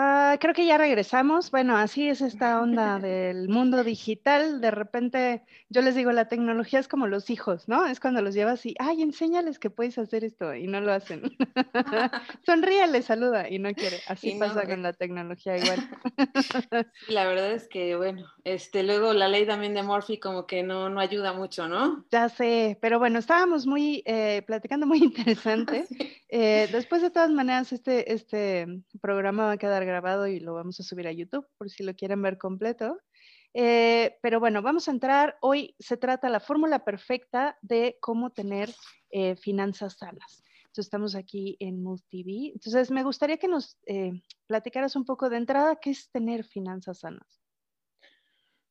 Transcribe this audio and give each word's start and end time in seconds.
Ah, 0.00 0.36
creo 0.38 0.54
que 0.54 0.64
ya 0.64 0.78
regresamos. 0.78 1.50
Bueno, 1.50 1.76
así 1.76 2.08
es 2.08 2.20
esta 2.20 2.60
onda 2.62 3.00
del 3.00 3.48
mundo 3.48 3.82
digital. 3.82 4.60
De 4.60 4.70
repente, 4.70 5.42
yo 5.70 5.82
les 5.82 5.96
digo, 5.96 6.12
la 6.12 6.28
tecnología 6.28 6.78
es 6.78 6.86
como 6.86 7.08
los 7.08 7.30
hijos, 7.30 7.66
¿no? 7.66 7.84
Es 7.84 7.98
cuando 7.98 8.22
los 8.22 8.32
llevas 8.32 8.64
y, 8.64 8.76
ay, 8.78 9.02
enséñales 9.02 9.58
que 9.58 9.70
puedes 9.70 9.98
hacer 9.98 10.22
esto 10.22 10.54
y 10.54 10.68
no 10.68 10.80
lo 10.80 10.92
hacen. 10.92 11.22
Sonríe, 12.46 12.86
le 12.86 13.02
saluda 13.02 13.50
y 13.50 13.58
no 13.58 13.74
quiere. 13.74 13.98
Así 14.06 14.36
pasa 14.38 14.66
con 14.66 14.84
la 14.84 14.92
tecnología 14.92 15.56
igual. 15.56 15.80
la 17.08 17.26
verdad 17.26 17.50
es 17.50 17.66
que, 17.66 17.96
bueno, 17.96 18.24
este, 18.44 18.84
luego 18.84 19.12
la 19.14 19.26
ley 19.26 19.46
también 19.46 19.74
de 19.74 19.82
Murphy 19.82 20.20
como 20.20 20.46
que 20.46 20.62
no, 20.62 20.88
no 20.90 21.00
ayuda 21.00 21.32
mucho, 21.32 21.66
¿no? 21.66 22.04
Ya 22.12 22.28
sé, 22.28 22.78
pero 22.80 23.00
bueno, 23.00 23.18
estábamos 23.18 23.66
muy, 23.66 24.04
eh, 24.06 24.42
platicando 24.46 24.86
muy 24.86 24.98
interesante. 24.98 25.86
Eh, 26.28 26.68
después, 26.70 27.02
de 27.02 27.10
todas 27.10 27.30
maneras, 27.30 27.72
este, 27.72 28.12
este 28.12 28.68
programa 29.00 29.46
va 29.46 29.52
a 29.52 29.56
quedar 29.56 29.87
grabado 29.88 30.26
y 30.26 30.40
lo 30.40 30.54
vamos 30.54 30.78
a 30.80 30.82
subir 30.82 31.08
a 31.08 31.12
YouTube 31.12 31.46
por 31.56 31.70
si 31.70 31.82
lo 31.82 31.94
quieren 31.94 32.22
ver 32.22 32.38
completo. 32.38 32.98
Eh, 33.54 34.18
pero 34.22 34.40
bueno, 34.40 34.62
vamos 34.62 34.88
a 34.88 34.92
entrar. 34.92 35.36
Hoy 35.40 35.74
se 35.78 35.96
trata 35.96 36.28
la 36.28 36.40
fórmula 36.40 36.84
perfecta 36.84 37.58
de 37.62 37.96
cómo 38.00 38.30
tener 38.30 38.70
eh, 39.10 39.36
finanzas 39.36 39.96
sanas. 39.98 40.42
Entonces 40.66 40.86
estamos 40.86 41.14
aquí 41.14 41.56
en 41.60 41.82
Mood 41.82 42.00
TV. 42.10 42.52
Entonces 42.52 42.90
me 42.90 43.02
gustaría 43.02 43.38
que 43.38 43.48
nos 43.48 43.76
eh, 43.86 44.12
platicaras 44.46 44.96
un 44.96 45.04
poco 45.04 45.28
de 45.30 45.38
entrada 45.38 45.76
qué 45.76 45.90
es 45.90 46.10
tener 46.10 46.44
finanzas 46.44 47.00
sanas. 47.00 47.42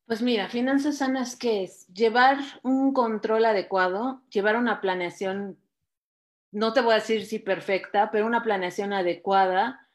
Pues 0.05 0.21
mira, 0.21 0.47
finanzas 0.47 0.99
sanas, 0.99 1.35
¿qué 1.35 1.63
es? 1.63 1.85
Llevar 1.87 2.37
un 2.63 2.93
control 2.93 3.43
adecuado, 3.43 4.21
llevar 4.29 4.55
una 4.55 4.79
planeación, 4.79 5.59
no 6.53 6.71
te 6.71 6.79
voy 6.79 6.93
a 6.93 6.99
decir 6.99 7.25
si 7.25 7.39
perfecta, 7.39 8.09
pero 8.09 8.25
una 8.25 8.41
planeación 8.41 8.93
adecuada 8.93 9.86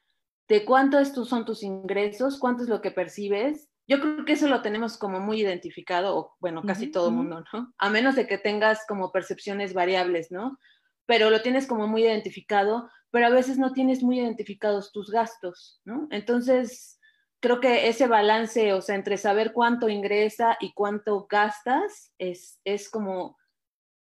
de 0.52 0.66
cuánto 0.66 0.98
estos 0.98 1.30
son 1.30 1.47
tus 1.47 1.62
ingresos, 1.62 2.38
cuánto 2.38 2.62
es 2.62 2.69
lo 2.69 2.83
que 2.83 2.91
percibes. 2.91 3.70
Yo 3.89 4.00
creo 4.00 4.27
que 4.27 4.34
eso 4.34 4.48
lo 4.48 4.61
tenemos 4.61 4.98
como 4.98 5.19
muy 5.19 5.41
identificado, 5.41 6.14
o 6.14 6.36
bueno, 6.41 6.62
casi 6.62 6.91
todo 6.91 7.09
el 7.09 7.14
mundo, 7.14 7.42
¿no? 7.55 7.72
A 7.78 7.89
menos 7.89 8.17
de 8.17 8.27
que 8.27 8.36
tengas 8.36 8.84
como 8.86 9.12
percepciones 9.12 9.72
variables, 9.72 10.31
¿no? 10.31 10.59
Pero 11.06 11.31
lo 11.31 11.41
tienes 11.41 11.67
como 11.67 11.86
muy 11.86 12.03
identificado, 12.05 12.91
pero 13.11 13.28
a 13.28 13.31
veces 13.31 13.56
no 13.56 13.72
tienes 13.72 14.03
muy 14.03 14.20
identificados 14.20 14.92
tus 14.92 15.11
gastos, 15.11 15.81
¿no? 15.86 16.06
Entonces, 16.11 17.00
creo 17.41 17.59
que 17.59 17.89
ese 17.89 18.06
balance, 18.06 18.75
o 18.75 18.83
sea, 18.83 18.94
entre 18.94 19.16
saber 19.16 19.55
cuánto 19.55 19.89
ingresa 19.89 20.59
y 20.61 20.75
cuánto 20.75 21.27
gastas, 21.31 22.12
es, 22.19 22.61
es 22.64 22.91
como 22.91 23.39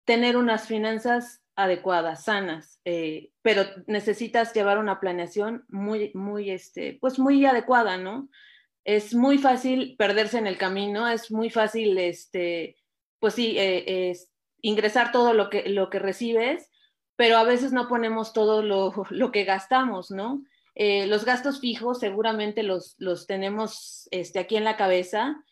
tener 0.06 0.38
unas 0.38 0.66
finanzas 0.66 1.42
adecuadas, 1.58 2.24
sanas, 2.24 2.80
eh, 2.84 3.32
pero 3.42 3.64
necesitas 3.88 4.54
llevar 4.54 4.78
una 4.78 5.00
planeación 5.00 5.64
muy, 5.68 6.12
muy, 6.14 6.50
este, 6.50 6.96
pues 7.00 7.18
muy 7.18 7.44
adecuada, 7.44 7.98
¿no? 7.98 8.28
Es 8.84 9.12
muy 9.12 9.38
fácil 9.38 9.96
perderse 9.98 10.38
en 10.38 10.46
el 10.46 10.56
camino, 10.56 11.08
es 11.08 11.32
muy 11.32 11.50
fácil, 11.50 11.98
este, 11.98 12.76
pues 13.18 13.34
sí, 13.34 13.56
eh, 13.58 14.16
ingresar 14.62 15.10
todo 15.10 15.34
lo 15.34 15.50
que, 15.50 15.68
lo 15.68 15.90
que 15.90 15.98
recibes, 15.98 16.70
pero 17.16 17.36
a 17.36 17.44
veces 17.44 17.72
no 17.72 17.88
ponemos 17.88 18.32
todo 18.32 18.62
lo, 18.62 18.92
lo 19.10 19.32
que 19.32 19.42
gastamos, 19.42 20.12
¿no? 20.12 20.44
Eh, 20.76 21.08
los 21.08 21.24
gastos 21.24 21.58
fijos 21.58 21.98
seguramente 21.98 22.62
los, 22.62 22.94
los 22.98 23.26
tenemos 23.26 24.06
este, 24.12 24.38
aquí 24.38 24.56
en 24.56 24.62
la 24.62 24.76
cabeza, 24.76 25.44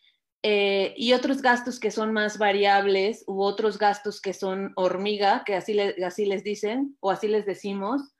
eh, 0.49 0.93
y 0.95 1.11
otros 1.11 1.41
gastos 1.41 1.77
que 1.77 1.91
son 1.91 2.13
más 2.13 2.37
variables 2.37 3.25
u 3.27 3.41
otros 3.41 3.77
gastos 3.77 4.21
que 4.21 4.31
son 4.31 4.71
hormiga, 4.77 5.43
que 5.45 5.55
así, 5.55 5.77
así 5.77 6.25
les 6.25 6.41
dicen 6.45 6.95
o 7.01 7.11
así 7.11 7.27
les 7.27 7.45
decimos, 7.45 8.15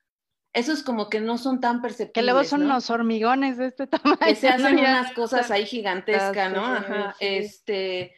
esos 0.52 0.84
como 0.84 1.10
que 1.10 1.22
no 1.22 1.38
son 1.38 1.62
tan 1.62 1.82
perceptibles. 1.82 2.14
Que 2.14 2.24
luego 2.24 2.44
son 2.44 2.64
unos 2.64 2.90
hormigones 2.90 3.58
de 3.58 3.68
este 3.68 3.88
tamaño. 3.88 4.18
Que 4.20 4.36
se 4.36 4.50
hacen 4.50 4.78
unas 4.78 5.14
cosas 5.14 5.50
ahí 5.52 5.66
gigantescas, 5.66 6.52
¿no? 6.52 6.66
Ajá, 6.66 7.16
este, 7.22 8.14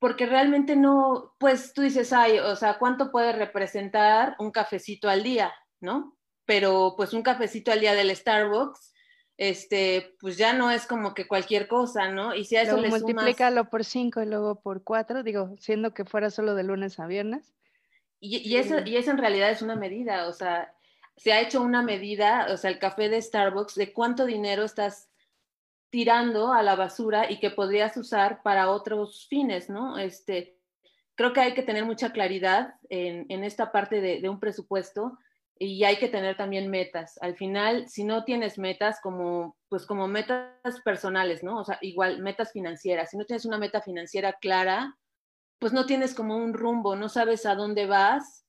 porque 0.00 0.26
realmente 0.26 0.74
no, 0.74 1.36
pues 1.38 1.74
tú 1.74 1.82
dices, 1.82 2.12
ay, 2.12 2.40
o 2.40 2.56
sea, 2.56 2.76
¿cuánto 2.78 3.12
puede 3.12 3.34
representar 3.34 4.34
un 4.40 4.50
cafecito 4.50 5.08
al 5.08 5.22
día, 5.22 5.54
¿no? 5.80 6.18
Pero 6.44 6.94
pues 6.96 7.12
un 7.12 7.22
cafecito 7.22 7.70
al 7.70 7.78
día 7.78 7.94
del 7.94 8.16
Starbucks 8.16 8.93
este, 9.36 10.14
pues 10.20 10.36
ya 10.36 10.52
no 10.52 10.70
es 10.70 10.86
como 10.86 11.14
que 11.14 11.26
cualquier 11.26 11.66
cosa, 11.66 12.10
¿no? 12.10 12.34
Y 12.34 12.44
si 12.44 12.56
a 12.56 12.62
eso 12.62 12.76
le 12.76 12.88
multiplícalo 12.88 13.68
por 13.68 13.84
cinco 13.84 14.22
y 14.22 14.26
luego 14.26 14.60
por 14.60 14.84
cuatro, 14.84 15.22
digo, 15.22 15.54
siendo 15.58 15.92
que 15.92 16.04
fuera 16.04 16.30
solo 16.30 16.54
de 16.54 16.62
lunes 16.62 17.00
a 17.00 17.06
viernes. 17.06 17.52
Y, 18.20 18.38
y, 18.48 18.56
eso, 18.56 18.76
y 18.84 18.96
eso 18.96 19.10
en 19.10 19.18
realidad 19.18 19.50
es 19.50 19.60
una 19.60 19.76
medida, 19.76 20.28
o 20.28 20.32
sea, 20.32 20.72
se 21.16 21.32
ha 21.32 21.40
hecho 21.40 21.60
una 21.60 21.82
medida, 21.82 22.46
o 22.50 22.56
sea, 22.56 22.70
el 22.70 22.78
café 22.78 23.08
de 23.08 23.20
Starbucks, 23.20 23.74
de 23.74 23.92
cuánto 23.92 24.24
dinero 24.24 24.64
estás 24.64 25.10
tirando 25.90 26.52
a 26.52 26.62
la 26.62 26.74
basura 26.74 27.30
y 27.30 27.38
que 27.38 27.50
podrías 27.50 27.96
usar 27.96 28.42
para 28.42 28.70
otros 28.70 29.26
fines, 29.28 29.68
¿no? 29.68 29.98
Este, 29.98 30.56
creo 31.14 31.32
que 31.32 31.40
hay 31.40 31.54
que 31.54 31.62
tener 31.62 31.84
mucha 31.84 32.12
claridad 32.12 32.74
en, 32.88 33.26
en 33.28 33.44
esta 33.44 33.70
parte 33.70 34.00
de, 34.00 34.20
de 34.20 34.28
un 34.28 34.40
presupuesto 34.40 35.18
y 35.58 35.84
hay 35.84 35.96
que 35.96 36.08
tener 36.08 36.36
también 36.36 36.70
metas. 36.70 37.16
Al 37.20 37.36
final, 37.36 37.88
si 37.88 38.04
no 38.04 38.24
tienes 38.24 38.58
metas 38.58 39.00
como, 39.00 39.56
pues 39.68 39.86
como 39.86 40.08
metas 40.08 40.80
personales, 40.84 41.42
¿no? 41.42 41.60
O 41.60 41.64
sea, 41.64 41.78
igual 41.80 42.20
metas 42.20 42.52
financieras. 42.52 43.10
Si 43.10 43.16
no 43.16 43.24
tienes 43.24 43.44
una 43.44 43.58
meta 43.58 43.80
financiera 43.80 44.32
clara, 44.34 44.96
pues 45.58 45.72
no 45.72 45.86
tienes 45.86 46.14
como 46.14 46.36
un 46.36 46.54
rumbo, 46.54 46.96
no 46.96 47.08
sabes 47.08 47.46
a 47.46 47.54
dónde 47.54 47.86
vas, 47.86 48.44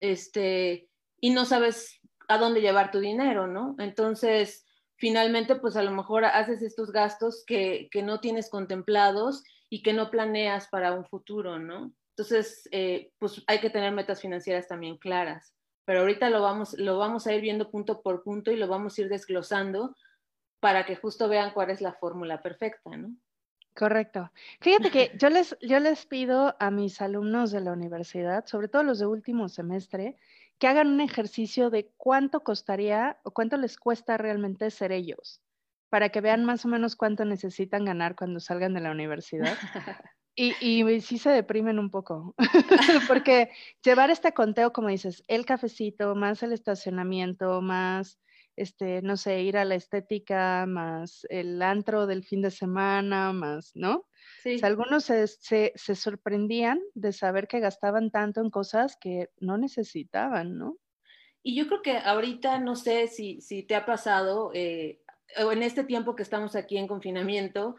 este, 0.00 0.88
y 1.20 1.30
no 1.30 1.44
sabes 1.44 2.00
a 2.28 2.38
dónde 2.38 2.60
llevar 2.60 2.92
tu 2.92 3.00
dinero, 3.00 3.46
¿no? 3.48 3.74
Entonces, 3.78 4.64
finalmente, 4.96 5.56
pues 5.56 5.76
a 5.76 5.82
lo 5.82 5.90
mejor 5.90 6.24
haces 6.24 6.62
estos 6.62 6.92
gastos 6.92 7.44
que, 7.46 7.88
que 7.90 8.02
no 8.02 8.20
tienes 8.20 8.50
contemplados 8.50 9.42
y 9.68 9.82
que 9.82 9.92
no 9.92 10.10
planeas 10.10 10.68
para 10.68 10.92
un 10.92 11.04
futuro, 11.04 11.58
¿no? 11.58 11.92
Entonces, 12.16 12.68
eh, 12.70 13.10
pues 13.18 13.42
hay 13.48 13.60
que 13.60 13.70
tener 13.70 13.92
metas 13.92 14.20
financieras 14.20 14.68
también 14.68 14.96
claras 14.96 15.54
pero 15.90 16.02
ahorita 16.02 16.30
lo 16.30 16.40
vamos, 16.40 16.74
lo 16.78 16.98
vamos 16.98 17.26
a 17.26 17.34
ir 17.34 17.40
viendo 17.40 17.68
punto 17.68 18.00
por 18.00 18.22
punto 18.22 18.52
y 18.52 18.56
lo 18.56 18.68
vamos 18.68 18.96
a 18.96 19.00
ir 19.00 19.08
desglosando 19.08 19.96
para 20.60 20.86
que 20.86 20.94
justo 20.94 21.28
vean 21.28 21.50
cuál 21.52 21.70
es 21.70 21.80
la 21.80 21.94
fórmula 21.94 22.40
perfecta, 22.40 22.96
¿no? 22.96 23.16
Correcto. 23.74 24.30
Fíjate 24.60 24.92
que 24.92 25.10
yo 25.18 25.30
les, 25.30 25.58
yo 25.60 25.80
les 25.80 26.06
pido 26.06 26.54
a 26.60 26.70
mis 26.70 27.00
alumnos 27.00 27.50
de 27.50 27.60
la 27.60 27.72
universidad, 27.72 28.46
sobre 28.46 28.68
todo 28.68 28.84
los 28.84 29.00
de 29.00 29.06
último 29.06 29.48
semestre, 29.48 30.16
que 30.60 30.68
hagan 30.68 30.86
un 30.86 31.00
ejercicio 31.00 31.70
de 31.70 31.90
cuánto 31.96 32.44
costaría 32.44 33.18
o 33.24 33.32
cuánto 33.32 33.56
les 33.56 33.76
cuesta 33.76 34.16
realmente 34.16 34.70
ser 34.70 34.92
ellos, 34.92 35.40
para 35.88 36.10
que 36.10 36.20
vean 36.20 36.44
más 36.44 36.64
o 36.64 36.68
menos 36.68 36.94
cuánto 36.94 37.24
necesitan 37.24 37.84
ganar 37.84 38.14
cuando 38.14 38.38
salgan 38.38 38.74
de 38.74 38.80
la 38.80 38.92
universidad. 38.92 39.58
Y, 40.34 40.54
y, 40.60 41.00
sí 41.00 41.18
se 41.18 41.30
deprimen 41.30 41.78
un 41.78 41.90
poco, 41.90 42.34
porque 43.08 43.50
llevar 43.84 44.10
este 44.10 44.32
conteo, 44.32 44.72
como 44.72 44.88
dices, 44.88 45.22
el 45.28 45.44
cafecito, 45.44 46.14
más 46.14 46.42
el 46.42 46.52
estacionamiento, 46.52 47.60
más, 47.60 48.18
este, 48.56 49.02
no 49.02 49.16
sé, 49.16 49.42
ir 49.42 49.56
a 49.56 49.64
la 49.64 49.74
estética, 49.74 50.66
más 50.66 51.26
el 51.30 51.60
antro 51.62 52.06
del 52.06 52.24
fin 52.24 52.42
de 52.42 52.50
semana, 52.50 53.32
más, 53.32 53.72
¿no? 53.74 54.06
Sí. 54.42 54.58
algunos 54.62 55.04
se, 55.04 55.26
se, 55.26 55.72
se, 55.74 55.94
sorprendían 55.94 56.80
de 56.94 57.12
saber 57.12 57.46
que 57.46 57.60
gastaban 57.60 58.10
tanto 58.10 58.40
en 58.40 58.50
cosas 58.50 58.96
que 58.98 59.28
no 59.38 59.58
necesitaban, 59.58 60.56
¿no? 60.56 60.78
Y 61.42 61.56
yo 61.56 61.66
creo 61.66 61.82
que 61.82 61.96
ahorita, 61.96 62.58
no 62.60 62.76
sé 62.76 63.08
si, 63.08 63.40
si 63.40 63.62
te 63.62 63.74
ha 63.74 63.86
pasado, 63.86 64.50
eh, 64.54 65.00
en 65.36 65.62
este 65.62 65.84
tiempo 65.84 66.14
que 66.14 66.22
estamos 66.22 66.54
aquí 66.54 66.76
en 66.76 66.86
confinamiento, 66.86 67.76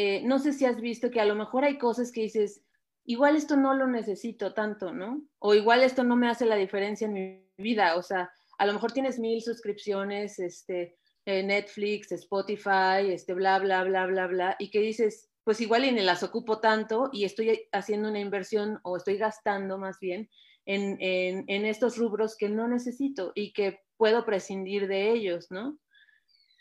eh, 0.00 0.22
no 0.22 0.38
sé 0.38 0.52
si 0.52 0.64
has 0.64 0.80
visto 0.80 1.10
que 1.10 1.20
a 1.20 1.24
lo 1.24 1.34
mejor 1.34 1.64
hay 1.64 1.76
cosas 1.76 2.12
que 2.12 2.20
dices, 2.20 2.62
igual 3.04 3.34
esto 3.34 3.56
no 3.56 3.74
lo 3.74 3.88
necesito 3.88 4.54
tanto, 4.54 4.92
¿no? 4.92 5.26
O 5.40 5.54
igual 5.54 5.82
esto 5.82 6.04
no 6.04 6.14
me 6.14 6.28
hace 6.28 6.46
la 6.46 6.54
diferencia 6.54 7.06
en 7.08 7.14
mi 7.14 7.44
vida, 7.56 7.96
o 7.96 8.02
sea, 8.04 8.30
a 8.58 8.66
lo 8.66 8.74
mejor 8.74 8.92
tienes 8.92 9.18
mil 9.18 9.42
suscripciones, 9.42 10.38
este, 10.38 10.96
Netflix, 11.26 12.12
Spotify, 12.12 13.10
este, 13.10 13.34
bla, 13.34 13.58
bla, 13.58 13.82
bla, 13.82 14.06
bla, 14.06 14.28
bla, 14.28 14.56
y 14.60 14.70
que 14.70 14.78
dices, 14.78 15.30
pues 15.42 15.60
igual 15.60 15.84
y 15.84 15.90
ni 15.90 16.02
las 16.02 16.22
ocupo 16.22 16.60
tanto 16.60 17.10
y 17.12 17.24
estoy 17.24 17.66
haciendo 17.72 18.08
una 18.08 18.20
inversión 18.20 18.78
o 18.84 18.98
estoy 18.98 19.18
gastando 19.18 19.78
más 19.78 19.98
bien 19.98 20.30
en, 20.64 20.96
en 21.00 21.64
estos 21.64 21.96
rubros 21.96 22.36
que 22.36 22.48
no 22.48 22.68
necesito 22.68 23.32
y 23.34 23.52
que 23.52 23.80
puedo 23.96 24.24
prescindir 24.24 24.86
de 24.86 25.10
ellos, 25.10 25.50
¿no? 25.50 25.76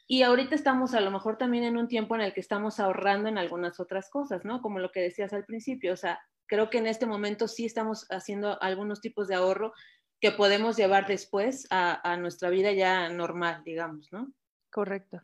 Y 0.07 0.23
ahorita 0.23 0.55
estamos 0.55 0.93
a 0.93 1.01
lo 1.01 1.11
mejor 1.11 1.37
también 1.37 1.65
en 1.65 1.75
un 1.75 1.89
tiempo 1.89 2.15
en 2.15 2.21
el 2.21 2.33
que 2.33 2.39
estamos 2.39 2.79
ahorrando 2.79 3.27
en 3.27 3.37
algunas 3.37 3.79
otras 3.81 4.09
cosas, 4.09 4.45
¿no? 4.45 4.61
Como 4.61 4.79
lo 4.79 4.91
que 4.91 5.01
decías 5.01 5.33
al 5.33 5.43
principio, 5.43 5.93
o 5.93 5.97
sea, 5.97 6.19
creo 6.45 6.69
que 6.69 6.77
en 6.77 6.87
este 6.87 7.05
momento 7.05 7.49
sí 7.49 7.65
estamos 7.65 8.07
haciendo 8.09 8.61
algunos 8.61 9.01
tipos 9.01 9.27
de 9.27 9.35
ahorro 9.35 9.73
que 10.21 10.31
podemos 10.31 10.77
llevar 10.77 11.07
después 11.07 11.67
a, 11.69 12.17
nuestra 12.17 12.49
vida 12.49 12.71
ya 12.71 13.09
normal, 13.09 13.61
digamos, 13.65 14.11
¿no? 14.11 14.31
Correcto. 14.71 15.21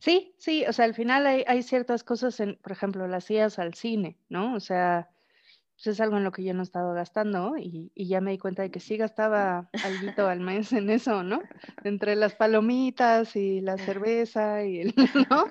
Sí, 0.00 0.34
sí, 0.38 0.64
o 0.66 0.72
sea, 0.72 0.86
al 0.86 0.94
final 0.94 1.26
hay, 1.26 1.62
ciertas 1.62 2.02
cosas, 2.02 2.40
en, 2.40 2.56
por 2.62 2.72
ejemplo, 2.72 3.06
las 3.08 3.30
idas 3.30 3.58
al 3.58 3.74
cine, 3.74 4.16
¿no? 4.30 4.54
O 4.54 4.60
sea, 4.60 5.10
pues 5.82 5.96
es 5.96 6.00
algo 6.00 6.16
en 6.16 6.22
lo 6.22 6.30
que 6.30 6.44
yo 6.44 6.54
no 6.54 6.60
he 6.60 6.62
estado 6.62 6.94
gastando 6.94 7.56
y, 7.58 7.90
ya 7.96 8.20
me 8.20 8.30
di 8.30 8.38
cuenta 8.38 8.62
de 8.62 8.70
que 8.70 8.78
sí 8.78 8.96
gastaba 8.96 9.68
algo 9.82 10.28
al 10.28 10.38
mes 10.38 10.72
en 10.72 10.90
eso, 10.90 11.24
¿no? 11.24 11.42
Entre 11.84 12.14
las 12.14 12.36
palomitas 12.36 13.34
y 13.34 13.60
la 13.60 13.76
cerveza 13.78 14.64
y 14.64 14.80
el, 14.80 14.94
¿no? 15.28 15.44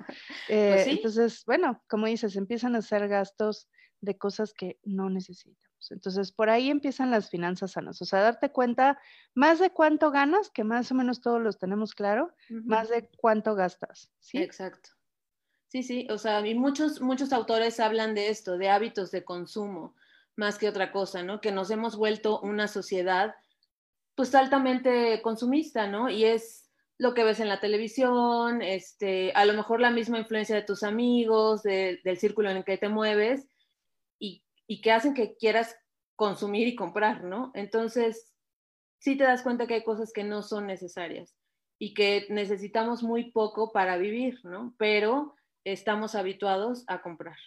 Pues 0.47 0.87
eh, 0.87 0.91
entonces, 0.91 1.43
bueno, 1.45 1.83
como 1.89 2.05
dices, 2.05 2.37
empiezan 2.37 2.75
a 2.75 2.79
hacer 2.79 3.09
gastos 3.09 3.67
de 3.99 4.17
cosas 4.17 4.53
que 4.53 4.79
no 4.83 5.09
necesitamos. 5.09 5.91
Entonces, 5.91 6.31
por 6.31 6.49
ahí 6.49 6.69
empiezan 6.69 7.11
las 7.11 7.29
finanzas 7.29 7.71
sanas, 7.71 8.01
o 8.01 8.05
sea, 8.05 8.21
darte 8.21 8.51
cuenta 8.51 8.99
más 9.33 9.59
de 9.59 9.71
cuánto 9.71 10.11
ganas, 10.11 10.49
que 10.49 10.63
más 10.63 10.91
o 10.91 10.95
menos 10.95 11.19
todos 11.19 11.41
los 11.41 11.57
tenemos 11.57 11.93
claro, 11.93 12.33
más 12.49 12.87
de 12.87 13.09
cuánto 13.17 13.55
gastas, 13.55 14.11
¿sí? 14.19 14.37
Exacto. 14.37 14.91
Sí, 15.67 15.83
sí, 15.83 16.07
o 16.09 16.17
sea, 16.17 16.45
y 16.45 16.55
muchos, 16.55 17.01
muchos 17.01 17.33
autores 17.33 17.79
hablan 17.79 18.13
de 18.13 18.29
esto, 18.29 18.57
de 18.57 18.69
hábitos 18.69 19.11
de 19.11 19.25
consumo 19.25 19.95
más 20.35 20.57
que 20.57 20.69
otra 20.69 20.91
cosa, 20.91 21.23
¿no? 21.23 21.41
Que 21.41 21.51
nos 21.51 21.71
hemos 21.71 21.95
vuelto 21.95 22.39
una 22.41 22.67
sociedad 22.67 23.35
pues 24.15 24.35
altamente 24.35 25.21
consumista, 25.21 25.87
¿no? 25.87 26.09
Y 26.09 26.25
es 26.25 26.69
lo 26.97 27.13
que 27.13 27.23
ves 27.23 27.39
en 27.39 27.49
la 27.49 27.59
televisión, 27.59 28.61
este, 28.61 29.31
a 29.33 29.45
lo 29.45 29.53
mejor 29.53 29.79
la 29.81 29.89
misma 29.89 30.19
influencia 30.19 30.55
de 30.55 30.61
tus 30.61 30.83
amigos, 30.83 31.63
del 31.63 32.17
círculo 32.17 32.51
en 32.51 32.57
el 32.57 32.63
que 32.63 32.77
te 32.77 32.89
mueves 32.89 33.47
y, 34.19 34.43
y 34.67 34.81
que 34.81 34.91
hacen 34.91 35.13
que 35.13 35.35
quieras 35.35 35.75
consumir 36.15 36.67
y 36.67 36.75
comprar, 36.75 37.23
¿no? 37.23 37.51
Entonces, 37.55 38.31
sí 38.99 39.17
te 39.17 39.23
das 39.23 39.41
cuenta 39.41 39.65
que 39.65 39.73
hay 39.73 39.83
cosas 39.83 40.13
que 40.13 40.23
no 40.23 40.43
son 40.43 40.67
necesarias 40.67 41.35
y 41.79 41.95
que 41.95 42.27
necesitamos 42.29 43.01
muy 43.01 43.31
poco 43.31 43.71
para 43.71 43.97
vivir, 43.97 44.39
¿no? 44.43 44.75
Pero 44.77 45.35
estamos 45.63 46.13
habituados 46.13 46.83
a 46.85 47.01
comprar. 47.01 47.37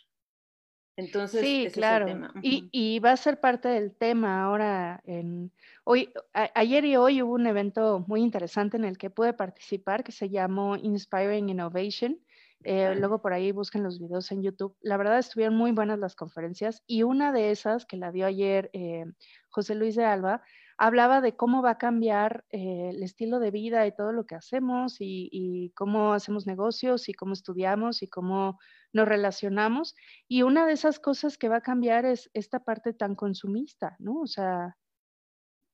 Entonces, 0.96 1.40
sí, 1.40 1.68
claro. 1.72 2.30
y, 2.40 2.98
va 3.00 3.12
a 3.12 3.16
ser 3.16 3.40
parte 3.40 3.68
del 3.68 3.92
tema 3.92 4.44
ahora. 4.44 5.02
En, 5.04 5.50
hoy, 5.82 6.12
ayer 6.54 6.84
y 6.84 6.96
hoy 6.96 7.22
hubo 7.22 7.34
un 7.34 7.46
evento 7.46 8.04
muy 8.06 8.20
interesante 8.22 8.76
en 8.76 8.84
el 8.84 8.96
que 8.96 9.10
pude 9.10 9.32
participar 9.32 10.04
que 10.04 10.12
se 10.12 10.30
llamó 10.30 10.76
Inspiring 10.76 11.48
Innovation. 11.48 12.20
Eh, 12.62 12.94
luego 12.98 13.20
por 13.20 13.34
ahí 13.34 13.52
busquen 13.52 13.82
los 13.82 13.98
videos 13.98 14.30
en 14.32 14.42
YouTube. 14.42 14.76
La 14.80 14.96
verdad 14.96 15.18
estuvieron 15.18 15.56
muy 15.56 15.72
buenas 15.72 15.98
las 15.98 16.14
conferencias 16.14 16.82
y 16.86 17.02
una 17.02 17.30
de 17.30 17.50
esas 17.50 17.84
que 17.84 17.98
la 17.98 18.10
dio 18.10 18.24
ayer 18.24 18.70
eh, 18.72 19.04
José 19.50 19.74
Luis 19.74 19.96
de 19.96 20.04
Alba 20.04 20.42
hablaba 20.78 21.20
de 21.20 21.36
cómo 21.36 21.62
va 21.62 21.70
a 21.70 21.78
cambiar 21.78 22.44
eh, 22.50 22.90
el 22.94 23.02
estilo 23.02 23.38
de 23.38 23.50
vida 23.50 23.86
y 23.86 23.94
todo 23.94 24.12
lo 24.12 24.26
que 24.26 24.34
hacemos 24.34 24.96
y, 24.98 25.72
cómo 25.76 26.14
hacemos 26.14 26.46
negocios 26.46 27.08
y 27.08 27.14
cómo 27.14 27.32
estudiamos 27.32 28.02
y 28.02 28.08
cómo 28.08 28.58
nos 28.94 29.06
relacionamos. 29.06 29.94
Y 30.28 30.42
una 30.42 30.64
de 30.66 30.72
esas 30.72 30.98
cosas 30.98 31.36
que 31.36 31.50
va 31.50 31.56
a 31.56 31.60
cambiar 31.62 32.06
es 32.06 32.30
esta 32.32 32.60
parte 32.60 32.94
tan 32.94 33.14
consumista, 33.14 33.96
¿no? 33.98 34.20
O 34.20 34.26
sea, 34.26 34.76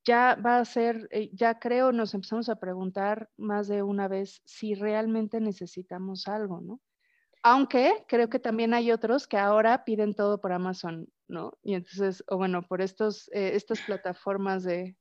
ya 0.05 0.35
va 0.35 0.59
a 0.59 0.65
ser, 0.65 1.07
eh, 1.13 1.31
ya 1.33 1.59
creo, 1.59 1.93
nos 1.93 2.15
empezamos 2.15 2.49
a 2.49 2.57
preguntar 2.57 3.31
más 3.37 3.69
de 3.69 3.83
una 3.83 4.09
vez 4.09 4.43
si 4.45 4.75
realmente 4.75 5.41
necesitamos 5.41 6.27
algo, 6.27 6.61
¿no? 6.61 6.81
Aunque 7.43 8.05
creo 8.09 8.29
que 8.29 8.39
también 8.39 8.75
hay 8.75 8.93
otros 8.93 9.27
que 9.27 9.39
ahora 9.39 9.85
piden 9.85 10.15
todo 10.15 10.41
por 10.41 10.53
Amazon, 10.53 11.09
¿no? 11.29 11.53
Y 11.63 11.75
entonces, 11.75 12.25
o 12.29 12.37
bueno, 12.37 12.63
por 12.63 12.83
estos, 12.83 13.29
eh, 13.33 13.53
estas 13.55 13.81
plataformas 13.83 14.63
de... 14.65 14.97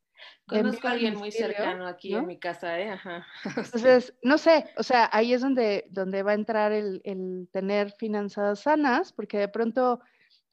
Conozco 0.47 0.87
a 0.87 0.91
alguien 0.91 1.15
muy 1.15 1.31
cercano 1.31 1.87
aquí 1.87 2.13
en 2.13 2.25
mi 2.25 2.39
casa, 2.39 2.79
¿eh? 2.79 2.89
Ajá. 2.89 3.25
Entonces, 3.57 4.13
no 4.23 4.37
sé, 4.37 4.65
o 4.77 4.83
sea, 4.83 5.09
ahí 5.11 5.33
es 5.33 5.41
donde, 5.41 5.85
donde 5.89 6.23
va 6.23 6.31
a 6.31 6.35
entrar 6.35 6.71
el, 6.71 7.01
el 7.03 7.49
tener 7.51 7.91
finanzas 7.91 8.61
sanas, 8.61 9.13
porque 9.13 9.37
de 9.37 9.47
pronto 9.47 9.99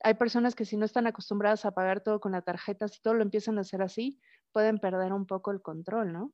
hay 0.03 0.15
personas 0.15 0.55
que 0.55 0.65
si 0.65 0.77
no 0.77 0.85
están 0.85 1.07
acostumbradas 1.07 1.65
a 1.65 1.73
pagar 1.73 2.01
todo 2.03 2.21
con 2.21 2.33
la 2.33 2.43
tarjeta, 2.43 2.89
si 2.89 3.01
todo 3.01 3.15
lo 3.15 3.23
empiezan 3.23 3.59
a 3.59 3.63
hacer 3.63 3.83
así, 3.83 4.19
pueden 4.53 4.79
perder 4.79 5.13
un 5.13 5.27
poco 5.27 5.51
el 5.51 5.63
control, 5.63 6.13
¿no? 6.13 6.33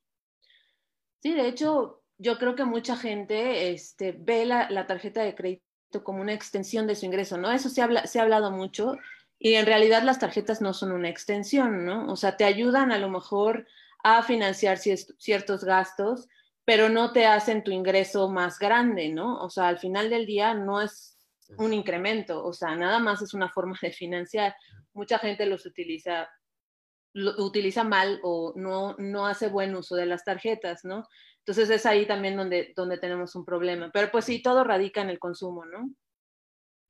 Sí, 1.21 1.33
de 1.33 1.47
hecho, 1.47 2.03
yo 2.17 2.37
creo 2.37 2.55
que 2.55 2.65
mucha 2.65 2.95
gente 2.95 3.71
este, 3.71 4.11
ve 4.11 4.45
la, 4.45 4.69
la, 4.69 4.87
tarjeta 4.87 5.23
de 5.23 5.35
crédito 5.35 6.03
como 6.03 6.21
una 6.21 6.33
extensión 6.33 6.85
de 6.87 6.95
su 6.95 7.05
ingreso, 7.05 7.37
¿no? 7.37 7.51
Eso 7.51 7.69
se, 7.69 7.81
habla, 7.81 8.05
se 8.07 8.19
ha 8.19 8.23
hablado 8.23 8.51
mucho 8.51 8.97
y 9.45 9.55
en 9.55 9.65
realidad 9.65 10.03
las 10.03 10.19
tarjetas 10.19 10.61
no 10.61 10.73
son 10.73 10.93
una 10.93 11.09
extensión, 11.09 11.85
¿no? 11.85 12.09
O 12.09 12.15
sea, 12.15 12.37
te 12.37 12.45
ayudan 12.45 12.93
a 12.93 12.97
lo 12.97 13.09
mejor 13.09 13.67
a 14.01 14.23
financiar 14.23 14.77
ciertos 14.77 15.65
gastos, 15.65 16.29
pero 16.63 16.87
no 16.87 17.11
te 17.11 17.25
hacen 17.25 17.61
tu 17.61 17.71
ingreso 17.71 18.29
más 18.29 18.57
grande, 18.57 19.09
¿no? 19.09 19.43
O 19.43 19.49
sea, 19.49 19.67
al 19.67 19.79
final 19.79 20.09
del 20.09 20.25
día 20.25 20.53
no 20.53 20.81
es 20.81 21.17
un 21.57 21.73
incremento, 21.73 22.41
o 22.41 22.53
sea, 22.53 22.77
nada 22.77 22.99
más 22.99 23.21
es 23.21 23.33
una 23.33 23.49
forma 23.49 23.77
de 23.81 23.91
financiar. 23.91 24.55
Mucha 24.93 25.19
gente 25.19 25.45
los 25.45 25.65
utiliza 25.65 26.29
lo 27.11 27.31
utiliza 27.43 27.83
mal 27.83 28.21
o 28.23 28.53
no, 28.55 28.95
no 28.97 29.27
hace 29.27 29.49
buen 29.49 29.75
uso 29.75 29.95
de 29.95 30.05
las 30.05 30.23
tarjetas, 30.23 30.85
¿no? 30.85 31.05
Entonces 31.39 31.69
es 31.69 31.85
ahí 31.85 32.05
también 32.05 32.37
donde, 32.37 32.71
donde 32.77 32.97
tenemos 32.97 33.35
un 33.35 33.43
problema. 33.43 33.91
Pero 33.93 34.09
pues 34.09 34.23
sí, 34.23 34.41
todo 34.41 34.63
radica 34.63 35.01
en 35.01 35.09
el 35.09 35.19
consumo, 35.19 35.65
¿no? 35.65 35.89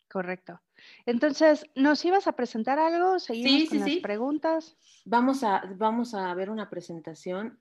Correcto. 0.08 0.62
Entonces, 1.06 1.70
¿nos 1.76 2.04
ibas 2.06 2.28
a 2.28 2.34
presentar 2.34 2.80
algo? 2.80 3.20
Seguimos 3.20 3.70
con 3.70 3.80
las 3.80 3.98
preguntas. 3.98 4.78
Vamos 5.06 5.44
a, 5.44 5.64
vamos 5.76 6.14
a 6.14 6.34
ver 6.34 6.50
una 6.50 6.70
presentación. 6.70 7.60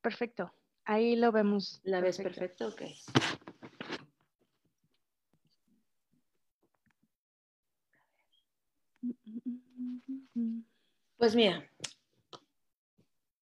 Perfecto. 0.00 0.52
Ahí 0.84 1.14
lo 1.16 1.30
vemos. 1.30 1.80
¿La 1.84 2.00
ves 2.00 2.18
perfecto? 2.18 2.68
Ok. 2.68 2.82
Pues 11.16 11.36
mira, 11.36 11.70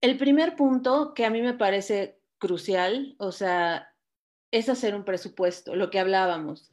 el 0.01 0.17
primer 0.17 0.55
punto 0.55 1.13
que 1.13 1.25
a 1.25 1.31
mí 1.31 1.41
me 1.41 1.53
parece 1.53 2.19
crucial, 2.37 3.15
o 3.17 3.31
sea, 3.31 3.92
es 4.53 4.69
hacer 4.69 4.93
un 4.93 5.03
presupuesto, 5.03 5.75
lo 5.75 5.89
que 5.89 5.99
hablábamos. 5.99 6.69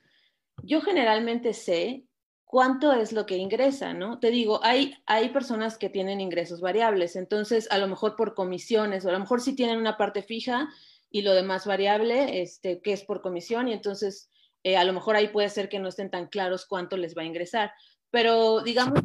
Yo 0.63 0.83
generalmente 0.83 1.55
sé 1.55 2.05
cuánto 2.45 2.93
es 2.93 3.13
lo 3.13 3.25
que 3.25 3.39
ingresa, 3.39 3.95
¿no? 3.95 4.21
Te 4.21 4.31
digo, 4.31 4.61
hay, 4.63 4.95
hay 5.07 5.31
personas 5.31 5.79
que 5.79 5.89
tienen 5.89 6.21
ingresos 6.21 6.61
variables, 6.61 7.17
entonces 7.17 7.71
a 7.71 7.79
lo 7.79 7.89
mejor 7.89 8.17
por 8.17 8.35
comisiones, 8.35 9.05
o 9.05 9.09
a 9.09 9.13
lo 9.13 9.19
mejor 9.19 9.41
sí 9.41 9.57
tienen 9.57 9.79
una 9.79 9.97
parte 9.97 10.23
fija 10.23 10.69
y 11.11 11.23
lo 11.23 11.33
demás 11.33 11.65
variable, 11.65 12.43
este, 12.43 12.83
que 12.83 12.93
es 12.93 13.03
por 13.03 13.23
comisión, 13.23 13.67
y 13.67 13.73
entonces 13.73 14.29
eh, 14.63 14.77
a 14.77 14.85
lo 14.85 14.93
mejor 14.93 15.17
ahí 15.17 15.29
puede 15.29 15.49
ser 15.49 15.71
que 15.71 15.79
no 15.79 15.89
estén 15.89 16.11
tan 16.11 16.27
claros 16.27 16.67
cuánto 16.67 16.99
les 16.99 17.17
va 17.17 17.23
a 17.23 17.27
ingresar. 17.27 17.73
Pero 18.11 18.61
digamos, 18.61 19.01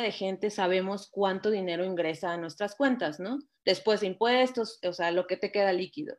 de 0.00 0.12
gente 0.12 0.50
sabemos 0.50 1.08
cuánto 1.10 1.50
dinero 1.50 1.84
ingresa 1.84 2.32
a 2.32 2.36
nuestras 2.36 2.76
cuentas, 2.76 3.18
¿no? 3.18 3.40
Después 3.64 4.00
de 4.00 4.06
impuestos, 4.06 4.78
o 4.84 4.92
sea, 4.92 5.10
lo 5.10 5.26
que 5.26 5.36
te 5.36 5.50
queda 5.50 5.72
líquido. 5.72 6.16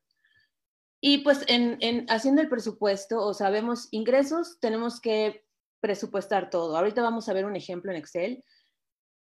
Y 1.02 1.20
pues 1.20 1.44
en, 1.48 1.78
en 1.82 2.06
haciendo 2.10 2.42
el 2.42 2.50
presupuesto, 2.50 3.26
o 3.26 3.34
sabemos 3.34 3.88
ingresos, 3.92 4.60
tenemos 4.60 5.02
que 5.02 5.44
presupuestar 5.80 6.50
todo. 6.50 6.78
Ahorita 6.78 7.02
vamos 7.02 7.28
a 7.28 7.34
ver 7.34 7.46
un 7.46 7.56
ejemplo 7.56 7.92
en 7.92 7.98
Excel. 7.98 8.44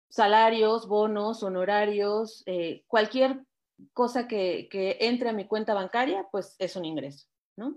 Salarios, 0.09 0.87
bonos, 0.87 1.43
honorarios, 1.43 2.43
eh, 2.45 2.83
cualquier 2.87 3.41
cosa 3.91 4.27
que, 4.27 4.69
entre 5.01 5.29
a 5.29 5.33
mi 5.33 5.45
cuenta 5.45 5.73
bancaria, 5.73 6.25
pues 6.31 6.55
es 6.59 6.77
un 6.77 6.85
ingreso, 6.85 7.27
¿no? 7.57 7.75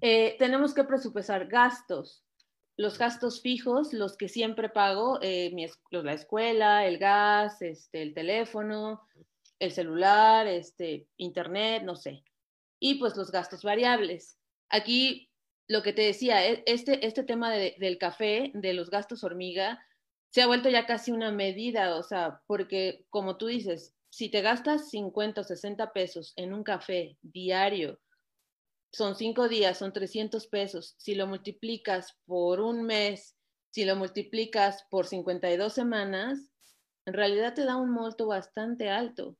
Eh, 0.00 0.34
tenemos 0.38 0.74
que 0.74 0.82
presupuestar 0.82 1.46
gastos 1.46 2.24
los 2.76 2.98
gastos 2.98 3.42
fijos, 3.42 3.92
los 3.92 4.16
que 4.16 4.28
siempre 4.28 4.68
pago, 4.68 5.18
eh, 5.20 5.54
la 5.90 6.12
escuela, 6.14 6.86
el 6.86 6.98
gas, 6.98 7.60
este, 7.62 8.02
el 8.02 8.14
teléfono, 8.14 9.02
el 9.58 9.72
celular, 9.72 10.46
este, 10.46 11.06
internet, 11.18 11.82
no 11.84 11.96
sé. 11.96 12.24
Y 12.84 12.96
pues 12.96 13.16
los 13.16 13.30
gastos 13.30 13.62
variables. 13.62 14.40
Aquí 14.68 15.30
lo 15.68 15.84
que 15.84 15.92
te 15.92 16.02
decía, 16.02 16.44
e, 16.44 16.64
este, 16.66 17.06
este 17.06 17.22
tema 17.22 17.52
del 17.52 17.96
café, 17.96 18.50
de 18.54 18.74
los 18.74 18.90
gastos 18.90 19.22
hormiga, 19.22 19.86
se 20.32 20.42
ha 20.42 20.48
vuelto 20.48 20.68
ya 20.68 20.84
casi 20.84 21.12
una 21.12 21.30
medida, 21.30 21.94
o 21.94 22.02
sea, 22.02 22.42
porque 22.48 23.06
como 23.08 23.36
tú 23.36 23.46
dices, 23.46 23.94
si 24.10 24.30
te 24.30 24.40
gastas 24.40 24.90
50 24.90 25.42
o 25.42 25.44
60 25.44 25.92
pesos 25.92 26.32
en 26.34 26.52
un 26.52 26.64
café 26.64 27.16
diario, 27.22 28.00
son 28.92 29.14
cinco 29.14 29.48
días, 29.48 29.78
son 29.78 29.92
300 29.92 30.48
pesos. 30.48 30.96
Si 30.98 31.14
lo 31.14 31.28
multiplicas 31.28 32.18
por 32.26 32.60
un 32.60 32.82
mes, 32.82 33.36
si 33.70 33.84
lo 33.84 33.94
multiplicas 33.94 34.84
por 34.90 35.06
52 35.06 35.72
semanas, 35.72 36.50
en 37.06 37.14
realidad 37.14 37.54
te 37.54 37.64
da 37.64 37.76
un 37.76 37.92
monto 37.92 38.26
bastante 38.26 38.90
alto. 38.90 39.36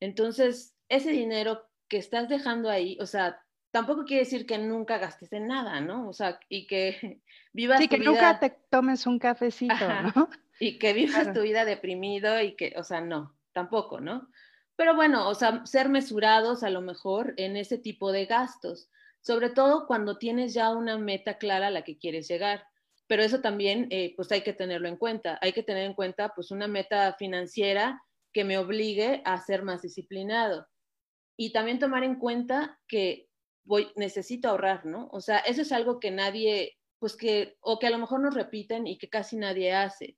Entonces, 0.00 0.74
ese 0.90 1.12
dinero 1.12 1.71
que 1.92 1.98
estás 1.98 2.26
dejando 2.26 2.70
ahí, 2.70 2.96
o 3.02 3.06
sea, 3.06 3.38
tampoco 3.70 4.06
quiere 4.06 4.24
decir 4.24 4.46
que 4.46 4.56
nunca 4.56 4.96
gastes 4.96 5.30
en 5.34 5.46
nada, 5.46 5.78
¿no? 5.82 6.08
O 6.08 6.14
sea, 6.14 6.40
y 6.48 6.66
que 6.66 7.20
vivas 7.52 7.80
sí, 7.80 7.86
que 7.86 7.98
nunca 7.98 8.40
te 8.40 8.48
tomes 8.70 9.06
un 9.06 9.18
cafecito, 9.18 9.74
¿no? 10.14 10.30
Y 10.58 10.78
que 10.78 10.94
vivas 10.94 11.34
tu 11.34 11.42
vida 11.42 11.66
deprimido 11.66 12.40
y 12.40 12.54
que, 12.54 12.72
o 12.76 12.84
sea, 12.84 13.02
no, 13.02 13.36
tampoco, 13.52 14.00
¿no? 14.00 14.30
Pero 14.74 14.94
bueno, 14.94 15.28
o 15.28 15.34
sea, 15.34 15.66
ser 15.66 15.90
mesurados 15.90 16.62
a 16.62 16.70
lo 16.70 16.80
mejor 16.80 17.34
en 17.36 17.56
ese 17.56 17.76
tipo 17.76 18.10
de 18.10 18.24
gastos. 18.24 18.88
sobre 19.20 19.50
todo 19.50 19.86
cuando 19.86 20.18
tienes 20.18 20.54
ya 20.54 20.70
una 20.70 20.96
meta 20.98 21.36
clara 21.36 21.66
a 21.66 21.70
la 21.70 21.82
que 21.82 21.98
quieres 21.98 22.26
llegar. 22.26 22.64
Pero 23.06 23.22
eso 23.22 23.40
también, 23.40 23.88
eh, 23.90 24.14
pues 24.16 24.32
hay 24.32 24.42
que 24.42 24.52
tenerlo 24.52 24.88
en 24.88 24.96
cuenta. 24.96 25.38
Hay 25.42 25.52
que 25.52 25.62
tener 25.62 25.84
en 25.84 25.94
cuenta, 25.94 26.32
pues, 26.34 26.50
una 26.50 26.68
meta 26.68 27.14
financiera 27.18 28.00
que 28.32 28.44
me 28.44 28.56
obligue 28.56 29.20
a 29.24 29.36
ser 29.38 29.62
más 29.62 29.82
disciplinado. 29.82 30.66
Y 31.42 31.50
también 31.50 31.80
tomar 31.80 32.04
en 32.04 32.20
cuenta 32.20 32.78
que 32.86 33.28
voy, 33.64 33.88
necesito 33.96 34.48
ahorrar, 34.48 34.86
¿no? 34.86 35.08
O 35.10 35.20
sea, 35.20 35.38
eso 35.38 35.62
es 35.62 35.72
algo 35.72 35.98
que 35.98 36.12
nadie, 36.12 36.78
pues 37.00 37.16
que, 37.16 37.56
o 37.60 37.80
que 37.80 37.88
a 37.88 37.90
lo 37.90 37.98
mejor 37.98 38.20
nos 38.20 38.34
repiten 38.34 38.86
y 38.86 38.96
que 38.96 39.10
casi 39.10 39.36
nadie 39.36 39.72
hace. 39.72 40.16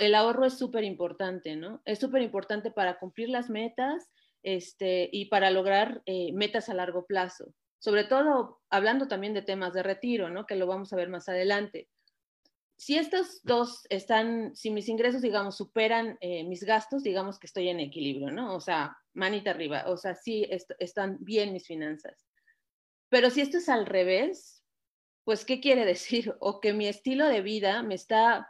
El 0.00 0.16
ahorro 0.16 0.44
es 0.44 0.58
súper 0.58 0.82
importante, 0.82 1.54
¿no? 1.54 1.80
Es 1.84 2.00
súper 2.00 2.22
importante 2.22 2.72
para 2.72 2.98
cumplir 2.98 3.28
las 3.28 3.50
metas 3.50 4.10
este, 4.42 5.08
y 5.12 5.26
para 5.26 5.52
lograr 5.52 6.02
eh, 6.06 6.32
metas 6.32 6.68
a 6.70 6.74
largo 6.74 7.06
plazo. 7.06 7.54
Sobre 7.78 8.02
todo 8.02 8.62
hablando 8.68 9.06
también 9.06 9.32
de 9.32 9.42
temas 9.42 9.74
de 9.74 9.84
retiro, 9.84 10.28
¿no? 10.28 10.44
Que 10.44 10.56
lo 10.56 10.66
vamos 10.66 10.92
a 10.92 10.96
ver 10.96 11.08
más 11.08 11.28
adelante 11.28 11.88
si 12.76 12.98
estos 12.98 13.40
dos 13.42 13.86
están, 13.88 14.54
si 14.54 14.70
mis 14.70 14.88
ingresos, 14.88 15.22
digamos, 15.22 15.56
superan 15.56 16.18
eh, 16.20 16.44
mis 16.44 16.62
gastos, 16.62 17.02
digamos 17.02 17.38
que 17.38 17.46
estoy 17.46 17.68
en 17.68 17.80
equilibrio, 17.80 18.30
¿no? 18.30 18.54
O 18.54 18.60
sea, 18.60 18.96
manita 19.16 19.50
arriba, 19.50 19.84
o 19.86 19.96
sea, 19.96 20.14
sí 20.14 20.46
están 20.78 21.16
bien 21.20 21.52
mis 21.52 21.66
finanzas. 21.66 22.26
Pero 23.08 23.30
si 23.30 23.40
esto 23.40 23.58
es 23.58 23.68
al 23.68 23.86
revés, 23.86 24.62
pues, 25.24 25.44
¿qué 25.44 25.60
quiere 25.60 25.84
decir? 25.84 26.34
O 26.40 26.60
que 26.60 26.72
mi 26.72 26.86
estilo 26.86 27.26
de 27.26 27.40
vida 27.40 27.82
me 27.82 27.94
está, 27.94 28.48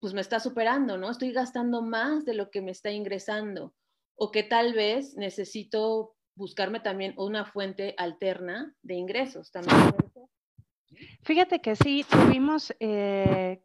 pues 0.00 0.14
me 0.14 0.20
está 0.20 0.40
superando, 0.40 0.98
¿no? 0.98 1.10
Estoy 1.10 1.32
gastando 1.32 1.82
más 1.82 2.24
de 2.24 2.34
lo 2.34 2.50
que 2.50 2.62
me 2.62 2.72
está 2.72 2.90
ingresando. 2.90 3.74
O 4.16 4.30
que 4.30 4.42
tal 4.42 4.74
vez 4.74 5.16
necesito 5.16 6.16
buscarme 6.36 6.80
también 6.80 7.14
una 7.16 7.44
fuente 7.44 7.94
alterna 7.98 8.74
de 8.82 8.94
ingresos. 8.94 9.50
También 9.50 9.94
Fíjate 11.22 11.60
que 11.60 11.74
sí, 11.74 12.04
tuvimos, 12.08 12.72
eh, 12.78 13.64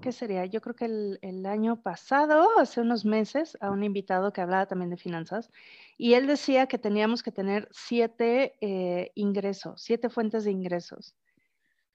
¿qué, 0.00 0.12
sería? 0.12 0.46
Yo 0.46 0.60
creo 0.60 0.74
que 0.74 0.84
el, 1.20 1.46
año 1.46 1.82
pasado, 1.82 2.58
hace 2.58 2.80
unos 2.80 3.04
meses, 3.04 3.56
a 3.60 3.70
un 3.70 3.84
invitado 3.84 4.32
que 4.32 4.40
hablaba 4.40 4.66
también 4.66 4.90
de 4.90 4.96
finanzas, 4.96 5.50
y 5.96 6.14
él 6.14 6.26
decía 6.26 6.66
que 6.66 6.78
teníamos 6.78 7.22
que 7.22 7.32
tener 7.32 7.68
siete 7.70 8.56
eh, 8.60 9.12
ingresos, 9.14 9.82
siete 9.82 10.08
fuentes 10.08 10.44
de 10.44 10.52
ingresos. 10.52 11.14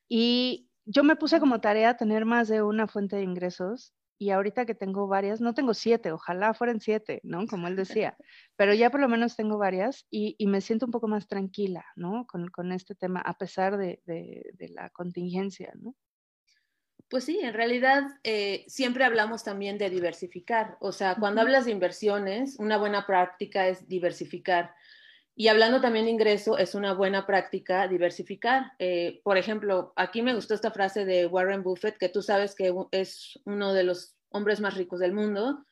Y 0.08 0.70
yo 0.86 1.04
me 1.04 1.16
puse 1.16 1.40
como 1.40 1.62
tarea 1.62 1.98
tener 1.98 2.26
más 2.26 2.48
de 2.48 2.62
una 2.62 2.88
fuente 2.88 3.16
de 3.16 3.24
ingresos 3.24 3.94
y 4.18 4.30
ahorita 4.30 4.66
que 4.66 4.76
tengo 4.76 5.08
varias, 5.08 5.42
no 5.42 5.54
tengo 5.54 5.74
siete, 5.74 6.12
ojalá 6.12 6.54
fueran 6.54 6.80
siete, 6.80 7.20
¿no? 7.24 7.46
Como 7.48 7.68
él 7.68 7.76
decía, 8.08 8.18
pero 8.56 8.74
ya 8.74 8.90
por 8.90 9.02
lo 9.02 9.10
menos 9.10 9.36
tengo 9.36 9.58
varias 9.58 10.06
y, 10.10 10.36
me 10.48 10.62
siento 10.62 10.86
un 10.86 10.92
poco 10.92 11.08
más 11.08 11.28
tranquila, 11.28 11.86
¿no? 11.96 12.26
Con, 12.28 12.72
este 12.72 12.96
tema, 12.96 13.22
a 13.22 13.38
pesar 13.38 13.78
de, 13.78 14.02
la 14.70 14.90
contingencia, 14.92 15.74
¿no? 15.76 15.96
Pues 17.14 17.26
sí, 17.26 17.40
en 17.44 17.54
realidad 17.54 18.06
eh, 18.24 18.66
siempre 18.68 19.04
hablamos 19.04 19.44
también 19.44 19.78
de 19.78 19.92
diversificar. 19.92 20.78
O 20.80 20.92
sea, 20.92 21.14
cuando 21.14 21.42
hablas 21.42 21.66
de 21.66 21.72
inversiones, 21.72 22.56
una 22.58 22.80
buena 22.80 23.06
práctica 23.06 23.68
es 23.68 23.88
diversificar. 23.88 24.74
Y 25.36 25.50
hablando 25.50 25.80
también 25.80 26.06
de 26.06 26.12
ingreso, 26.12 26.58
es 26.58 26.74
una 26.74 26.96
buena 26.96 27.28
práctica 27.28 27.88
diversificar. 27.88 28.72
Eh, 28.80 29.22
por 29.24 29.38
ejemplo, 29.38 29.94
aquí 29.96 30.24
me 30.24 30.34
gustó 30.34 30.56
esta 30.56 30.72
frase 30.72 31.06
de 31.06 31.28
Warren 31.28 31.62
Buffett, 31.62 32.00
que 32.00 32.10
tú 32.10 32.24
sabes 32.24 32.56
que 32.56 32.74
es 32.90 33.40
uno 33.46 33.76
de 33.76 33.84
los 33.84 34.16
hombres 34.30 34.60
más 34.60 34.74
ricos 34.74 35.00
del 35.00 35.14
mundo. 35.14 35.64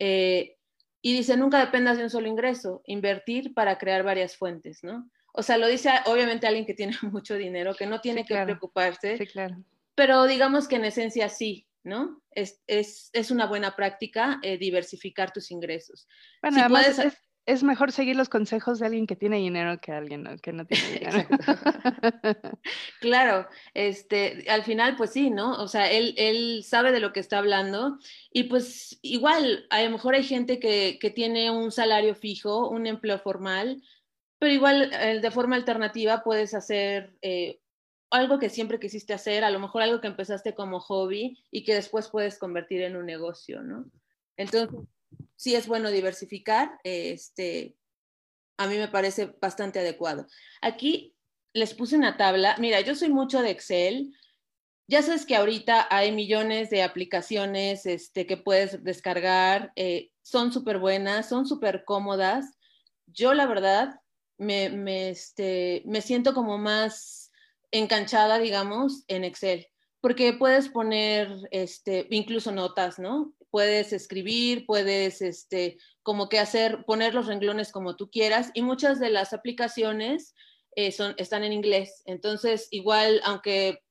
Eh, 0.00 0.56
y 1.00 1.16
dice, 1.16 1.36
nunca 1.36 1.60
dependas 1.60 1.96
de 1.96 2.02
un 2.02 2.10
solo 2.10 2.26
ingreso, 2.26 2.82
invertir 2.86 3.54
para 3.54 3.78
crear 3.78 4.02
varias 4.02 4.36
fuentes, 4.36 4.82
¿no? 4.82 5.08
O 5.32 5.44
sea, 5.44 5.58
lo 5.58 5.68
dice 5.68 5.90
obviamente 6.06 6.48
alguien 6.48 6.66
que 6.66 6.74
tiene 6.74 6.96
mucho 7.02 7.36
dinero, 7.36 7.76
que 7.76 7.86
no 7.86 8.00
tiene 8.00 8.24
que 8.26 8.34
preocuparse. 8.34 9.16
Sí, 9.16 9.26
claro. 9.28 9.62
Pero 9.98 10.28
digamos 10.28 10.68
que 10.68 10.76
en 10.76 10.84
esencia 10.84 11.28
sí, 11.28 11.66
¿no? 11.82 12.22
Es, 12.30 12.62
es, 12.68 13.10
es 13.12 13.32
una 13.32 13.46
buena 13.46 13.74
práctica 13.74 14.38
eh, 14.44 14.56
diversificar 14.56 15.32
tus 15.32 15.50
ingresos. 15.50 16.06
Bueno, 16.40 16.60
además 16.60 17.00
es 17.46 17.64
mejor 17.64 17.90
seguir 17.90 18.14
los 18.14 18.28
consejos 18.28 18.78
de 18.78 18.86
alguien 18.86 19.08
que 19.08 19.16
tiene 19.16 19.38
dinero 19.38 19.80
que 19.80 19.90
alguien 19.90 20.38
que 20.40 20.52
no 20.52 20.66
tiene 20.66 20.88
dinero. 21.00 21.28
claro, 23.00 23.48
este, 23.74 24.44
al 24.48 24.62
final, 24.62 24.94
pues 24.94 25.10
sí, 25.14 25.30
¿no? 25.30 25.60
O 25.60 25.66
sea, 25.66 25.90
él, 25.90 26.14
él 26.16 26.62
sabe 26.64 26.92
de 26.92 27.00
lo 27.00 27.12
que 27.12 27.18
está 27.18 27.38
hablando 27.38 27.98
y 28.30 28.44
pues 28.44 29.00
igual, 29.02 29.66
a 29.70 29.82
lo 29.82 29.90
mejor 29.90 30.14
hay 30.14 30.22
gente 30.22 30.60
que, 30.60 30.98
que 31.00 31.10
tiene 31.10 31.50
un 31.50 31.72
salario 31.72 32.14
fijo, 32.14 32.68
un 32.68 32.86
empleo 32.86 33.18
formal, 33.18 33.82
pero 34.38 34.52
igual 34.52 34.92
eh, 34.92 35.18
de 35.18 35.30
forma 35.32 35.56
alternativa 35.56 36.22
puedes 36.22 36.54
hacer 36.54 37.16
eh, 37.20 37.58
algo 38.10 38.38
que 38.38 38.48
siempre 38.48 38.80
quisiste 38.80 39.12
hacer, 39.12 39.44
a 39.44 39.50
lo 39.50 39.60
mejor 39.60 39.82
algo 39.82 40.00
que 40.00 40.06
empezaste 40.06 40.54
como 40.54 40.80
hobby 40.80 41.38
y 41.50 41.64
que 41.64 41.74
después 41.74 42.08
puedes 42.08 42.38
convertir 42.38 42.82
en 42.82 42.96
un 42.96 43.06
negocio, 43.06 43.62
¿no? 43.62 43.90
Entonces, 44.36 44.70
sí 45.36 45.54
es 45.54 45.66
bueno 45.66 45.90
diversificar, 45.90 46.78
este, 46.84 47.76
a 48.56 48.66
mí 48.66 48.76
me 48.76 48.88
parece 48.88 49.36
bastante 49.40 49.78
adecuado. 49.78 50.26
Aquí 50.62 51.14
les 51.52 51.74
puse 51.74 51.96
una 51.96 52.16
tabla, 52.16 52.56
mira, 52.58 52.80
yo 52.80 52.94
soy 52.94 53.10
mucho 53.10 53.42
de 53.42 53.50
Excel, 53.50 54.12
ya 54.86 55.02
sabes 55.02 55.26
que 55.26 55.36
ahorita 55.36 55.86
hay 55.90 56.12
millones 56.12 56.70
de 56.70 56.82
aplicaciones 56.82 57.84
este, 57.84 58.26
que 58.26 58.38
puedes 58.38 58.82
descargar, 58.82 59.70
eh, 59.76 60.10
son 60.22 60.50
súper 60.50 60.78
buenas, 60.78 61.28
son 61.28 61.46
súper 61.46 61.84
cómodas. 61.84 62.56
Yo 63.06 63.34
la 63.34 63.46
verdad 63.46 64.00
me, 64.38 65.10
este, 65.10 65.82
me 65.84 66.00
siento 66.00 66.32
como 66.32 66.56
más 66.56 67.27
enganchada, 67.70 68.38
digamos, 68.38 69.04
en 69.08 69.24
Excel, 69.24 69.66
porque 70.00 70.32
puedes 70.32 70.68
poner 70.68 71.28
este, 71.50 72.06
incluso 72.10 72.52
notas, 72.52 72.98
¿no? 72.98 73.34
puedes 73.50 73.92
escribir, 73.92 74.66
puedes 74.66 75.22
este, 75.22 75.78
como 76.02 76.28
que 76.28 76.38
hacer, 76.38 76.84
poner 76.84 77.14
los 77.14 77.26
renglones 77.26 77.72
como 77.72 77.96
tú 77.96 78.10
quieras 78.10 78.50
y 78.54 78.62
muchas 78.62 79.00
de 79.00 79.10
las 79.10 79.32
aplicaciones 79.32 80.34
eh, 80.76 80.92
son, 80.92 81.14
están 81.18 81.44
en 81.44 81.52
inglés. 81.52 82.02
Entonces, 82.04 82.68
igual, 82.70 83.20
aunque 83.24 83.82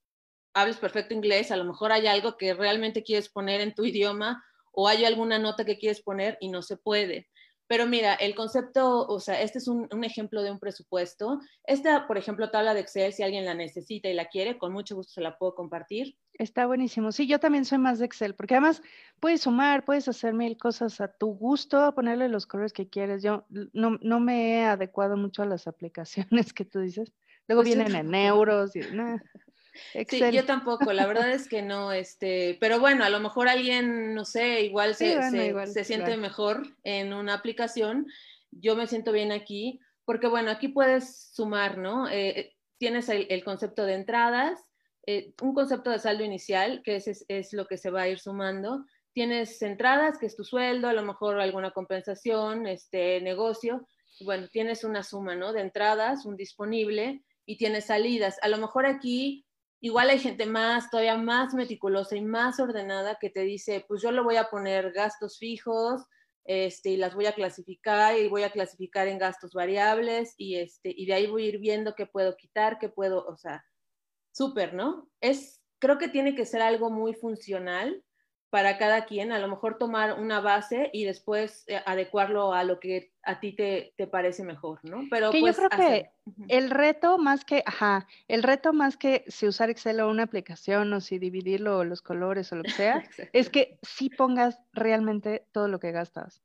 hables 0.54 0.78
perfecto 0.78 1.14
inglés, 1.14 1.52
a 1.52 1.58
lo 1.58 1.66
mejor 1.66 1.92
hay 1.92 2.08
algo 2.08 2.38
que 2.38 2.54
realmente 2.54 3.04
quieres 3.04 3.30
poner 3.30 3.62
en 3.62 3.74
tu 3.74 3.86
idioma 3.86 4.44
o 4.72 4.88
hay 4.88 5.06
alguna 5.06 5.40
nota 5.40 5.66
que 5.66 5.78
quieres 5.78 6.02
poner 6.02 6.38
y 6.40 6.50
no 6.50 6.62
se 6.62 6.78
puede. 6.78 7.30
Pero 7.68 7.86
mira, 7.86 8.14
el 8.16 8.34
concepto, 8.34 9.06
o 9.06 9.20
sea, 9.20 9.42
este 9.42 9.58
es 9.58 9.68
un, 9.68 9.88
ejemplo 10.04 10.42
de 10.42 10.52
un 10.52 10.60
presupuesto. 10.60 11.40
Esta, 11.66 12.08
por 12.08 12.18
ejemplo, 12.18 12.50
tabla 12.50 12.74
de 12.74 12.80
Excel, 12.80 13.12
si 13.12 13.24
alguien 13.24 13.46
la 13.46 13.54
necesita 13.54 14.08
y 14.08 14.14
la 14.14 14.30
quiere, 14.30 14.58
con 14.58 14.72
mucho 14.72 14.96
gusto 14.96 15.14
se 15.14 15.22
la 15.22 15.38
puedo 15.38 15.54
compartir. 15.54 16.18
Está 16.34 16.66
buenísimo. 16.66 17.12
Sí, 17.12 17.28
yo 17.28 17.40
también 17.40 17.66
soy 17.66 17.78
más 17.78 18.00
de 18.00 18.06
Excel, 18.06 18.36
porque 18.36 18.56
además 18.56 18.82
puedes 19.20 19.42
sumar, 19.42 19.84
puedes 19.84 20.08
hacer 20.08 20.34
mil 20.34 20.58
cosas 20.58 21.02
a 21.02 21.10
tu 21.10 21.28
gusto, 21.28 21.94
ponerle 21.94 22.30
los 22.30 22.48
colores 22.48 22.72
que 22.72 22.88
quieres. 22.88 23.22
Yo 23.22 23.46
no, 23.74 23.98
no 24.02 24.20
me 24.20 24.52
he 24.52 24.64
adecuado 24.64 25.18
mucho 25.18 25.44
a 25.44 25.46
las 25.46 25.68
aplicaciones 25.68 26.54
que 26.54 26.64
tú 26.64 26.80
dices. 26.80 27.12
Luego 27.48 27.64
pues 27.64 27.76
vienen 27.76 27.96
en 27.96 28.16
euros 28.16 28.76
y 28.76 28.80
nada. 28.94 29.22
Sí, 30.08 30.22
yo 30.32 30.46
tampoco, 30.46 30.94
la 30.94 31.06
verdad 31.06 31.32
es 31.32 31.48
que 31.48 31.62
no, 31.62 31.92
este, 31.92 32.58
pero 32.60 32.80
bueno, 32.80 33.04
a 33.04 33.10
lo 33.10 33.20
mejor 33.20 33.48
alguien, 33.48 34.14
no 34.14 34.26
sé, 34.26 34.62
igual 34.62 34.96
se, 34.96 35.22
se, 35.68 35.84
siente 35.84 36.18
mejor 36.18 36.76
en 36.84 37.14
una 37.14 37.34
aplicación. 37.34 38.08
Yo 38.52 38.76
me 38.76 38.88
siento 38.88 39.12
bien 39.12 39.32
aquí, 39.32 39.80
porque 40.06 40.28
bueno, 40.28 40.52
aquí 40.52 40.70
puedes 40.70 41.32
sumar, 41.34 41.78
¿no? 41.78 42.10
Eh, 42.10 42.56
tienes 42.78 43.10
el, 43.10 43.44
concepto 43.44 43.86
de 43.86 43.94
entradas, 43.94 44.60
eh, 45.06 45.34
un 45.42 45.54
concepto 45.54 45.90
de 45.90 46.00
saldo 46.00 46.24
inicial, 46.24 46.82
que 46.84 46.96
es, 46.98 47.26
es, 47.28 47.54
lo 47.54 47.66
que 47.66 47.78
se 47.78 47.90
va 47.90 48.04
a 48.04 48.10
ir 48.10 48.20
sumando. 48.20 48.86
Tienes 49.14 49.62
entradas, 49.62 50.18
que 50.18 50.28
es 50.28 50.36
tu 50.36 50.44
sueldo, 50.44 50.88
a 50.88 50.94
lo 50.94 51.04
mejor 51.04 51.40
alguna 51.40 51.72
compensación, 51.72 52.68
este 52.68 53.20
negocio. 53.22 53.88
Bueno, 54.22 54.48
tienes 54.48 54.84
una 54.84 55.04
suma, 55.04 55.36
¿no? 55.36 55.54
De 55.54 55.62
entradas, 55.62 56.26
un 56.26 56.36
disponible, 56.36 57.24
y 57.48 57.58
tienes 57.58 57.86
salidas. 57.86 58.38
A 58.44 58.50
lo 58.50 58.58
mejor 58.58 58.86
aquí 58.86 59.47
Igual 59.80 60.10
hay 60.10 60.20
gente 60.20 60.46
más, 60.46 60.90
todavía 60.90 61.18
más 61.18 61.54
meticulosa 61.54 62.16
y 62.16 62.22
más 62.22 62.60
ordenada 62.60 63.18
que 63.20 63.30
te 63.30 63.42
dice, 63.42 63.86
pues 63.88 64.02
yo 64.02 64.12
le 64.12 64.22
voy 64.22 64.38
a 64.38 64.50
poner 64.50 64.92
gastos 64.92 65.38
fijos, 65.38 66.04
este, 66.46 66.92
y 66.92 66.98
las 66.98 67.14
voy 67.14 67.26
a 67.26 67.34
clasificar 67.34 68.18
y 68.18 68.30
voy 68.30 68.44
a 68.44 68.52
clasificar 68.52 69.08
en 69.08 69.20
gastos 69.20 69.54
variables 69.54 70.34
y, 70.38 70.56
este, 70.56 70.94
y 70.96 71.06
de 71.06 71.14
ahí 71.14 71.28
voy 71.28 71.46
a 71.46 71.50
ir 71.50 71.60
viendo 71.60 71.94
qué 71.94 72.06
puedo 72.08 72.36
quitar, 72.38 72.80
qué 72.80 72.90
puedo, 72.90 73.26
o 73.28 73.38
sea, 73.38 73.64
súper, 74.32 74.74
¿no? 74.74 75.10
Es, 75.22 75.62
creo 75.80 75.98
que 75.98 76.08
tiene 76.08 76.36
que 76.36 76.46
ser 76.46 76.62
algo 76.62 76.90
muy 76.90 77.14
funcional 77.14 78.04
para 78.50 78.78
cada 78.78 79.06
quien, 79.06 79.32
a 79.32 79.40
lo 79.40 79.48
mejor 79.50 79.78
tomar 79.78 80.20
una 80.20 80.40
base 80.40 80.90
y 80.94 81.04
después 81.04 81.66
eh, 81.68 81.82
adecuarlo 81.86 82.54
a 82.54 82.64
lo 82.64 82.80
que 82.80 83.12
a 83.24 83.42
ti 83.42 83.54
te, 83.54 83.94
parece 84.10 84.44
mejor, 84.44 84.80
¿no? 84.84 85.04
Pero 85.10 85.32
que 85.32 85.40
yo 85.40 85.46
pues, 85.46 85.58
creo 85.58 85.70
que 85.70 86.10
el 86.48 86.70
reto 86.70 87.18
más 87.18 87.44
que, 87.44 87.62
ajá, 87.66 88.08
el 88.30 88.44
reto 88.44 88.72
más 88.72 88.96
que 88.96 89.26
si 89.28 89.48
usar 89.48 89.70
Excel 89.70 90.00
o 90.00 90.10
una 90.10 90.24
aplicación 90.24 90.94
o 90.94 91.02
si 91.02 91.20
dividirlo 91.20 91.80
o 91.80 91.84
los 91.84 92.02
colores 92.02 92.52
o 92.54 92.56
lo 92.56 92.64
que 92.64 92.72
sea, 92.72 93.04
es 93.34 93.50
que 93.50 93.80
sí 93.82 94.10
pongas 94.10 94.62
realmente 94.72 95.46
todo 95.52 95.68
lo 95.68 95.80
que 95.80 95.92
gastas. 95.92 96.42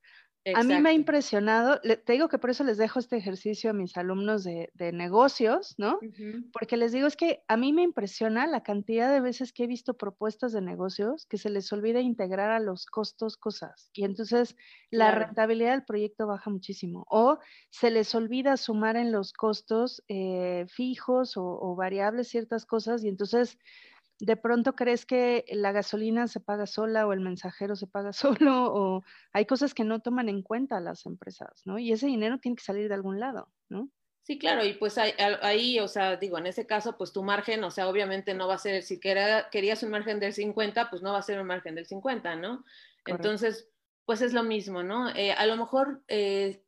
A 0.54 0.64
mí 0.64 0.80
me 0.80 0.88
ha 0.88 0.92
impresionado, 0.92 1.80
te 1.80 2.12
digo 2.12 2.28
que 2.28 2.38
por 2.38 2.50
eso 2.50 2.64
les 2.64 2.76
dejo 2.76 2.98
este 2.98 3.16
ejercicio 3.16 3.70
a 3.70 3.72
mis 3.72 3.96
alumnos 3.96 4.42
de, 4.42 4.70
negocios, 4.92 5.74
¿no? 5.78 6.00
Porque 6.52 6.76
les 6.76 6.90
digo 6.92 7.06
es 7.06 7.16
que 7.16 7.44
a 7.46 7.56
mí 7.56 7.72
me 7.72 7.82
impresiona 7.82 8.46
la 8.46 8.62
cantidad 8.62 9.12
de 9.12 9.20
veces 9.20 9.52
que 9.52 9.64
he 9.64 9.66
visto 9.68 9.94
propuestas 9.94 10.52
de 10.52 10.60
negocios 10.60 11.26
que 11.26 11.38
se 11.38 11.48
les 11.48 11.72
olvida 11.72 12.00
integrar 12.00 12.50
a 12.50 12.58
los 12.58 12.86
costos 12.86 13.36
cosas 13.36 13.90
y 13.92 14.04
entonces 14.04 14.56
la 14.90 15.12
rentabilidad 15.12 15.72
del 15.72 15.84
proyecto 15.84 16.26
baja 16.26 16.50
muchísimo 16.50 17.06
o 17.08 17.38
se 17.70 17.90
les 17.90 18.12
olvida 18.14 18.56
sumar 18.56 18.96
en 18.96 19.12
los 19.12 19.32
costos 19.32 20.02
eh, 20.08 20.66
fijos 20.68 21.34
o 21.36 21.74
variables 21.76 22.28
ciertas 22.28 22.66
cosas 22.66 23.04
y 23.04 23.08
entonces 23.08 23.58
de 24.22 24.36
pronto 24.36 24.76
crees 24.76 25.04
que 25.04 25.44
la 25.48 25.72
gasolina 25.72 26.28
se 26.28 26.38
paga 26.38 26.66
sola 26.66 27.08
o 27.08 27.12
el 27.12 27.18
mensajero 27.18 27.74
se 27.74 27.88
paga 27.88 28.12
solo 28.52 28.72
o 28.72 29.02
hay 29.32 29.46
cosas 29.46 29.74
que 29.74 29.82
no 29.82 29.98
toman 29.98 30.28
en 30.28 30.42
cuenta 30.42 30.80
las 30.80 31.06
empresas, 31.06 31.62
¿no? 31.64 31.78
Y 31.78 31.90
ese 31.90 32.06
dinero 32.06 32.38
tiene 32.38 32.56
que 32.56 32.62
salir 32.62 32.88
de 32.88 32.94
algún 32.94 33.18
lado, 33.18 33.48
¿no? 33.68 33.90
Sí, 34.22 34.38
claro, 34.38 34.64
y 34.64 34.74
pues 34.74 34.96
ahí, 34.98 35.80
o 35.80 35.88
sea, 35.88 36.14
digo, 36.14 36.38
en 36.38 36.46
ese 36.46 36.64
caso, 36.64 36.96
pues 36.96 37.12
tu 37.12 37.24
margen, 37.24 37.64
o 37.64 37.72
sea, 37.72 37.88
obviamente 37.88 38.34
no 38.34 38.46
va 38.46 38.54
a 38.54 38.58
ser, 38.58 38.84
si 38.84 39.00
querías 39.00 39.82
un 39.82 39.90
margen 39.90 40.20
del 40.20 40.32
50, 40.32 40.90
pues 40.90 41.02
no 41.02 41.10
va 41.10 41.18
a 41.18 41.22
ser 41.22 41.40
un 41.40 41.48
margen 41.48 41.74
del 41.74 41.86
50, 41.86 42.36
¿no? 42.36 42.64
Entonces, 43.04 43.68
pues 44.04 44.22
es 44.22 44.32
lo 44.32 44.44
mismo, 44.44 44.84
¿no? 44.84 45.10
Eh, 45.10 45.32
a 45.32 45.44
lo 45.46 45.56
mejor, 45.56 46.04
eh, 46.06 46.64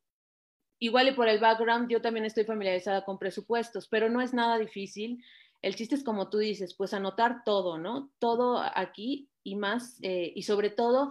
igual 0.80 1.06
y 1.06 1.12
por 1.12 1.28
el 1.28 1.38
background, 1.38 1.88
yo 1.88 2.02
también 2.02 2.26
estoy 2.26 2.42
familiarizada 2.42 3.04
con 3.04 3.20
presupuestos, 3.20 3.86
pero 3.86 4.10
no 4.10 4.20
es 4.20 4.34
nada 4.34 4.58
difícil 4.58 5.22
el 5.64 5.76
chiste 5.76 5.94
es 5.94 6.04
como 6.04 6.28
tú 6.28 6.38
dices, 6.38 6.74
pues 6.74 6.92
anotar 6.92 7.42
todo, 7.42 7.78
¿no? 7.78 8.12
Todo 8.18 8.62
aquí 8.74 9.30
y 9.42 9.56
más, 9.56 9.98
eh, 10.02 10.30
y 10.34 10.42
sobre 10.42 10.68
todo 10.68 11.10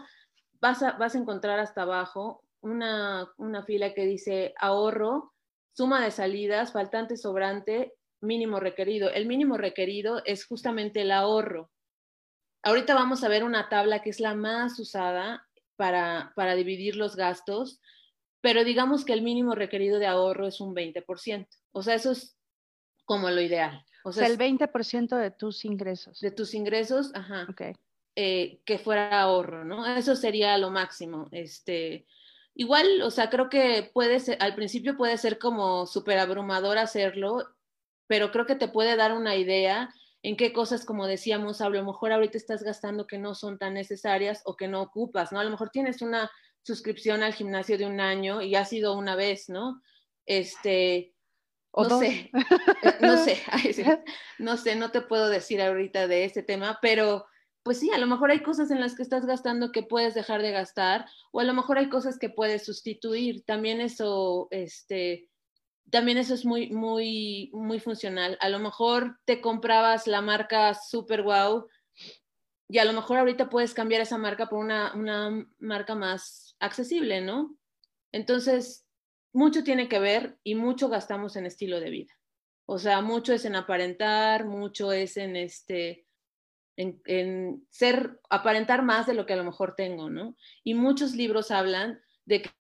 vas 0.62 0.84
a, 0.84 0.92
vas 0.92 1.16
a 1.16 1.18
encontrar 1.18 1.60
hasta 1.60 1.82
abajo 1.82 2.44
una, 2.62 3.34
una 3.38 3.64
fila 3.64 3.96
que 3.96 4.06
dice 4.06 4.54
ahorro, 4.60 5.34
suma 5.76 6.04
de 6.04 6.12
salidas, 6.12 6.72
faltante, 6.72 7.18
sobrante, 7.18 7.96
mínimo 8.22 8.60
requerido. 8.60 9.10
El 9.10 9.26
mínimo 9.26 9.58
requerido 9.58 10.22
es 10.24 10.46
justamente 10.46 11.02
el 11.02 11.12
ahorro. 11.12 11.72
Ahorita 12.62 12.94
vamos 12.94 13.24
a 13.24 13.30
ver 13.30 13.44
una 13.44 13.70
tabla 13.70 14.04
que 14.04 14.12
es 14.12 14.20
la 14.20 14.36
más 14.36 14.80
usada 14.80 15.48
para, 15.78 16.32
para 16.36 16.54
dividir 16.54 16.96
los 16.96 17.16
gastos, 17.16 17.82
pero 18.40 18.64
digamos 18.64 19.04
que 19.04 19.14
el 19.14 19.24
mínimo 19.24 19.56
requerido 19.56 19.98
de 19.98 20.06
ahorro 20.06 20.46
es 20.46 20.62
un 20.62 20.76
20%. 20.76 21.48
O 21.72 21.82
sea, 21.82 21.96
eso 21.96 22.12
es 22.12 22.38
como 23.06 23.32
lo 23.32 23.42
ideal. 23.42 23.84
O 24.04 24.12
sea, 24.12 24.28
el 24.28 24.38
20% 24.38 25.16
de 25.18 25.32
tus 25.32 25.66
ingresos. 25.66 26.20
De 26.20 26.32
tus 26.32 26.54
ingresos, 26.54 27.12
ajá. 27.14 27.48
Okay. 27.50 27.74
Eh, 28.16 28.62
que 28.66 28.78
fuera 28.78 29.22
ahorro, 29.22 29.66
¿no? 29.66 29.86
Eso 29.86 30.16
sería 30.16 30.58
lo 30.58 30.70
máximo. 30.70 31.30
Este, 31.32 32.06
igual, 32.54 33.02
o 33.02 33.10
sea, 33.10 33.30
creo 33.30 33.50
que 33.50 33.90
puede 33.94 34.20
ser, 34.20 34.38
al 34.40 34.56
principio 34.56 34.96
puede 34.98 35.18
ser 35.18 35.40
como 35.40 35.88
súper 35.88 36.20
abrumador 36.20 36.78
hacerlo, 36.78 37.56
pero 38.06 38.32
creo 38.32 38.46
que 38.46 38.56
te 38.56 38.68
puede 38.68 38.96
dar 38.96 39.14
una 39.14 39.36
idea 39.36 39.90
en 40.22 40.38
qué 40.38 40.54
cosas, 40.54 40.86
como 40.86 41.08
decíamos, 41.08 41.60
a 41.62 41.70
lo 41.70 41.84
mejor 41.84 42.12
ahorita 42.12 42.38
estás 42.38 42.64
gastando 42.64 43.08
que 43.08 43.18
no 43.18 43.36
son 43.36 43.58
tan 43.58 43.74
necesarias 43.74 44.42
o 44.46 44.56
que 44.56 44.68
no 44.68 44.82
ocupas, 44.82 45.32
¿no? 45.32 45.40
A 45.40 45.44
lo 45.44 45.50
mejor 45.50 45.70
tienes 45.70 46.02
una 46.02 46.30
suscripción 46.62 47.24
al 47.24 47.34
gimnasio 47.34 47.78
de 47.78 47.86
un 47.86 48.00
año 48.00 48.42
y 48.42 48.56
ha 48.56 48.64
sido 48.64 48.96
una 48.96 49.16
vez, 49.16 49.50
¿no? 49.50 49.82
Este, 50.26 51.13
no 51.76 52.00
sé, 52.00 52.32
eh, 52.84 52.98
no 53.02 53.18
sé, 53.18 53.42
no 54.40 54.58
sé, 54.58 54.76
no 54.76 54.92
te 54.92 55.02
puedo 55.02 55.30
decir 55.30 55.62
ahorita 55.62 56.08
de 56.08 56.26
ese 56.26 56.44
tema, 56.44 56.80
pero 56.82 57.26
pues 57.64 57.80
sí, 57.80 57.90
a 57.92 57.98
lo 57.98 58.08
mejor 58.08 58.30
hay 58.30 58.44
cosas 58.44 58.72
en 58.72 58.82
las 58.82 58.94
que 58.94 59.04
estás 59.04 59.26
gastando 59.26 59.72
que 59.72 59.84
puedes 59.84 60.14
dejar 60.14 60.42
de 60.42 60.52
gastar, 60.52 61.06
o 61.32 61.40
a 61.40 61.46
lo 61.46 61.54
mejor 61.54 61.78
hay 61.78 61.90
cosas 61.90 62.20
que 62.20 62.30
puedes 62.30 62.66
sustituir. 62.66 63.46
También 63.46 63.80
eso, 63.80 64.50
este, 64.52 65.30
también 65.90 66.18
eso 66.18 66.34
es 66.34 66.44
muy, 66.44 66.72
muy, 66.72 67.52
muy 67.54 67.80
funcional. 67.80 68.38
A 68.42 68.50
lo 68.50 68.60
mejor 68.60 69.18
te 69.24 69.40
comprabas 69.40 70.08
la 70.08 70.22
marca 70.22 70.74
Super 70.74 71.24
Wow 71.24 71.68
y 72.68 72.80
a 72.80 72.86
lo 72.86 72.92
mejor 72.92 73.20
ahorita 73.20 73.50
puedes 73.50 73.74
cambiar 73.74 74.02
esa 74.02 74.18
marca 74.18 74.48
por 74.48 74.60
una, 74.60 74.94
una 74.94 75.48
marca 75.60 75.96
más 75.96 76.58
accesible, 76.60 77.22
¿no? 77.22 77.56
Entonces, 78.12 78.86
mucho 79.34 79.64
tiene 79.64 79.90
que 79.90 80.00
ver 80.00 80.38
y 80.44 80.56
mucho 80.56 80.90
gastamos 80.90 81.36
en 81.36 81.46
estilo 81.46 81.80
de 81.80 81.90
vida. 81.90 82.14
O 82.66 82.80
sea, 82.80 83.02
mucho 83.02 83.34
es 83.34 83.46
en 83.46 83.56
aparentar, 83.56 84.46
mucho 84.46 84.94
es 84.94 85.18
en 85.18 85.36
este, 85.36 86.08
en, 86.78 87.66
ser, 87.70 88.20
aparentar 88.30 88.84
más 88.84 89.06
de 89.06 89.14
lo 89.14 89.26
que 89.26 89.34
a 89.34 89.38
lo 89.38 89.44
mejor 89.44 89.76
tengo, 89.76 90.10
¿no? 90.10 90.38
Y 90.64 90.76
muchos 90.76 91.14
libros 91.16 91.52
hablan 91.52 92.00
de 92.26 92.44
que, 92.44 92.52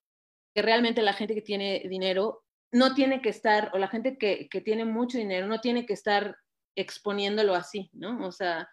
realmente 0.55 1.01
la 1.01 1.13
gente 1.13 1.33
que 1.33 1.41
tiene 1.41 1.83
dinero 1.89 2.43
no 2.71 2.93
tiene 2.93 3.21
que 3.21 3.29
estar, 3.29 3.71
o 3.73 3.77
la 3.77 3.87
gente 3.87 4.17
que, 4.17 4.49
que 4.49 4.61
tiene 4.61 4.85
mucho 4.85 5.17
dinero 5.17 5.47
no 5.47 5.61
tiene 5.61 5.85
que 5.85 5.93
estar 5.93 6.37
exponiéndolo 6.75 7.55
así, 7.55 7.89
¿no? 7.93 8.27
O 8.27 8.31
sea, 8.31 8.67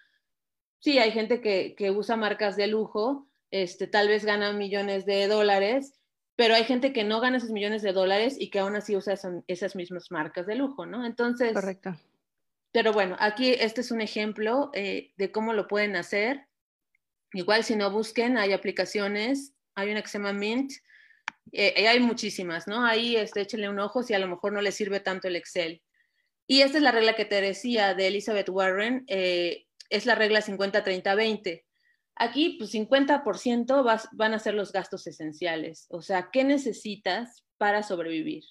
sí, 0.80 0.98
hay 0.98 1.12
gente 1.12 1.40
que, 1.40 1.74
que 1.76 1.90
usa 1.90 2.16
marcas 2.16 2.56
de 2.56 2.66
lujo, 2.66 3.30
este, 3.50 3.86
tal 3.86 4.08
vez 4.08 4.24
gana 4.24 4.52
millones 4.52 5.06
de 5.06 5.26
dólares 5.26 5.99
pero 6.40 6.54
hay 6.54 6.64
gente 6.64 6.94
que 6.94 7.04
no 7.04 7.20
gana 7.20 7.36
esos 7.36 7.50
millones 7.50 7.82
de 7.82 7.92
dólares 7.92 8.36
y 8.38 8.48
que 8.48 8.60
aún 8.60 8.74
así 8.74 8.96
usa 8.96 9.12
esas, 9.46 9.76
mismas 9.76 10.10
marcas 10.10 10.46
de 10.46 10.54
lujo, 10.54 10.86
¿no? 10.86 11.04
Entonces... 11.04 11.52
Correcto. 11.52 11.94
Pero 12.72 12.94
bueno, 12.94 13.14
aquí 13.18 13.50
este 13.50 13.82
es 13.82 13.90
un 13.90 14.00
ejemplo 14.00 14.70
eh, 14.72 15.12
de 15.18 15.30
cómo 15.32 15.52
lo 15.52 15.68
pueden 15.68 15.96
hacer. 15.96 16.46
Igual 17.34 17.62
si 17.62 17.76
no 17.76 17.90
busquen, 17.90 18.38
hay 18.38 18.54
aplicaciones, 18.54 19.52
hay 19.74 19.90
una 19.90 20.00
que 20.00 20.08
se 20.08 20.16
llama 20.16 20.32
Mint, 20.32 20.72
eh, 21.52 21.86
hay 21.86 22.00
muchísimas, 22.00 22.66
¿no? 22.66 22.86
Ahí 22.86 23.16
este, 23.16 23.42
échenle 23.42 23.68
un 23.68 23.78
ojo 23.78 24.02
si 24.02 24.14
a 24.14 24.18
lo 24.18 24.26
mejor 24.26 24.54
no 24.54 24.62
les 24.62 24.74
sirve 24.74 25.00
tanto 25.00 25.28
el 25.28 25.36
Excel. 25.36 25.82
Y 26.46 26.62
esta 26.62 26.78
es 26.78 26.82
la 26.82 26.92
regla 26.92 27.16
que 27.16 27.26
te 27.26 27.42
decía 27.42 27.92
de 27.92 28.06
Elizabeth 28.06 28.48
Warren, 28.48 29.04
eh, 29.08 29.66
es 29.90 30.06
la 30.06 30.14
regla 30.14 30.40
50-30-20. 30.40 31.64
Aquí, 32.22 32.56
pues 32.58 32.74
50% 32.74 33.82
van 34.12 34.34
a 34.34 34.38
ser 34.38 34.52
los 34.52 34.72
gastos 34.72 35.06
esenciales. 35.06 35.86
O 35.88 36.02
sea, 36.02 36.28
¿qué 36.30 36.44
necesitas 36.44 37.46
para 37.56 37.82
sobrevivir? 37.82 38.44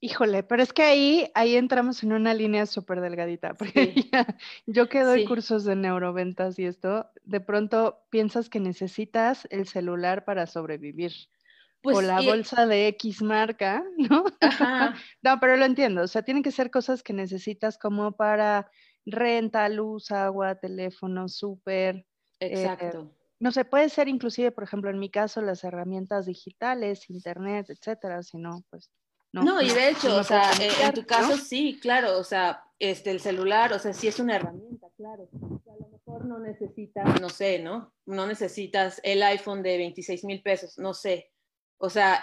Híjole, 0.00 0.44
pero 0.44 0.62
es 0.62 0.72
que 0.72 0.84
ahí, 0.84 1.28
ahí 1.34 1.56
entramos 1.56 2.04
en 2.04 2.12
una 2.12 2.32
línea 2.32 2.64
súper 2.64 3.00
delgadita, 3.00 3.54
porque 3.54 3.92
yo 4.66 4.88
que 4.88 5.00
doy 5.00 5.24
cursos 5.24 5.64
de 5.64 5.74
neuroventas 5.74 6.56
y 6.60 6.64
esto, 6.64 7.10
de 7.24 7.40
pronto 7.40 8.04
piensas 8.08 8.48
que 8.48 8.60
necesitas 8.60 9.48
el 9.50 9.66
celular 9.66 10.24
para 10.24 10.46
sobrevivir. 10.46 11.12
Pues, 11.82 11.96
o 11.96 12.02
la 12.02 12.20
bolsa 12.20 12.66
de 12.66 12.86
X 12.86 13.20
marca, 13.20 13.82
¿no? 13.98 14.26
Ajá. 14.40 14.94
no, 15.22 15.40
pero 15.40 15.56
lo 15.56 15.64
entiendo, 15.64 16.02
o 16.02 16.08
sea, 16.08 16.22
tienen 16.22 16.44
que 16.44 16.52
ser 16.52 16.70
cosas 16.70 17.02
que 17.02 17.12
necesitas 17.12 17.78
como 17.78 18.12
para 18.12 18.70
renta, 19.04 19.68
luz, 19.68 20.12
agua, 20.12 20.54
teléfono, 20.54 21.28
súper, 21.28 22.06
eh, 22.46 22.60
Exacto. 22.60 23.10
no 23.38 23.52
sé, 23.52 23.64
puede 23.64 23.88
ser 23.88 24.08
inclusive, 24.08 24.50
por 24.50 24.64
ejemplo, 24.64 24.90
en 24.90 24.98
mi 24.98 25.10
caso, 25.10 25.40
las 25.42 25.64
herramientas 25.64 26.26
digitales, 26.26 27.08
internet, 27.10 27.70
etcétera, 27.70 28.22
si 28.22 28.38
no, 28.38 28.64
pues 28.70 28.90
no. 29.32 29.42
No, 29.42 29.62
y 29.62 29.70
de 29.70 29.88
hecho, 29.88 30.16
o 30.16 30.24
sea, 30.24 30.50
en, 30.60 30.92
tu 30.92 31.06
caso 31.06 31.38
sí, 31.38 31.78
claro, 31.80 32.18
o 32.18 32.24
sea, 32.24 32.64
este, 32.78 33.10
el 33.10 33.20
celular, 33.20 33.72
o 33.72 33.78
sea, 33.78 33.94
sí 33.94 34.06
es 34.06 34.20
una 34.20 34.36
herramienta, 34.36 34.88
claro. 34.94 35.28
a 35.32 35.76
lo 35.80 35.88
mejor 35.88 36.26
no 36.26 36.38
necesitas, 36.38 37.18
no 37.18 37.30
sé, 37.30 37.58
¿no? 37.58 37.94
No 38.04 38.26
necesitas 38.26 39.00
el 39.02 39.22
iPhone 39.22 39.62
de 39.62 39.78
26 39.78 40.24
mil 40.24 40.42
pesos, 40.42 40.78
no 40.78 40.92
sé. 40.92 41.32
O 41.78 41.88
sea, 41.88 42.22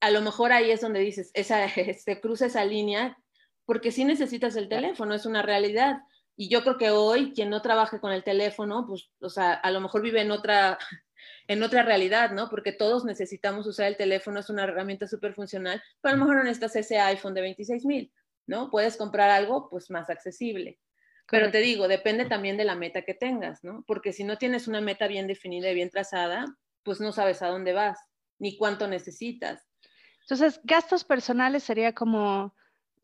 a 0.00 0.10
lo 0.10 0.20
mejor 0.20 0.52
ahí 0.52 0.70
es 0.70 0.80
donde 0.80 1.00
dices, 1.00 1.30
esa, 1.34 1.66
se 1.98 2.20
cruza 2.20 2.46
esa 2.46 2.64
línea, 2.64 3.18
porque 3.64 3.90
sí 3.90 4.04
necesitas 4.04 4.54
el 4.54 4.68
teléfono, 4.68 5.14
es 5.14 5.26
una 5.26 5.42
realidad. 5.42 5.98
Y 6.36 6.48
yo 6.50 6.62
creo 6.62 6.76
que 6.76 6.90
hoy 6.90 7.32
quien 7.32 7.48
no 7.48 7.62
trabaje 7.62 7.98
con 7.98 8.12
el 8.12 8.22
teléfono, 8.22 8.86
pues, 8.86 9.10
o 9.20 9.30
sea, 9.30 9.54
a 9.54 9.70
lo 9.70 9.80
mejor 9.80 10.02
vive 10.02 10.20
en 10.20 10.30
otra, 10.30 10.78
en 11.48 11.62
otra 11.62 11.82
realidad, 11.82 12.30
¿no? 12.32 12.50
Porque 12.50 12.72
todos 12.72 13.04
necesitamos 13.04 13.66
usar 13.66 13.86
el 13.86 13.96
teléfono, 13.96 14.40
es 14.40 14.50
una 14.50 14.64
herramienta 14.64 15.08
súper 15.08 15.34
funcional, 15.34 15.82
pero 16.00 16.14
a 16.14 16.16
lo 16.16 16.24
mejor 16.24 16.36
no 16.36 16.44
necesitas 16.44 16.76
ese 16.76 16.98
iPhone 16.98 17.34
de 17.34 17.40
26 17.40 17.86
mil, 17.86 18.12
¿no? 18.46 18.70
Puedes 18.70 18.96
comprar 18.96 19.30
algo, 19.30 19.68
pues, 19.70 19.90
más 19.90 20.10
accesible. 20.10 20.78
Pero 21.28 21.50
te 21.50 21.58
digo, 21.58 21.88
depende 21.88 22.26
también 22.26 22.56
de 22.56 22.64
la 22.64 22.76
meta 22.76 23.02
que 23.02 23.14
tengas, 23.14 23.64
¿no? 23.64 23.82
Porque 23.86 24.12
si 24.12 24.22
no 24.22 24.38
tienes 24.38 24.68
una 24.68 24.80
meta 24.80 25.08
bien 25.08 25.26
definida 25.26 25.68
y 25.70 25.74
bien 25.74 25.90
trazada, 25.90 26.44
pues 26.84 27.00
no 27.00 27.10
sabes 27.10 27.42
a 27.42 27.48
dónde 27.48 27.72
vas, 27.72 27.98
ni 28.38 28.56
cuánto 28.56 28.86
necesitas. 28.86 29.66
Entonces, 30.20 30.60
gastos 30.62 31.04
personales 31.04 31.64
sería 31.64 31.94
como 31.94 32.54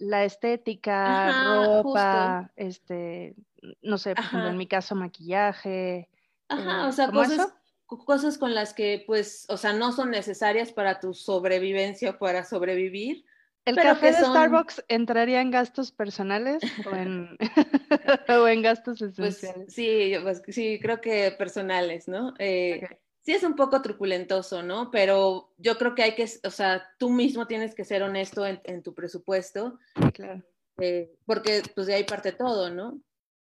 la 0.03 0.25
estética, 0.25 1.45
ropa, 1.45 2.51
este, 2.57 3.37
no 3.83 3.97
sé, 3.97 4.15
por 4.17 4.25
ejemplo, 4.25 4.51
en 4.51 4.57
mi 4.57 4.67
caso, 4.67 4.97
maquillaje. 4.97 6.09
Ajá, 6.49 6.85
eh, 6.85 6.89
o 6.89 6.93
sea, 6.93 7.09
cosas, 7.11 7.55
cosas 7.87 8.37
con 8.37 8.53
las 8.53 8.75
que, 8.75 9.05
pues, 9.07 9.47
o 9.49 9.57
sea, 9.57 9.73
no 9.73 9.93
son 9.93 10.11
necesarias 10.11 10.73
para 10.73 10.99
tu 10.99 11.15
sobrevivencia 11.15 12.11
o 12.11 12.19
para 12.19 12.45
sobrevivir. 12.45 13.25
¿El 13.65 13.77
café 13.77 14.07
de 14.07 14.25
Starbucks 14.25 14.85
entraría 14.89 15.41
en 15.41 15.53
gastos 15.53 15.93
personales 15.93 16.61
o 16.93 16.97
en, 16.97 17.39
o 18.29 18.49
en 18.49 18.63
gastos 18.63 18.99
pues, 18.99 19.37
esenciales? 19.37 19.73
sí, 19.73 20.15
pues, 20.21 20.43
sí, 20.49 20.81
creo 20.83 21.01
que 21.01 21.31
personales, 21.39 22.09
¿no? 22.09 22.35
Eh, 22.41 22.89
sí 23.23 23.33
es 23.33 23.43
un 23.45 23.57
poco 23.57 23.81
truculentoso, 23.83 24.63
¿no? 24.63 24.91
Pero 24.91 25.53
yo 25.57 25.79
creo 25.79 25.95
que 25.95 26.03
hay 26.03 26.15
que, 26.15 26.29
o 26.45 26.51
sea, 26.51 26.89
tú 26.99 27.11
mismo 27.11 27.47
tienes 27.47 27.75
que 27.75 27.85
ser 27.85 28.03
honesto 28.03 28.45
en, 28.47 28.83
tu 28.83 28.95
presupuesto. 28.95 29.79
Claro. 30.13 30.43
Eh, 30.79 31.15
porque 31.27 31.63
pues 31.75 31.87
de 31.87 31.95
ahí 31.95 32.05
parte 32.05 32.33
todo, 32.33 32.71
¿no? 32.71 33.01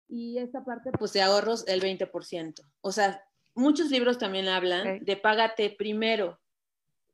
Y 0.07 0.39
esta 0.39 0.63
parte, 0.63 0.91
pues 0.91 1.13
de 1.13 1.21
ahorros, 1.21 1.67
el 1.67 1.81
20%. 1.81 2.61
O 2.81 2.91
sea, 2.91 3.23
muchos 3.53 3.91
libros 3.91 4.17
también 4.17 4.47
hablan 4.47 5.03
de 5.05 5.17
págate 5.17 5.69
primero. 5.69 6.39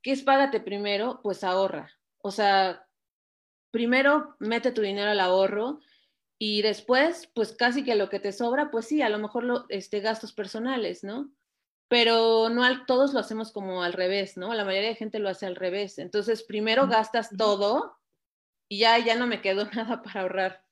¿Qué 0.01 0.11
es 0.11 0.23
págate 0.23 0.61
primero? 0.61 1.19
Pues 1.21 1.43
ahorra. 1.43 1.91
O 2.19 2.31
sea, 2.31 2.87
primero 3.71 4.35
mete 4.39 4.71
tu 4.71 4.81
dinero 4.81 5.11
al 5.11 5.19
ahorro 5.19 5.79
y 6.37 6.61
después, 6.61 7.29
pues 7.33 7.53
casi 7.53 7.83
que 7.83 7.95
lo 7.95 8.07
que 8.09 8.19
te 8.19 8.31
sobra, 8.31 8.71
pues 8.71 8.85
sí, 8.85 9.01
a 9.01 9.09
lo 9.09 9.19
mejor 9.19 9.43
lo, 9.43 9.65
este, 9.67 9.99
gastos 9.99 10.31
personales, 10.31 11.03
¿no? 11.03 11.31
Pero 11.87 12.49
no 12.49 12.63
al, 12.63 12.85
todos 12.85 13.13
lo 13.13 13.19
hacemos 13.19 13.51
como 13.51 13.83
al 13.83 13.93
revés, 13.93 14.37
¿no? 14.37 14.53
La 14.53 14.65
mayoría 14.65 14.89
de 14.89 14.95
gente 14.95 15.19
lo 15.19 15.29
hace 15.29 15.45
al 15.45 15.55
revés. 15.55 15.99
Entonces, 15.99 16.43
primero 16.43 16.87
gastas 16.87 17.29
todo 17.37 17.97
y 18.67 18.79
ya, 18.79 18.97
ya 18.99 19.15
no 19.15 19.27
me 19.27 19.41
quedó 19.41 19.65
nada 19.71 20.01
para 20.01 20.21
ahorrar. 20.21 20.63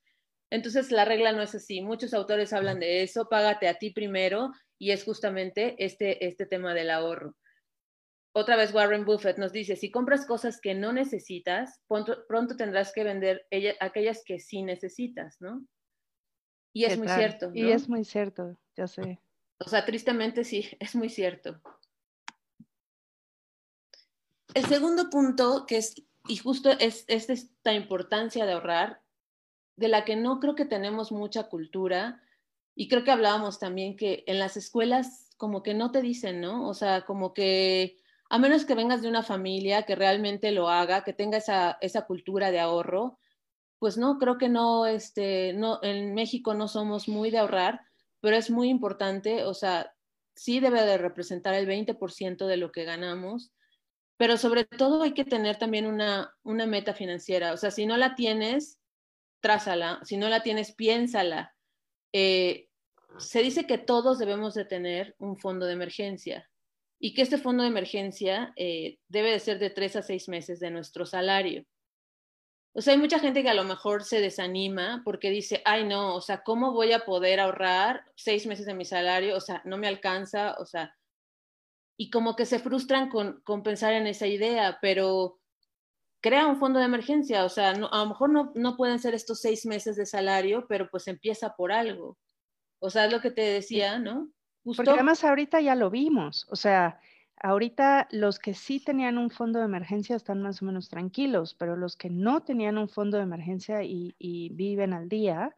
Entonces, 0.50 0.92
la 0.92 1.06
regla 1.06 1.32
no 1.32 1.42
es 1.42 1.56
así. 1.56 1.82
Muchos 1.82 2.14
autores 2.14 2.54
hablan 2.54 2.80
de 2.80 3.04
eso, 3.04 3.28
págate 3.30 3.68
a 3.68 3.76
ti 3.76 3.92
primero 3.92 4.52
y 4.78 4.92
es 4.92 5.04
justamente 5.04 5.76
este, 5.84 6.26
este 6.26 6.46
tema 6.46 6.74
del 6.74 6.90
ahorro. 6.90 7.36
Otra 8.36 8.56
vez 8.56 8.74
Warren 8.74 9.06
Buffett 9.06 9.38
nos 9.38 9.52
dice, 9.52 9.76
si 9.76 9.92
compras 9.92 10.26
cosas 10.26 10.60
que 10.60 10.74
no 10.74 10.92
necesitas, 10.92 11.82
pronto, 11.88 12.58
tendrás 12.58 12.92
que 12.92 13.04
vender 13.04 13.46
aquellas 13.80 14.24
que 14.26 14.40
sí 14.40 14.64
necesitas, 14.64 15.40
¿no? 15.40 15.66
Y 16.76 16.86
es 16.86 16.98
muy 16.98 17.08
cierto. 17.08 17.52
Y 17.54 17.72
es 17.72 17.88
muy 17.88 18.04
cierto, 18.04 18.58
ya 18.76 18.88
sé. 18.88 19.20
O 19.60 19.70
sea, 19.70 19.86
tristemente 19.86 20.44
sí, 20.44 20.70
es 20.80 20.96
muy 20.96 21.10
cierto. 21.10 21.62
El 24.54 24.66
segundo 24.66 25.10
punto, 25.10 25.66
que 25.66 25.78
es, 25.78 25.96
y 26.28 26.38
justo 26.38 26.70
es, 26.72 27.06
es 27.08 27.30
esta 27.30 27.74
importancia 27.74 28.46
de 28.46 28.54
ahorrar, 28.54 29.02
de 29.76 29.88
la 29.88 30.06
que 30.06 30.16
no 30.16 30.40
creo 30.40 30.54
que 30.54 30.66
tenemos 30.66 31.12
mucha 31.12 31.50
cultura, 31.50 32.22
y 32.76 32.88
creo 32.88 33.04
que 33.04 33.12
hablábamos 33.12 33.60
también 33.60 33.96
que 33.96 34.24
en 34.28 34.40
las 34.40 34.58
escuelas 34.58 35.30
como 35.38 35.64
que 35.64 35.74
no 35.74 35.92
te 35.92 36.02
dicen, 36.02 36.42
¿no? 36.42 36.68
O 36.68 36.74
sea, 36.74 37.06
como 37.06 37.34
que 37.34 37.98
a 38.30 38.40
menos 38.40 38.66
que 38.66 38.76
vengas 38.76 39.02
de 39.02 39.10
una 39.10 39.22
familia 39.22 39.84
que 39.84 39.96
realmente 39.96 40.52
lo 40.52 40.70
haga, 40.70 41.04
que 41.04 41.14
tenga 41.14 41.38
esa, 41.38 41.78
esa 41.82 42.06
cultura 42.06 42.50
de 42.50 42.60
ahorro, 42.60 43.20
pues 43.78 43.98
no, 43.98 44.18
creo 44.18 44.38
que 44.38 44.50
no, 44.50 44.86
este, 44.86 45.54
no, 45.54 45.80
en 45.84 46.14
México 46.14 46.54
no 46.54 46.68
somos 46.68 47.08
muy 47.08 47.30
de 47.30 47.40
ahorrar, 47.40 47.82
pero 48.24 48.38
es 48.38 48.50
muy 48.50 48.70
importante, 48.70 49.44
o 49.44 49.54
sea, 49.54 49.94
sí 50.34 50.62
debe 50.62 50.82
de 50.84 50.98
representar 50.98 51.56
el 51.56 51.68
20% 51.68 52.48
de 52.48 52.56
lo 52.56 52.72
que 52.72 52.86
ganamos, 52.86 53.52
pero 54.16 54.38
sobre 54.38 54.64
todo 54.64 55.04
hay 55.04 55.14
que 55.14 55.26
tener 55.26 55.58
también 55.58 55.86
una, 55.86 56.34
una 56.42 56.66
meta 56.66 56.94
financiera, 56.94 57.52
o 57.52 57.58
sea, 57.58 57.70
si 57.70 57.86
no 57.86 57.98
la 57.98 58.16
tienes, 58.16 58.80
trázala, 59.42 60.00
si 60.06 60.16
no 60.16 60.30
la 60.30 60.42
tienes, 60.42 60.74
piénsala 60.74 61.54
eh, 62.14 62.70
se 63.18 63.42
dice 63.42 63.68
que 63.68 63.78
todos 63.78 64.20
debemos 64.20 64.54
de 64.54 64.64
tener 64.64 65.16
un 65.20 65.36
fondo 65.38 65.66
de 65.66 65.74
emergencia 65.74 66.50
y 67.00 67.14
que 67.14 67.24
este 67.24 67.38
fondo 67.38 67.64
de 67.64 67.70
emergencia 67.70 68.54
eh, 68.56 69.00
debe 69.10 69.32
de 69.32 69.40
ser 69.40 69.60
de 69.60 69.70
tres 69.70 69.98
a 69.98 70.02
seis 70.02 70.30
meses 70.30 70.62
de 70.62 70.72
nuestro 70.72 71.06
salario. 71.06 71.66
O 72.76 72.82
sea, 72.82 72.94
hay 72.94 73.00
mucha 73.00 73.20
gente 73.20 73.44
que 73.44 73.50
a 73.50 73.54
lo 73.54 73.64
mejor 73.64 74.04
se 74.04 74.20
desanima 74.20 75.02
porque 75.06 75.30
dice, 75.30 75.62
ay 75.64 75.86
no, 75.86 76.16
o 76.16 76.22
sea, 76.22 76.44
¿cómo 76.44 76.74
voy 76.74 76.92
a 76.92 77.06
poder 77.06 77.40
ahorrar 77.40 78.04
seis 78.16 78.48
meses 78.48 78.66
de 78.66 78.74
mi 78.74 78.84
salario? 78.84 79.38
O 79.38 79.42
sea, 79.42 79.62
no 79.64 79.78
me 79.78 79.88
alcanza, 79.88 80.56
o 80.60 80.66
sea, 80.66 80.96
y 81.98 82.10
como 82.10 82.36
que 82.36 82.46
se 82.46 82.58
frustran 82.58 83.10
con, 83.10 83.42
con 83.42 83.62
pensar 83.62 83.94
en 83.94 84.08
esa 84.08 84.26
idea, 84.26 84.80
pero 84.82 85.40
crea 86.20 86.48
un 86.48 86.58
fondo 86.58 86.80
de 86.80 86.86
emergencia, 86.86 87.46
o 87.46 87.50
sea, 87.50 87.72
a 87.72 87.78
lo 87.78 88.06
mejor 88.08 88.32
no, 88.32 88.52
no 88.56 88.76
pueden 88.76 88.98
ser 88.98 89.14
estos 89.14 89.42
seis 89.42 89.66
meses 89.66 89.96
de 89.96 90.06
salario, 90.08 90.66
pero 90.68 90.90
pues 90.90 91.08
empieza 91.08 91.56
por 91.56 91.72
algo. 91.72 92.18
O 92.80 92.90
sea, 92.90 93.06
es 93.06 93.14
lo 93.14 93.22
que 93.22 93.30
te 93.30 93.42
decía, 93.42 94.00
¿no? 94.00 94.32
Porque 94.64 94.92
además 94.92 95.24
ahorita 95.24 95.62
ya 95.62 95.76
lo 95.76 95.90
vimos, 95.90 96.48
o 96.50 96.56
sea, 96.56 97.00
ahorita 97.38 98.08
los 98.12 98.40
que 98.40 98.54
sí 98.54 98.80
tenían 98.80 99.18
un 99.18 99.30
fondo 99.30 99.60
de 99.60 99.66
emergencia 99.66 100.16
están 100.16 100.42
más 100.42 100.62
o 100.62 100.66
menos 100.66 100.90
tranquilos, 100.90 101.56
pero 101.56 101.76
los 101.76 101.96
que 101.96 102.10
no 102.10 102.42
tenían 102.44 102.78
un 102.78 102.90
fondo 102.90 103.18
de 103.18 103.24
emergencia 103.24 103.84
y, 103.84 104.16
viven 104.54 104.94
al 104.94 105.10
día, 105.10 105.56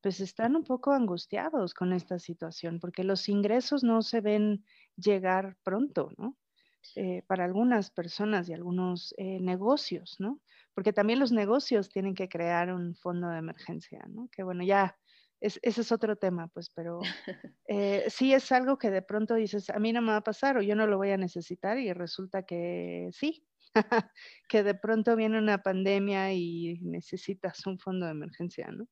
pues 0.00 0.20
están 0.20 0.56
un 0.56 0.64
poco 0.64 0.92
angustiados 0.92 1.74
con 1.74 1.92
esta 1.92 2.18
situación, 2.18 2.80
porque 2.80 3.04
los 3.04 3.28
ingresos 3.28 3.82
no 3.84 4.02
se 4.02 4.20
ven 4.20 4.64
llegar 4.96 5.56
pronto, 5.62 6.12
¿no? 6.16 6.36
Eh, 6.94 7.22
para 7.26 7.44
algunas 7.44 7.90
personas 7.90 8.48
y 8.48 8.54
algunos 8.54 9.14
eh, 9.18 9.40
negocios, 9.40 10.16
¿no? 10.18 10.40
Porque 10.74 10.92
también 10.92 11.18
los 11.18 11.32
negocios 11.32 11.88
tienen 11.88 12.14
que 12.14 12.28
crear 12.28 12.72
un 12.72 12.94
fondo 12.94 13.28
de 13.28 13.38
emergencia, 13.38 14.04
¿no? 14.08 14.28
Que 14.32 14.42
bueno, 14.42 14.64
ya, 14.64 14.96
ese 15.40 15.60
es 15.62 15.92
otro 15.92 16.16
tema, 16.16 16.48
pues, 16.48 16.70
pero 16.70 17.00
eh, 17.68 18.04
sí 18.08 18.32
es 18.34 18.50
algo 18.52 18.78
que 18.78 18.90
de 18.90 19.02
pronto 19.02 19.34
dices, 19.34 19.70
a 19.70 19.78
mí 19.78 19.92
no 19.92 20.02
me 20.02 20.12
va 20.12 20.18
a 20.18 20.24
pasar 20.24 20.56
o 20.56 20.62
yo 20.62 20.74
no 20.74 20.86
lo 20.86 20.96
voy 20.96 21.10
a 21.10 21.16
necesitar 21.16 21.78
y 21.78 21.92
resulta 21.92 22.44
que 22.44 23.08
sí, 23.12 23.44
que 24.48 24.62
de 24.62 24.74
pronto 24.74 25.16
viene 25.16 25.38
una 25.38 25.62
pandemia 25.62 26.32
y 26.32 26.78
necesitas 26.82 27.66
un 27.66 27.78
fondo 27.78 28.06
de 28.06 28.12
emergencia, 28.12 28.68
¿no? 28.70 28.86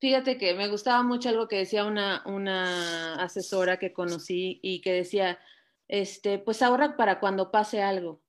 Fíjate 0.00 0.36
que 0.36 0.54
me 0.54 0.68
gustaba 0.68 1.04
mucho 1.04 1.28
algo 1.28 1.46
que 1.46 1.58
decía 1.58 1.84
una, 1.84 2.24
una 2.26 3.14
asesora 3.22 3.78
que 3.78 3.92
conocí 3.92 4.58
y 4.60 4.80
que 4.80 4.92
decía, 4.92 5.38
este, 5.86 6.40
pues 6.40 6.60
ahorra 6.60 6.96
para 6.96 7.20
cuando 7.20 7.52
pase 7.52 7.82
algo. 7.82 8.20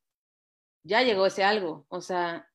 Ya 0.83 1.01
llegó 1.01 1.25
ese 1.25 1.43
algo, 1.43 1.87
o 1.89 2.01
sea, 2.01 2.52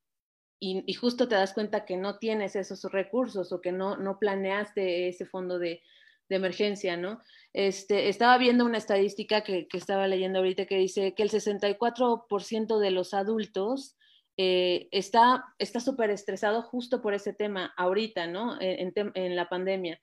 y, 0.61 0.93
justo 0.95 1.29
te 1.29 1.37
das 1.37 1.53
cuenta 1.53 1.85
que 1.85 1.97
no 1.97 2.19
tienes 2.19 2.57
esos 2.57 2.83
recursos 2.91 3.53
o 3.53 3.61
que 3.61 3.71
no, 3.71 3.97
no 3.97 4.19
planeaste 4.19 5.09
ese 5.09 5.27
fondo 5.27 5.59
de, 5.59 5.83
emergencia, 6.31 6.99
¿no? 6.99 7.23
Este, 7.55 8.11
estaba 8.11 8.37
viendo 8.37 8.67
una 8.67 8.77
estadística 8.77 9.41
que, 9.41 9.67
estaba 9.73 10.07
leyendo 10.07 10.41
ahorita 10.41 10.67
que 10.67 10.77
dice 10.77 11.15
que 11.15 11.23
el 11.23 11.31
64% 11.31 12.79
de 12.79 12.91
los 12.91 13.15
adultos 13.15 13.97
eh, 14.37 14.89
está 14.91 15.55
súper 15.59 16.11
estresado 16.11 16.61
justo 16.61 17.01
por 17.01 17.15
ese 17.15 17.33
tema 17.33 17.73
ahorita, 17.79 18.27
¿no? 18.27 18.61
En, 18.61 18.93
en, 18.95 19.37
la 19.37 19.49
pandemia. 19.49 19.99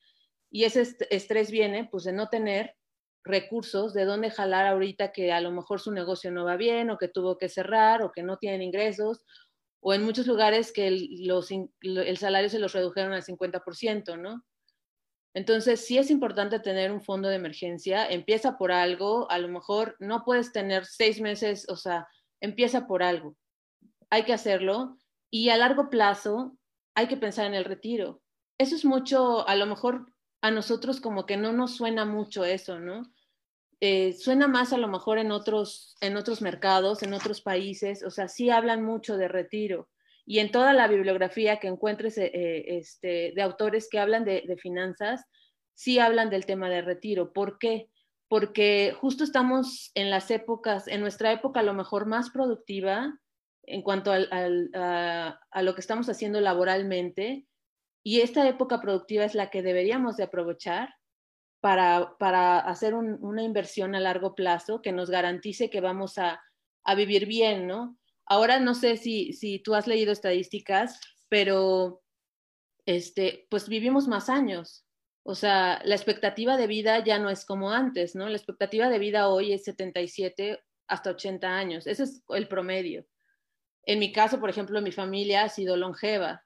Y 0.49 0.63
ese 0.63 0.95
estrés 1.11 1.51
viene, 1.51 1.87
pues, 1.91 2.05
de 2.05 2.13
no 2.13 2.27
tener 2.27 2.75
recursos 3.23 3.93
de 3.93 4.05
dónde 4.05 4.31
jalar 4.31 4.67
ahorita 4.67 5.11
que 5.11 5.31
a 5.31 5.41
lo 5.41 5.51
mejor 5.51 5.79
su 5.79 5.91
negocio 5.91 6.31
no 6.31 6.45
va 6.45 6.57
bien 6.57 6.89
o 6.89 6.97
que 6.97 7.07
tuvo 7.07 7.37
que 7.37 7.49
cerrar 7.49 8.03
o 8.03 8.11
que 8.11 8.23
no 8.23 8.37
tienen 8.37 8.61
ingresos 8.61 9.25
o 9.87 9.93
en 9.93 10.03
muchos 10.03 10.25
lugares 10.25 10.73
que 10.73 10.87
el, 10.87 11.27
los, 11.27 11.51
el 11.51 12.17
salario 12.17 12.49
se 12.49 12.57
los 12.57 12.73
redujeron 12.73 13.13
al 13.13 13.21
50%, 13.21 14.19
¿no? 14.19 14.43
Entonces, 15.35 15.85
sí 15.85 15.99
es 15.99 16.09
importante 16.09 16.59
tener 16.59 16.91
un 16.91 17.03
fondo 17.03 17.29
de 17.29 17.35
emergencia, 17.35 18.07
empieza 18.09 18.57
por 18.57 18.71
algo, 18.71 19.29
a 19.29 19.37
lo 19.37 19.47
mejor 19.47 19.95
no 19.99 20.23
puedes 20.25 20.51
tener 20.51 20.87
seis 20.87 21.21
meses, 21.21 21.67
o 21.69 21.75
sea, 21.75 22.07
empieza 22.41 22.87
por 22.87 23.03
algo, 23.03 23.37
hay 24.09 24.23
que 24.23 24.33
hacerlo 24.33 24.97
y 25.29 25.49
a 25.49 25.57
largo 25.57 25.91
plazo 25.91 26.57
hay 26.95 27.07
que 27.07 27.17
pensar 27.17 27.45
en 27.45 27.53
el 27.53 27.65
retiro. 27.65 28.23
Eso 28.57 28.75
es 28.75 28.85
mucho, 28.85 29.47
a 29.47 29.55
lo 29.55 29.67
mejor 29.67 30.11
a 30.41 30.49
nosotros 30.49 30.99
como 30.99 31.27
que 31.27 31.37
no 31.37 31.53
nos 31.53 31.75
suena 31.75 32.05
mucho 32.05 32.43
eso, 32.43 32.79
¿no? 32.79 33.03
Eh, 33.87 34.13
suena 34.13 34.47
más 34.47 34.73
a 34.73 34.79
lo 34.79 34.87
mejor 34.87 35.19
en 35.19 35.31
otros, 35.31 35.95
en 36.01 36.17
otros 36.17 36.41
mercados, 36.41 37.03
en 37.03 37.13
otros 37.13 37.41
países, 37.41 38.03
o 38.03 38.09
sea, 38.09 38.27
sí 38.27 38.49
hablan 38.49 38.83
mucho 38.83 39.15
de 39.15 39.27
retiro. 39.27 39.89
Y 40.25 40.39
en 40.39 40.49
toda 40.49 40.73
la 40.73 40.87
bibliografía 40.87 41.59
que 41.59 41.67
encuentres 41.67 42.17
eh, 42.17 42.31
eh, 42.33 42.77
este, 42.79 43.31
de 43.35 43.41
autores 43.43 43.87
que 43.87 43.99
hablan 43.99 44.25
de, 44.25 44.57
finanzas, 44.59 45.25
sí 45.75 45.99
hablan 45.99 46.31
del 46.31 46.47
tema 46.47 46.67
de 46.67 46.81
retiro. 46.81 47.31
¿Por 47.31 47.59
qué? 47.59 47.91
Porque 48.27 48.91
justo 48.99 49.23
estamos 49.23 49.91
en 49.93 50.09
las 50.09 50.31
épocas, 50.31 50.87
en 50.87 51.01
nuestra 51.01 51.31
época 51.31 51.59
a 51.59 51.63
lo 51.63 51.75
mejor 51.75 52.07
más 52.07 52.31
productiva 52.31 53.19
en 53.67 53.83
cuanto 53.83 54.11
a, 54.11 55.39
a 55.51 55.61
lo 55.61 55.75
que 55.75 55.81
estamos 55.81 56.09
haciendo 56.09 56.41
laboralmente, 56.41 57.45
y 58.03 58.21
esta 58.21 58.47
época 58.49 58.81
productiva 58.81 59.25
es 59.25 59.35
la 59.35 59.51
que 59.51 59.61
deberíamos 59.61 60.17
de 60.17 60.23
aprovechar 60.23 60.89
para, 61.65 62.15
para 62.19 62.59
hacer 62.59 62.93
una 62.93 63.41
inversión 63.41 63.95
a 63.95 63.99
largo 63.99 64.35
plazo 64.35 64.83
que 64.83 64.91
nos 64.91 65.09
garantice 65.09 65.71
que 65.71 65.81
vamos 65.81 66.19
a, 66.19 66.39
a 66.83 66.93
vivir 66.93 67.25
bien, 67.25 67.65
¿no? 67.65 67.97
Ahora 68.27 68.59
no 68.59 68.75
sé 68.75 68.97
si, 68.97 69.33
si 69.33 69.57
tú 69.57 69.73
has 69.73 69.87
leído 69.87 70.11
estadísticas, 70.11 71.01
pero 71.27 72.03
este, 72.85 73.47
pues 73.49 73.67
vivimos 73.67 74.07
más 74.07 74.29
años. 74.29 74.85
O 75.23 75.33
sea, 75.33 75.81
la 75.85 75.95
expectativa 75.95 76.55
de 76.55 76.67
vida 76.67 77.03
ya 77.03 77.17
no 77.17 77.31
es 77.31 77.45
como 77.45 77.71
antes, 77.71 78.13
¿no? 78.13 78.29
La 78.29 78.37
expectativa 78.37 78.87
de 78.87 78.99
vida 78.99 79.29
hoy 79.29 79.51
es 79.51 79.63
77 79.63 80.63
hasta 80.87 81.09
80 81.09 81.47
años. 81.47 81.87
Ese 81.87 82.03
es 82.03 82.23
el 82.29 82.47
promedio. 82.47 83.07
En 83.87 83.97
mi 83.97 84.11
caso, 84.11 84.39
por 84.39 84.51
ejemplo, 84.51 84.83
mi 84.83 84.91
familia 84.91 85.41
ha 85.41 85.49
sido 85.49 85.77
longeva. 85.77 86.45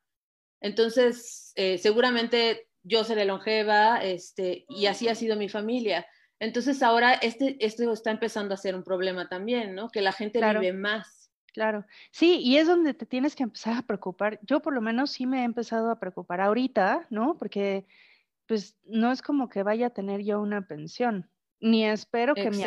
Entonces, 0.62 1.52
eh, 1.56 1.78
seguramente 1.78 2.69
yo 2.84 3.04
seré 3.04 3.26
longeva, 3.26 3.98
este, 3.98 4.66
y 4.70 4.86
así 4.86 5.08
ha 5.08 5.16
sido 5.16 5.36
mi 5.36 5.50
familia. 5.50 6.06
Entonces 6.40 6.82
ahora 6.82 7.14
este, 7.14 7.58
esto 7.64 7.92
está 7.92 8.12
empezando 8.12 8.54
a 8.54 8.58
ser 8.58 8.76
un 8.76 8.84
problema 8.84 9.28
también, 9.28 9.76
¿no? 9.76 9.90
Que 9.90 10.02
la 10.02 10.14
gente 10.14 10.40
vive 10.40 10.74
más. 10.74 11.32
Claro, 11.54 11.86
sí, 12.12 12.40
y 12.42 12.58
es 12.58 12.68
donde 12.68 12.94
te 12.94 13.06
tienes 13.06 13.36
que 13.36 13.44
empezar 13.44 13.78
a 13.78 13.82
preocupar. 13.82 14.40
Yo 14.44 14.62
por 14.62 14.74
lo 14.74 14.82
menos 14.82 15.12
sí 15.12 15.26
me 15.26 15.42
he 15.42 15.44
empezado 15.44 15.92
a 15.92 16.00
preocupar 16.00 16.42
ahorita, 16.42 17.08
¿no? 17.10 17.38
Porque 17.38 17.86
pues 18.48 18.78
no 18.86 19.12
es 19.12 19.22
como 19.22 19.50
que 19.50 19.64
vaya 19.64 19.88
a 19.88 19.90
tener 19.92 20.24
yo 20.24 20.42
una 20.42 20.66
pensión, 20.66 21.30
ni 21.60 21.86
espero 21.86 22.34
que 22.34 22.50
mi 22.50 22.64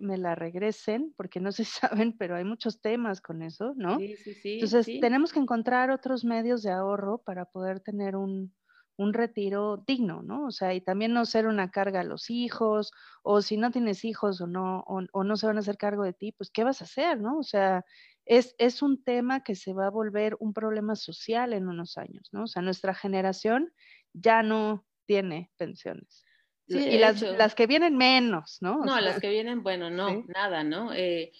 me 0.00 0.18
la 0.18 0.34
regresen, 0.34 1.12
porque 1.16 1.40
no 1.40 1.52
se 1.52 1.64
saben, 2.08 2.16
pero 2.16 2.36
hay 2.36 2.44
muchos 2.44 2.80
temas 2.80 3.20
con 3.20 3.42
eso, 3.42 3.74
¿no? 3.76 3.98
Sí, 3.98 4.16
sí, 4.16 4.34
sí. 4.34 4.54
Entonces 4.54 4.86
tenemos 5.00 5.32
que 5.32 5.40
encontrar 5.40 5.90
otros 5.90 6.24
medios 6.24 6.62
de 6.62 6.72
ahorro 6.72 7.18
para 7.18 7.44
poder 7.44 7.80
tener 7.80 8.16
un, 8.16 8.54
un 8.96 9.12
retiro 9.12 9.82
digno, 9.86 10.22
¿no? 10.22 10.46
O 10.46 10.50
sea, 10.50 10.74
y 10.74 10.80
también 10.80 11.12
no 11.12 11.24
ser 11.24 11.46
una 11.46 11.70
carga 11.70 12.00
a 12.00 12.04
los 12.04 12.30
hijos, 12.30 12.92
o 13.22 13.42
si 13.42 13.56
no 13.56 13.70
tienes 13.70 14.04
hijos 14.04 14.40
o 14.40 14.46
no, 14.46 14.84
o, 14.86 15.24
no 15.24 15.36
se 15.36 15.46
van 15.46 15.56
a 15.56 15.60
hacer 15.60 15.76
cargo 15.76 16.04
de 16.04 16.12
ti, 16.12 16.32
pues 16.32 16.50
¿qué 16.50 16.64
vas 16.64 16.80
a 16.80 16.84
hacer, 16.84 17.20
no? 17.20 17.38
O 17.38 17.42
sea, 17.42 17.84
es, 18.24 18.54
es 18.58 18.82
un 18.82 19.02
tema 19.02 19.42
que 19.42 19.54
se 19.54 19.72
va 19.72 19.86
a 19.86 19.90
volver 19.90 20.36
un 20.38 20.52
problema 20.52 20.94
social 20.96 21.52
en 21.52 21.68
unos 21.68 21.98
años, 21.98 22.28
¿no? 22.32 22.44
O 22.44 22.46
sea, 22.46 22.62
nuestra 22.62 22.94
generación 22.94 23.72
ya 24.12 24.42
no 24.42 24.86
tiene 25.06 25.50
pensiones. 25.56 26.24
y 26.68 26.98
las, 26.98 27.20
las, 27.20 27.54
que 27.54 27.66
vienen 27.66 27.96
menos, 27.96 28.58
¿no? 28.60 28.84
no, 28.84 29.00
las 29.00 29.20
que 29.20 29.28
vienen, 29.28 29.62
bueno, 29.62 29.90
no, 29.90 30.24
nada, 30.28 30.62
¿no? 30.62 30.92
Eh, 30.94 31.32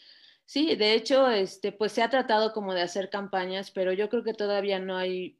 sí, 0.45 0.75
de 0.75 0.95
hecho, 0.95 1.31
este, 1.31 1.71
pues 1.71 1.93
se 1.93 2.03
ha 2.03 2.11
tratado 2.11 2.53
como 2.53 2.75
de 2.75 2.83
hacer 2.83 3.11
campañas, 3.11 3.71
pero 3.71 3.93
yo 3.93 4.09
creo 4.09 4.25
que 4.25 4.35
todavía 4.35 4.81
no 4.81 4.97
hay 4.97 5.39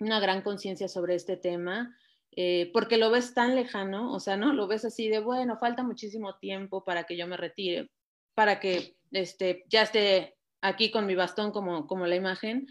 una 0.00 0.18
gran 0.18 0.42
conciencia 0.42 0.88
sobre 0.88 1.14
este 1.14 1.36
tema, 1.36 1.96
eh, 2.32 2.70
porque 2.72 2.96
lo 2.96 3.10
ves 3.10 3.34
tan 3.34 3.54
lejano, 3.54 4.12
o 4.12 4.20
sea, 4.20 4.36
¿no? 4.36 4.52
Lo 4.52 4.66
ves 4.66 4.84
así 4.84 5.08
de, 5.08 5.20
bueno, 5.20 5.58
falta 5.58 5.82
muchísimo 5.82 6.36
tiempo 6.38 6.84
para 6.84 7.04
que 7.04 7.16
yo 7.16 7.26
me 7.26 7.36
retire, 7.36 7.90
para 8.34 8.60
que 8.60 8.96
este, 9.12 9.64
ya 9.68 9.82
esté 9.82 10.36
aquí 10.60 10.90
con 10.90 11.06
mi 11.06 11.14
bastón 11.14 11.52
como, 11.52 11.86
como 11.86 12.06
la 12.06 12.16
imagen, 12.16 12.66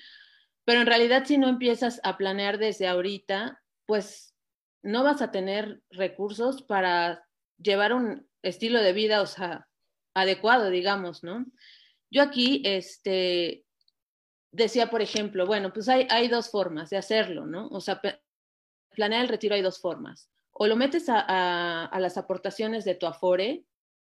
pero 0.65 0.81
en 0.81 0.87
realidad 0.87 1.23
si 1.25 1.37
no 1.37 1.47
empiezas 1.47 1.99
a 2.03 2.17
planear 2.17 2.57
desde 2.57 2.87
ahorita, 2.87 3.61
pues 3.85 4.35
no 4.81 5.03
vas 5.03 5.21
a 5.21 5.31
tener 5.31 5.81
recursos 5.89 6.63
para 6.63 7.25
llevar 7.57 7.93
un 7.93 8.27
estilo 8.41 8.81
de 8.81 8.93
vida, 8.93 9.21
o 9.21 9.25
sea, 9.25 9.67
adecuado, 10.13 10.69
digamos, 10.69 11.23
¿no? 11.23 11.45
Yo 12.11 12.23
aquí, 12.23 12.61
este, 12.65 13.65
decía, 14.51 14.89
por 14.89 15.01
ejemplo, 15.01 15.45
bueno, 15.45 15.71
pues 15.73 15.89
hay, 15.89 16.07
hay 16.09 16.27
dos 16.27 16.49
formas 16.49 16.89
de 16.89 16.97
hacerlo, 16.97 17.45
¿no? 17.45 17.67
O 17.69 17.81
sea, 17.81 18.01
planear 18.91 19.21
el 19.23 19.29
retiro 19.29 19.55
hay 19.55 19.61
dos 19.61 19.79
formas. 19.79 20.29
O 20.51 20.67
lo 20.67 20.75
metes 20.75 21.07
a, 21.09 21.85
a, 21.85 21.99
las 21.99 22.17
aportaciones 22.17 22.83
de 22.83 22.95
tu 22.95 23.05
Afore 23.05 23.63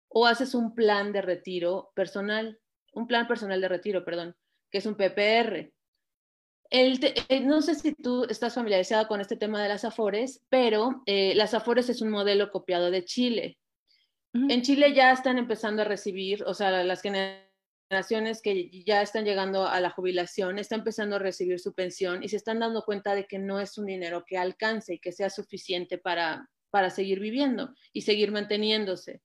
o 0.09 0.27
haces 0.27 0.55
un 0.55 0.75
plan 0.75 1.13
de 1.13 1.23
retiro 1.23 1.93
personal, 1.95 2.59
un 2.95 3.07
plan 3.07 3.29
personal 3.29 3.61
de 3.61 3.69
retiro, 3.69 4.05
perdón, 4.05 4.35
que 4.71 4.79
es 4.79 4.87
un 4.87 4.95
PPR. 4.95 5.73
El 6.71 7.01
eh, 7.29 7.41
no 7.41 7.63
sé 7.63 7.75
si 7.75 7.95
tú 7.95 8.25
estás 8.25 8.55
familiarizada 8.55 9.09
con 9.09 9.21
este 9.21 9.37
tema 9.37 9.63
de 9.63 9.69
las 9.69 9.85
Afores, 9.85 10.43
pero 10.49 11.03
eh, 11.07 11.35
las 11.35 11.53
Afores 11.53 11.89
es 11.89 12.01
un 12.01 12.11
modelo 12.11 12.51
copiado 12.51 12.91
de 12.91 13.05
Chile. 13.05 13.59
En 14.33 14.63
Chile 14.63 14.95
ya 14.95 15.11
están 15.11 15.39
empezando 15.39 15.83
a 15.83 15.85
recibir, 15.85 16.45
o 16.45 16.55
sea, 16.55 16.85
las 16.85 17.03
generaciones 17.03 17.50
generaciones 17.91 18.41
que 18.41 18.71
ya 18.85 19.03
están 19.03 19.25
llegando 19.25 19.67
a 19.67 19.81
la 19.81 19.91
jubilación, 19.91 20.61
están 20.61 20.81
empezando 20.81 21.17
a 21.17 21.19
recibir 21.19 21.59
su 21.59 21.75
pensión 21.75 22.23
y 22.23 22.29
se 22.29 22.37
están 22.37 22.61
dando 22.61 22.83
cuenta 22.83 23.17
de 23.17 23.27
que 23.27 23.41
no 23.41 23.59
es 23.59 23.77
un 23.79 23.87
dinero 23.87 24.25
que 24.25 24.39
alcance 24.39 24.95
y 24.95 24.99
que 25.01 25.11
sea 25.11 25.29
suficiente 25.29 25.99
para, 25.99 26.49
para 26.71 26.91
seguir 26.91 27.19
viviendo 27.19 27.75
y 27.93 28.03
seguir 28.03 28.31
manteniéndose. 28.31 29.23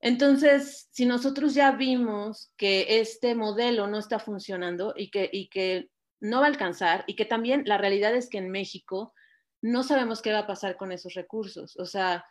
Entonces, 0.00 0.88
si 0.92 1.06
nosotros 1.06 1.54
ya 1.54 1.72
vimos 1.72 2.52
que 2.56 3.00
este 3.00 3.34
modelo 3.34 3.88
no 3.88 3.98
está 3.98 4.20
funcionando 4.20 4.94
y 4.96 5.10
que, 5.10 5.28
y 5.32 5.48
que 5.48 5.90
no 6.20 6.38
va 6.38 6.46
a 6.46 6.50
alcanzar 6.50 7.02
y 7.08 7.16
que 7.16 7.24
también 7.24 7.64
la 7.66 7.78
realidad 7.78 8.14
es 8.14 8.28
que 8.28 8.38
en 8.38 8.48
México 8.48 9.12
no 9.60 9.82
sabemos 9.82 10.22
qué 10.22 10.32
va 10.32 10.40
a 10.40 10.46
pasar 10.46 10.76
con 10.76 10.92
esos 10.92 11.14
recursos. 11.14 11.76
O 11.76 11.84
sea, 11.84 12.24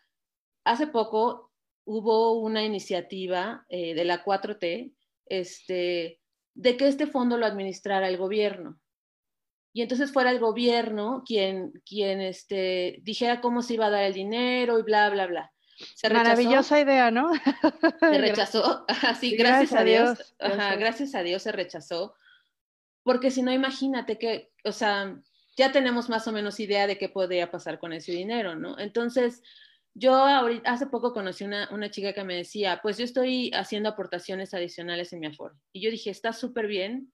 hace 0.64 0.88
poco 0.88 1.52
hubo 1.84 2.40
una 2.40 2.64
iniciativa 2.64 3.66
eh, 3.68 3.94
de 3.96 4.06
la 4.06 4.24
4T 4.24 4.94
este, 5.30 6.20
de 6.54 6.78
que 6.78 6.88
este 6.88 7.08
fondo 7.08 7.38
lo 7.38 7.46
administrara 7.46 8.08
el 8.08 8.18
gobierno. 8.18 8.80
Y 9.74 9.82
entonces 9.82 10.12
fuera 10.12 10.32
el 10.32 10.40
gobierno 10.40 11.24
quien, 11.26 11.72
quien 11.86 12.20
este, 12.22 13.00
dijera 13.04 13.42
cómo 13.42 13.62
se 13.62 13.76
iba 13.76 13.88
a 13.88 13.92
dar 13.92 14.04
el 14.04 14.13
dinero 14.13 14.80
y 14.80 14.84
bla, 14.84 15.10
bla, 15.10 15.28
bla. 15.28 15.54
Maravillosa 16.12 16.80
idea, 16.80 17.12
¿no? 17.12 17.32
Se 18.00 18.18
rechazó, 18.18 18.86
así, 19.04 19.36
gracias, 19.36 19.74
a 19.80 19.84
Dios, 19.84 20.36
gracias 20.40 21.13
a 21.13 21.22
Dios 21.22 21.44
se 21.44 21.52
rechazó, 21.52 22.16
porque 23.04 23.30
si 23.30 23.44
no, 23.44 23.54
imagínate 23.54 24.18
que, 24.18 24.52
o 24.63 24.72
sea, 24.72 25.16
ya 25.56 25.72
tenemos 25.72 26.10
más 26.10 26.28
o 26.28 26.32
menos 26.32 26.60
idea 26.60 26.88
de 26.88 26.98
qué 26.98 27.10
podría 27.10 27.52
pasar 27.52 27.80
con 27.80 27.94
ese 27.94 28.12
dinero, 28.12 28.56
¿no? 28.56 28.80
Entonces, 28.80 29.44
yo 30.00 30.14
hace 30.66 30.86
poco 30.88 31.12
conocí 31.12 31.44
una, 31.44 31.90
chica 31.90 32.14
que 32.14 32.24
me 32.24 32.36
decía, 32.36 32.80
pues 32.84 33.00
yo 33.00 33.04
estoy 33.04 33.50
haciendo 33.56 33.90
aportaciones 33.90 34.54
adicionales 34.54 35.12
en 35.12 35.22
mi 35.22 35.28
Afore. 35.28 35.56
Y 35.74 35.82
yo 35.82 35.90
dije, 35.90 36.12
está 36.12 36.34
súper 36.34 36.68
bien, 36.68 37.12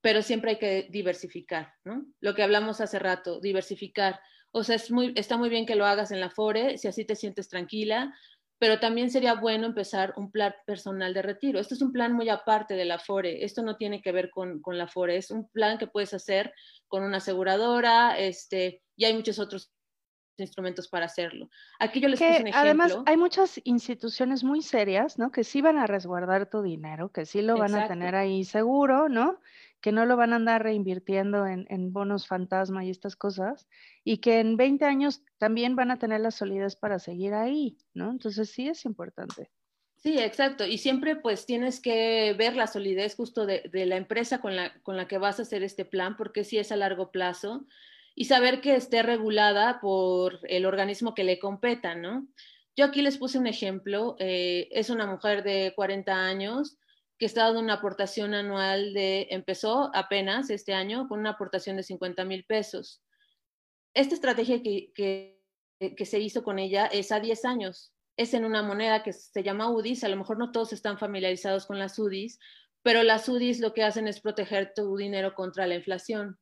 pero 0.00 0.22
siempre 0.22 0.52
hay 0.52 0.58
que 0.58 0.88
diversificar, 0.90 1.74
¿no? 1.84 2.06
Lo 2.20 2.36
que 2.36 2.44
hablamos 2.44 2.80
hace 2.80 3.00
rato, 3.00 3.40
diversificar. 3.40 4.20
O 4.52 4.62
sea, 4.62 4.76
es 4.76 4.92
muy, 4.92 5.12
está 5.16 5.36
muy 5.36 5.48
bien 5.48 5.66
que 5.66 5.74
lo 5.74 5.86
hagas 5.86 6.12
en 6.12 6.20
la 6.20 6.26
Afore, 6.26 6.78
si 6.78 6.86
así 6.86 7.04
te 7.04 7.16
sientes 7.16 7.48
tranquila, 7.48 8.14
pero 8.60 8.78
también 8.78 9.10
sería 9.10 9.34
bueno 9.34 9.66
empezar 9.66 10.14
un 10.16 10.30
plan 10.30 10.54
personal 10.66 11.12
de 11.14 11.22
retiro. 11.22 11.58
Esto 11.58 11.74
es 11.74 11.82
un 11.82 11.92
plan 11.92 12.12
muy 12.12 12.28
aparte 12.28 12.74
de 12.74 12.84
la 12.84 12.94
Afore, 12.94 13.44
esto 13.44 13.62
no 13.62 13.76
tiene 13.76 14.02
que 14.02 14.12
ver 14.12 14.30
con, 14.30 14.62
con 14.62 14.78
la 14.78 14.84
Afore, 14.84 15.16
es 15.16 15.32
un 15.32 15.48
plan 15.48 15.78
que 15.78 15.88
puedes 15.88 16.14
hacer 16.14 16.54
con 16.86 17.02
una 17.02 17.16
aseguradora, 17.16 18.16
este, 18.16 18.82
y 18.94 19.04
hay 19.04 19.14
muchos 19.14 19.40
otros 19.40 19.72
instrumentos 20.42 20.88
para 20.88 21.06
hacerlo. 21.06 21.50
Aquí 21.78 22.00
yo 22.00 22.08
les 22.08 22.18
puse 22.18 22.30
un 22.30 22.48
ejemplo. 22.48 22.60
Además, 22.60 22.98
hay 23.06 23.16
muchas 23.16 23.60
instituciones 23.64 24.44
muy 24.44 24.62
serias, 24.62 25.18
¿no? 25.18 25.30
Que 25.30 25.44
sí 25.44 25.60
van 25.60 25.78
a 25.78 25.86
resguardar 25.86 26.48
tu 26.48 26.62
dinero, 26.62 27.10
que 27.10 27.26
sí 27.26 27.42
lo 27.42 27.56
van 27.56 27.74
a 27.74 27.88
tener 27.88 28.14
ahí 28.14 28.44
seguro, 28.44 29.08
¿no? 29.08 29.40
Que 29.80 29.92
no 29.92 30.06
lo 30.06 30.16
van 30.16 30.32
a 30.32 30.36
andar 30.36 30.62
reinvirtiendo 30.62 31.46
en, 31.46 31.66
en, 31.68 31.92
bonos 31.92 32.26
fantasma 32.26 32.84
y 32.84 32.90
estas 32.90 33.16
cosas, 33.16 33.68
y 34.04 34.18
que 34.18 34.40
en 34.40 34.56
20 34.56 34.84
años 34.84 35.22
también 35.38 35.76
van 35.76 35.90
a 35.90 35.98
tener 35.98 36.20
la 36.20 36.30
solidez 36.30 36.76
para 36.76 36.98
seguir 36.98 37.34
ahí, 37.34 37.78
¿no? 37.94 38.10
Entonces 38.10 38.50
sí 38.50 38.68
es 38.68 38.84
importante. 38.84 39.50
Sí, 39.98 40.16
exacto. 40.18 40.64
Y 40.64 40.78
siempre 40.78 41.16
pues 41.16 41.44
tienes 41.44 41.80
que 41.80 42.32
ver 42.38 42.54
la 42.54 42.68
solidez 42.68 43.16
justo 43.16 43.46
de, 43.46 43.68
de 43.72 43.84
la 43.84 43.96
empresa 43.96 44.40
con 44.40 44.54
la, 44.54 44.72
con 44.82 44.96
la 44.96 45.08
que 45.08 45.18
vas 45.18 45.38
a 45.38 45.42
hacer 45.42 45.64
este 45.64 45.84
plan, 45.84 46.16
porque 46.16 46.44
sí 46.44 46.56
es 46.56 46.70
a 46.70 46.76
largo 46.76 47.10
plazo 47.10 47.66
y 48.20 48.24
saber 48.24 48.60
que 48.60 48.74
esté 48.74 49.04
regulada 49.04 49.78
por 49.80 50.40
el 50.48 50.66
organismo 50.66 51.14
que 51.14 51.22
le 51.22 51.38
competa, 51.38 51.94
¿no? 51.94 52.26
Yo 52.76 52.86
aquí 52.86 53.00
les 53.00 53.16
puse 53.16 53.38
un 53.38 53.46
ejemplo, 53.46 54.16
eh, 54.18 54.66
es 54.72 54.90
una 54.90 55.06
mujer 55.06 55.44
de 55.44 55.72
40 55.76 56.12
años 56.12 56.78
que 57.16 57.26
está 57.26 57.44
dando 57.44 57.60
una 57.60 57.74
aportación 57.74 58.34
anual 58.34 58.92
de, 58.92 59.28
empezó 59.30 59.92
apenas 59.94 60.50
este 60.50 60.74
año 60.74 61.06
con 61.06 61.20
una 61.20 61.30
aportación 61.30 61.76
de 61.76 61.84
50 61.84 62.24
mil 62.24 62.44
pesos. 62.44 63.04
Esta 63.94 64.16
estrategia 64.16 64.64
que, 64.64 64.90
que, 64.96 65.40
que, 65.96 66.04
se 66.04 66.18
hizo 66.18 66.42
con 66.42 66.58
ella 66.58 66.86
es 66.86 67.12
a 67.12 67.20
10 67.20 67.44
años, 67.44 67.92
es 68.16 68.34
en 68.34 68.44
una 68.44 68.64
moneda 68.64 69.04
que 69.04 69.12
se 69.12 69.44
llama 69.44 69.70
UDIs, 69.70 70.02
a 70.02 70.08
lo 70.08 70.16
mejor 70.16 70.38
no 70.38 70.50
todos 70.50 70.72
están 70.72 70.98
familiarizados 70.98 71.66
con 71.66 71.78
las 71.78 71.96
UDIs, 71.96 72.40
pero 72.82 73.04
las 73.04 73.28
UDIs 73.28 73.60
lo 73.60 73.74
que 73.74 73.84
hacen 73.84 74.08
es 74.08 74.20
proteger 74.20 74.72
tu 74.74 74.96
dinero 74.96 75.36
contra 75.36 75.68
la 75.68 75.76
inflación. 75.76 76.36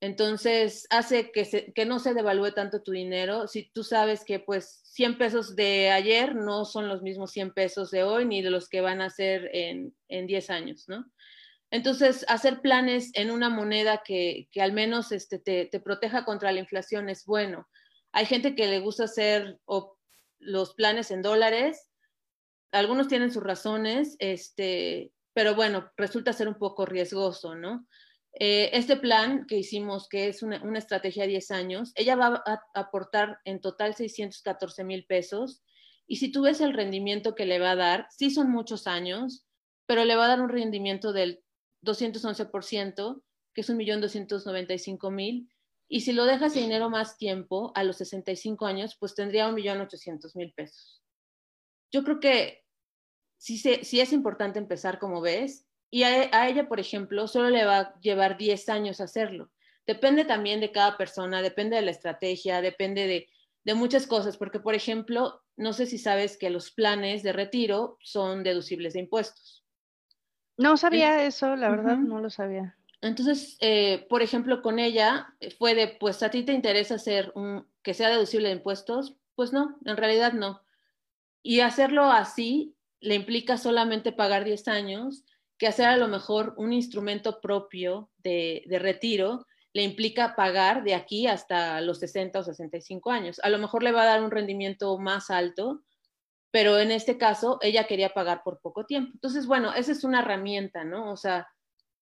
Entonces, 0.00 0.86
hace 0.90 1.32
que, 1.32 1.86
no 1.86 1.98
se 1.98 2.12
devalúe 2.12 2.52
tanto 2.52 2.82
tu 2.82 2.92
dinero. 2.92 3.48
Si 3.48 3.70
tú 3.70 3.82
sabes 3.82 4.24
que 4.24 4.38
pues 4.40 4.82
100 4.84 5.16
pesos 5.16 5.56
de 5.56 5.90
ayer 5.90 6.34
no 6.34 6.64
son 6.64 6.88
los 6.88 7.02
mismos 7.02 7.30
100 7.32 7.52
pesos 7.54 7.90
de 7.90 8.02
hoy 8.02 8.26
ni 8.26 8.42
de 8.42 8.50
los 8.50 8.68
que 8.68 8.82
van 8.82 9.00
a 9.00 9.10
ser 9.10 9.48
en, 9.54 9.96
en 10.08 10.26
10 10.26 10.50
años, 10.50 10.84
¿no? 10.88 11.06
Entonces, 11.70 12.24
hacer 12.28 12.60
planes 12.60 13.10
en 13.14 13.30
una 13.30 13.48
moneda 13.48 14.02
que, 14.04 14.48
al 14.60 14.72
menos 14.72 15.12
este, 15.12 15.38
te, 15.38 15.66
te, 15.66 15.80
proteja 15.80 16.24
contra 16.24 16.52
la 16.52 16.60
inflación 16.60 17.08
es 17.08 17.24
bueno. 17.24 17.68
Hay 18.12 18.26
gente 18.26 18.54
que 18.54 18.68
le 18.68 18.78
gusta 18.78 19.04
hacer 19.04 19.58
los 20.38 20.74
planes 20.74 21.10
en 21.10 21.22
dólares. 21.22 21.90
Algunos 22.70 23.08
tienen 23.08 23.32
sus 23.32 23.42
razones, 23.42 24.16
este, 24.20 25.12
pero 25.32 25.54
bueno, 25.54 25.90
resulta 25.96 26.32
ser 26.32 26.48
un 26.48 26.54
poco 26.54 26.86
riesgoso, 26.86 27.54
¿no? 27.54 27.86
Eh, 28.38 28.68
este 28.74 28.98
plan 28.98 29.46
que 29.46 29.56
hicimos, 29.56 30.08
que 30.10 30.28
es 30.28 30.42
una, 30.42 30.60
estrategia 30.78 31.22
de 31.22 31.30
10 31.30 31.50
años, 31.52 31.92
ella 31.94 32.16
va 32.16 32.42
a 32.44 32.60
aportar 32.74 33.38
en 33.46 33.62
total 33.62 33.94
614 33.94 34.84
mil 34.84 35.06
pesos. 35.06 35.62
Y 36.06 36.16
si 36.16 36.30
tú 36.30 36.42
ves 36.42 36.60
el 36.60 36.74
rendimiento 36.74 37.34
que 37.34 37.46
le 37.46 37.58
va 37.58 37.70
a 37.70 37.76
dar, 37.76 38.06
sí 38.10 38.30
son 38.30 38.50
muchos 38.50 38.86
años, 38.86 39.46
pero 39.86 40.04
le 40.04 40.16
va 40.16 40.26
a 40.26 40.28
dar 40.28 40.42
un 40.42 40.50
rendimiento 40.50 41.14
del 41.14 41.42
211%, 41.82 43.22
que 43.54 43.60
es 43.62 43.70
1.295.000. 43.70 45.48
Y 45.88 46.00
si 46.02 46.12
lo 46.12 46.26
dejas 46.26 46.52
de 46.52 46.60
dinero 46.60 46.90
más 46.90 47.16
tiempo, 47.16 47.72
a 47.74 47.84
los 47.84 47.96
65 47.96 48.66
años, 48.66 48.98
pues 49.00 49.14
tendría 49.14 49.48
1.800.000 49.48 50.54
pesos. 50.54 51.02
yo 51.90 52.04
creo 52.04 52.20
que 52.20 52.64
sí, 53.38 53.56
sí 53.56 54.00
es 54.00 54.12
importante 54.12 54.58
empezar 54.58 54.98
como 54.98 55.22
ves, 55.22 55.65
y 55.90 56.02
a, 56.02 56.48
ella, 56.48 56.68
por 56.68 56.80
ejemplo, 56.80 57.28
solo 57.28 57.50
le 57.50 57.64
va 57.64 57.78
a 57.78 58.00
llevar 58.00 58.36
10 58.36 58.68
años 58.68 59.00
hacerlo. 59.00 59.50
Depende 59.86 60.24
también 60.24 60.60
de 60.60 60.72
cada 60.72 60.96
persona, 60.96 61.42
depende 61.42 61.76
de 61.76 61.82
la 61.82 61.92
estrategia, 61.92 62.60
depende 62.60 63.06
de, 63.06 63.28
de 63.64 63.74
muchas 63.74 64.06
cosas, 64.06 64.36
porque, 64.36 64.60
por 64.60 64.74
ejemplo, 64.74 65.42
no 65.56 65.72
sé 65.72 65.86
si 65.86 65.98
sabes 65.98 66.36
que 66.36 66.50
los 66.50 66.70
planes 66.70 67.22
de 67.22 67.32
retiro 67.32 67.98
son 68.02 68.42
deducibles 68.42 68.94
de 68.94 69.00
impuestos. 69.00 69.64
No 70.56 70.76
sabía 70.76 71.24
eso, 71.24 71.54
la 71.56 71.70
verdad, 71.70 71.98
no 71.98 72.20
lo 72.20 72.30
sabía. 72.30 72.76
Entonces, 73.02 73.56
eh, 73.60 74.06
por 74.08 74.22
ejemplo, 74.22 74.62
con 74.62 74.78
ella 74.78 75.34
eh, 75.40 75.50
fue 75.50 75.74
de, 75.74 75.88
pues 75.88 76.22
a 76.22 76.30
ti 76.30 76.44
te 76.44 76.52
interesa 76.52 76.94
hacer 76.94 77.30
un, 77.34 77.66
que 77.82 77.94
sea 77.94 78.08
deducible 78.08 78.48
de 78.48 78.54
impuestos, 78.54 79.16
pues 79.34 79.52
no, 79.52 79.78
en 79.84 79.96
realidad 79.96 80.32
no. 80.32 80.62
Y 81.42 81.60
hacerlo 81.60 82.10
así 82.10 82.74
le 83.00 83.14
implica 83.14 83.58
solamente 83.58 84.12
pagar 84.12 84.44
10 84.44 84.66
años, 84.68 85.24
que 85.58 85.66
hacer 85.66 85.86
a 85.86 85.96
lo 85.96 86.08
mejor 86.08 86.54
un 86.56 86.72
instrumento 86.72 87.40
propio 87.40 88.10
de, 88.18 88.64
de 88.66 88.78
retiro 88.78 89.46
le 89.76 89.82
implica 89.82 90.34
pagar 90.34 90.84
de 90.84 90.94
aquí 90.94 91.26
hasta 91.26 91.80
los 91.82 91.98
60 91.98 92.38
o 92.38 92.42
65 92.42 93.10
años. 93.10 93.38
A 93.42 93.50
lo 93.50 93.58
mejor 93.58 93.82
le 93.82 93.92
va 93.92 94.02
a 94.02 94.06
dar 94.06 94.22
un 94.22 94.30
rendimiento 94.30 94.98
más 94.98 95.28
alto, 95.28 95.82
pero 96.50 96.78
en 96.78 96.90
este 96.90 97.18
caso 97.18 97.58
ella 97.60 97.86
quería 97.86 98.14
pagar 98.14 98.40
por 98.42 98.58
poco 98.60 98.86
tiempo. 98.86 99.10
Entonces, 99.12 99.46
bueno, 99.46 99.74
esa 99.74 99.92
es 99.92 100.02
una 100.02 100.20
herramienta, 100.20 100.84
¿no? 100.84 101.12
O 101.12 101.16
sea, 101.18 101.46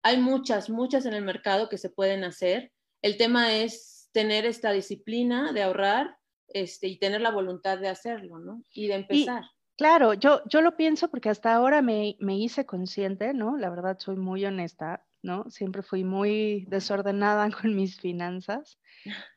hay 0.04 0.18
muchas, 0.18 0.70
muchas 0.70 1.04
en 1.06 1.14
el 1.14 1.24
mercado 1.24 1.68
que 1.68 1.78
se 1.78 1.90
pueden 1.90 2.22
hacer. 2.22 2.70
El 3.02 3.16
tema 3.16 3.56
es 3.56 4.08
tener 4.12 4.46
esta 4.46 4.70
disciplina 4.70 5.52
de 5.52 5.64
ahorrar 5.64 6.16
este, 6.46 6.86
y 6.86 7.00
tener 7.00 7.22
la 7.22 7.32
voluntad 7.32 7.78
de 7.78 7.88
hacerlo, 7.88 8.38
¿no? 8.38 8.62
Y 8.72 8.86
de 8.86 8.94
empezar. 8.94 9.42
Claro, 9.76 10.14
yo, 10.14 10.42
yo 10.46 10.60
lo 10.60 10.76
pienso 10.76 11.08
porque 11.08 11.28
hasta 11.28 11.54
ahora 11.54 11.82
me, 11.82 12.16
me 12.20 12.36
hice 12.36 12.66
consciente, 12.66 13.34
¿no? 13.34 13.56
La 13.56 13.70
verdad 13.70 13.98
soy 13.98 14.16
muy 14.16 14.44
honesta, 14.44 15.04
¿no? 15.22 15.48
Siempre 15.50 15.82
fui 15.82 16.04
muy 16.04 16.66
desordenada 16.68 17.50
con 17.62 17.74
mis 17.74 18.00
finanzas 18.00 18.78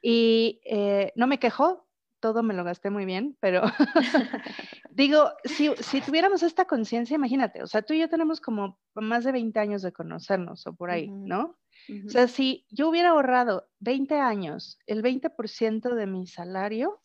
y 0.02 0.62
eh, 0.66 1.12
no 1.16 1.28
me 1.28 1.40
quejo, 1.40 1.88
todo 2.20 2.44
me 2.44 2.54
lo 2.54 2.64
gasté 2.64 2.90
muy 2.90 3.06
bien, 3.06 3.38
pero 3.40 3.62
digo, 4.92 5.32
si, 5.44 5.72
si, 5.80 6.02
tuviéramos 6.02 6.44
esta 6.44 6.66
conciencia, 6.66 7.16
imagínate, 7.16 7.62
o 7.62 7.68
sea, 7.68 7.82
tú 7.82 7.94
y 7.94 8.00
yo 8.00 8.10
tenemos 8.10 8.42
como 8.42 8.80
más 8.96 9.24
de 9.24 9.32
20 9.32 9.60
años 9.60 9.82
de 9.82 9.92
conocernos 9.92 10.66
o 10.68 10.74
por 10.74 10.90
ahí, 10.90 11.10
¿no? 11.10 11.58
O 12.06 12.10
sea, 12.10 12.28
si 12.28 12.66
yo 12.70 12.90
hubiera 12.90 13.10
ahorrado 13.10 13.70
20 13.80 14.16
años, 14.20 14.80
el 14.88 15.04
20% 15.04 15.94
de 15.94 16.08
mi 16.08 16.28
salario, 16.28 17.02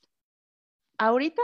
ahorita 0.99 1.42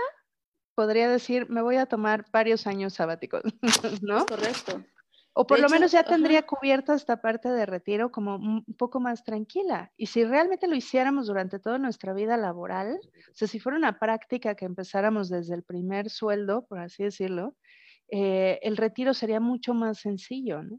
podría 0.79 1.09
decir, 1.09 1.51
me 1.51 1.61
voy 1.61 1.75
a 1.75 1.87
tomar 1.87 2.27
varios 2.33 2.69
años 2.69 2.95
sabáticos, 2.95 3.43
¿no? 4.01 4.25
correcto. 4.27 4.85
O 5.33 5.45
por 5.45 5.59
lo 5.59 5.69
menos 5.69 5.91
ya 5.91 6.05
tendría 6.05 6.47
cubierta 6.47 6.95
esta 6.95 7.21
parte 7.21 7.49
de 7.49 7.67
retiro 7.67 8.13
como 8.13 8.37
un 8.37 8.65
poco 8.79 9.01
más 9.01 9.25
tranquila. 9.25 9.91
Y 9.97 10.07
si 10.07 10.25
realmente 10.25 10.69
lo 10.69 10.77
hiciéramos 10.77 11.27
durante 11.27 11.59
toda 11.59 11.79
nuestra 11.79 12.13
vida 12.13 12.37
laboral, 12.37 13.01
o 13.03 13.35
sea, 13.35 13.49
si 13.49 13.59
fuera 13.59 13.77
una 13.77 13.99
práctica 13.99 14.55
que 14.55 14.67
empezáramos 14.67 15.29
desde 15.29 15.57
el 15.57 15.65
primer 15.65 16.11
sueldo, 16.11 16.65
por 16.69 16.79
así 16.79 17.03
decirlo, 17.03 17.57
eh, 18.13 18.61
el 18.63 18.77
retiro 18.77 19.15
sería 19.15 19.41
mucho 19.41 19.75
más 19.75 19.99
sencillo, 19.99 20.63
¿no? 20.63 20.79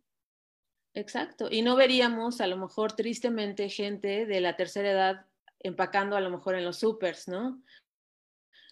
Exacto. 0.93 1.49
Y 1.51 1.61
no 1.61 1.75
veríamos 1.75 2.39
a 2.39 2.47
lo 2.47 2.55
mejor 2.55 2.93
tristemente 2.93 3.67
gente 3.67 4.25
de 4.25 4.39
la 4.39 4.55
tercera 4.55 4.91
edad 4.91 5.25
empacando 5.59 6.15
a 6.15 6.21
lo 6.21 6.29
mejor 6.29 6.55
en 6.55 6.63
los 6.63 6.77
supers, 6.77 7.27
¿no? 7.27 7.61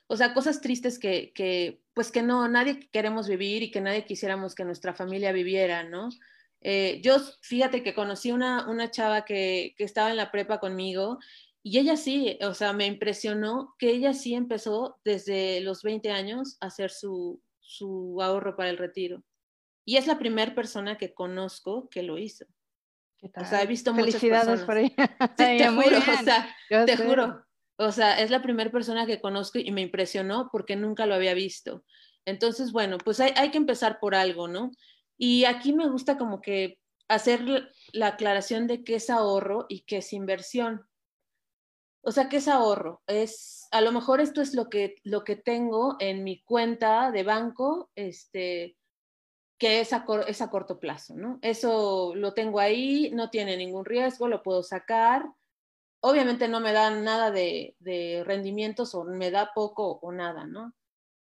O 0.08 0.16
sea, 0.16 0.34
cosas 0.34 0.62
tristes 0.62 1.00
que, 1.00 1.32
que, 1.34 1.82
pues 1.94 2.12
que 2.12 2.24
no, 2.24 2.48
nadie 2.48 2.90
queremos 2.92 3.28
vivir 3.28 3.64
y 3.64 3.72
que 3.72 3.82
nadie 3.82 4.06
quisiéramos 4.06 4.56
que 4.56 4.66
nuestra 4.66 4.94
familia 4.94 5.32
viviera, 5.32 5.84
¿no? 5.84 6.10
Eh, 6.62 7.00
yo, 7.04 7.18
fíjate 7.42 7.84
que 7.84 7.94
conocí 7.94 8.32
una, 8.32 8.68
una 8.68 8.90
chava 8.90 9.26
que, 9.26 9.76
que 9.78 9.84
estaba 9.84 10.10
en 10.10 10.18
la 10.18 10.32
prepa 10.32 10.60
conmigo 10.60 11.20
y 11.62 11.80
ella 11.80 11.98
sí, 11.98 12.40
o 12.42 12.54
sea, 12.54 12.72
me 12.72 12.86
impresionó 12.86 13.76
que 13.78 13.90
ella 13.90 14.14
sí 14.14 14.34
empezó 14.34 15.00
desde 15.04 15.60
los 15.60 15.84
20 15.84 16.12
años 16.12 16.58
a 16.62 16.68
hacer 16.68 16.92
su, 16.92 17.42
su 17.60 18.22
ahorro 18.22 18.56
para 18.56 18.70
el 18.70 18.78
retiro. 18.78 19.22
Y 19.84 19.98
es 19.98 20.08
la 20.08 20.18
primera 20.18 20.56
persona 20.56 20.98
que 20.98 21.14
conozco 21.14 21.90
que 21.90 22.04
lo 22.04 22.18
hizo. 22.18 22.46
O 23.22 23.46
sea, 23.46 23.64
he 23.64 23.68
visto 23.68 23.94
muchas 23.94 24.22
personas. 24.22 24.62
por 24.62 24.78
ella. 24.78 24.96
te, 25.38 25.68
juro, 25.68 25.98
o 25.98 26.24
sea, 26.24 26.56
te 26.86 26.98
juro. 26.98 27.46
O 27.78 27.92
sea, 27.92 28.20
es 28.20 28.32
la 28.32 28.42
primera 28.42 28.72
persona 28.72 29.06
que 29.06 29.22
conozco 29.22 29.60
y 29.60 29.72
me 29.72 29.82
impresionó 29.82 30.50
porque 30.52 30.76
nunca 30.76 31.06
lo 31.06 31.14
había 31.14 31.36
visto. 31.36 31.84
Entonces, 32.26 32.72
bueno, 32.72 32.98
pues 32.98 33.20
hay, 33.20 33.52
que 33.52 33.58
empezar 33.58 34.00
por 34.00 34.16
algo, 34.16 34.48
¿no? 34.48 34.72
Y 35.18 35.46
aquí 35.46 35.74
me 35.74 35.88
gusta 35.88 36.18
como 36.18 36.42
que 36.42 36.80
hacer 37.08 37.72
la 37.94 38.08
aclaración 38.08 38.68
de 38.68 38.84
qué 38.84 38.96
es 38.96 39.10
ahorro 39.10 39.66
y 39.70 39.82
qué 39.82 39.98
es 39.98 40.12
inversión. 40.12 40.86
O 42.02 42.12
sea, 42.12 42.30
¿qué 42.30 42.38
es 42.38 42.48
ahorro? 42.48 43.02
Es, 43.08 43.68
a 43.72 43.82
lo 43.82 43.92
mejor 43.92 44.22
esto 44.22 44.42
es 44.42 44.56
lo 44.56 44.70
que, 44.70 44.96
lo 45.04 45.24
que 45.24 45.36
tengo 45.36 45.98
en 46.00 46.24
mi 46.24 46.42
cuenta 46.42 47.12
de 47.12 47.24
banco, 47.24 47.92
este, 47.96 48.78
que 49.58 49.82
es 49.82 49.94
a, 49.94 50.06
es 50.28 50.42
a 50.42 50.50
corto 50.50 50.80
plazo, 50.80 51.16
¿no? 51.16 51.40
Eso 51.42 52.14
lo 52.16 52.34
tengo 52.34 52.60
ahí, 52.60 53.12
no 53.12 53.30
tiene 53.30 53.56
ningún 53.56 53.86
riesgo, 53.86 54.28
lo 54.28 54.44
puedo 54.44 54.64
sacar, 54.64 55.26
obviamente 56.02 56.48
no 56.48 56.60
me 56.60 56.74
da 56.74 56.90
nada 56.92 57.32
de, 57.32 57.76
rendimientos 58.26 58.94
o 58.96 59.04
me 59.04 59.32
da 59.32 59.52
poco 59.54 60.00
o 60.02 60.12
nada, 60.12 60.46
¿no? 60.46 60.74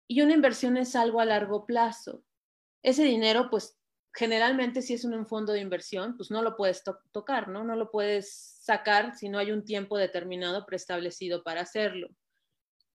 Y 0.07 0.21
una 0.21 0.33
inversión 0.33 0.77
es 0.77 0.95
algo 0.95 1.19
a 1.19 1.25
largo 1.25 1.65
plazo. 1.65 2.23
Ese 2.83 3.03
dinero, 3.03 3.49
pues 3.49 3.77
generalmente 4.13 4.81
si 4.81 4.93
es 4.93 5.03
un 5.03 5.27
fondo 5.27 5.53
de 5.53 5.59
inversión, 5.59 6.15
pues 6.17 6.31
no 6.31 6.41
lo 6.41 6.55
puedes 6.55 6.83
tocar, 7.11 7.49
¿no? 7.49 7.63
No 7.63 7.75
lo 7.75 7.91
puedes 7.91 8.57
sacar 8.61 9.15
si 9.15 9.29
no 9.29 9.37
hay 9.37 9.51
un 9.51 9.63
tiempo 9.63 9.97
determinado 9.97 10.65
preestablecido 10.65 11.43
para 11.43 11.61
hacerlo. 11.61 12.09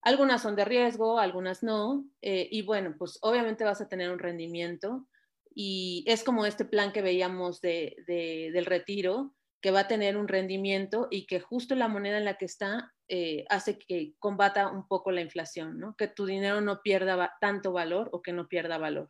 Algunas 0.03 0.43
son 0.43 0.57
de 0.57 0.65
riesgo, 0.65 1.19
algunas 1.19 1.63
no, 1.63 2.05
eh, 2.23 2.49
y 2.51 2.63
bueno, 2.63 2.97
pues 2.99 3.19
obviamente 3.23 3.63
vas 3.63 3.81
a 3.81 3.89
tener 3.89 4.11
un 4.11 4.19
rendimiento 4.19 5.07
y 5.55 6.05
es 6.09 6.25
como 6.25 6.47
este 6.47 6.65
plan 6.65 6.93
que 6.93 7.03
veíamos 7.03 7.61
de, 7.61 7.97
del 8.07 8.67
retiro, 8.67 9.35
que 9.63 9.71
va 9.71 9.81
a 9.81 9.89
tener 9.89 10.17
un 10.17 10.27
rendimiento 10.27 11.07
y 11.09 11.25
que 11.27 11.41
justo 11.41 11.77
la 11.77 11.87
moneda 11.87 12.19
en 12.19 12.25
la 12.25 12.37
que 12.37 12.45
está 12.45 12.93
eh, 13.09 13.45
hace 13.49 13.79
que 13.79 14.15
combata 14.19 14.69
un 14.69 14.89
poco 14.89 15.13
la 15.13 15.21
inflación, 15.21 15.79
¿no? 15.79 15.97
que 15.97 16.09
tu 16.09 16.27
dinero 16.27 16.61
no 16.61 16.83
pierda 16.83 17.37
tanto 17.41 17.73
valor 17.73 18.11
o 18.13 18.23
que 18.23 18.33
no 18.33 18.49
pierda 18.49 18.77
valor. 18.77 19.09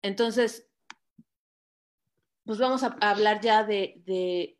Entonces, 0.00 0.66
pues 2.46 2.58
vamos 2.58 2.82
a, 2.84 2.96
hablar 3.00 3.40
ya 3.42 3.64
de, 3.64 4.56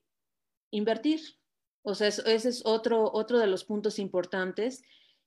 invertir. 0.70 1.20
O 1.82 1.94
sea, 1.94 2.08
ese 2.08 2.34
es 2.34 2.66
otro, 2.66 3.10
otro 3.10 3.38
de 3.38 3.46
los 3.46 3.64
puntos 3.64 3.98
importantes. 3.98 4.82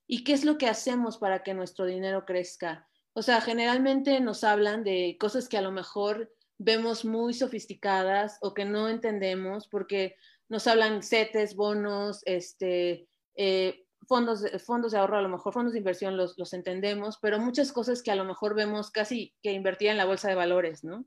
¿Y 0.06 0.24
qué 0.24 0.34
es 0.34 0.46
lo 0.46 0.58
que 0.58 0.68
hacemos 0.68 1.18
para 1.18 1.42
que 1.42 1.54
nuestro 1.56 1.86
dinero 1.86 2.26
crezca? 2.26 2.88
O 3.14 3.24
sea, 3.24 3.42
generalmente 3.42 4.20
nos 4.20 4.44
hablan 4.44 4.84
de 4.84 5.18
cosas 5.20 5.50
que 5.50 5.58
a 5.58 5.62
lo 5.62 5.72
mejor 5.72 6.32
vemos 6.60 7.06
muy 7.06 7.34
sofisticadas 7.34 8.38
o 8.42 8.54
que 8.54 8.66
no 8.66 8.90
entendemos 8.90 9.68
porque 9.68 10.16
nos 10.50 10.68
hablan 10.68 11.02
CETES, 11.02 11.56
bonos, 11.56 12.22
este, 12.26 13.08
eh, 13.36 13.86
fondos, 14.08 14.42
de, 14.42 14.60
fondos 14.60 14.92
de 14.92 15.00
ahorro, 15.00 15.18
a 15.18 15.22
lo 15.22 15.30
mejor 15.30 15.54
fondos 15.54 15.74
de 15.74 15.80
inversión 15.80 16.18
los, 16.18 16.38
los 16.38 16.54
entendemos, 16.54 17.18
pero 17.22 17.40
muchas 17.40 17.72
cosas 17.72 18.04
que 18.04 18.12
a 18.12 18.16
lo 18.16 18.26
mejor 18.26 18.56
vemos 18.56 18.92
casi 18.92 19.34
que 19.42 19.54
invertir 19.54 19.88
en 19.90 19.98
la 19.98 20.06
bolsa 20.06 20.28
de 20.28 20.36
valores, 20.36 20.84
¿no? 20.84 21.06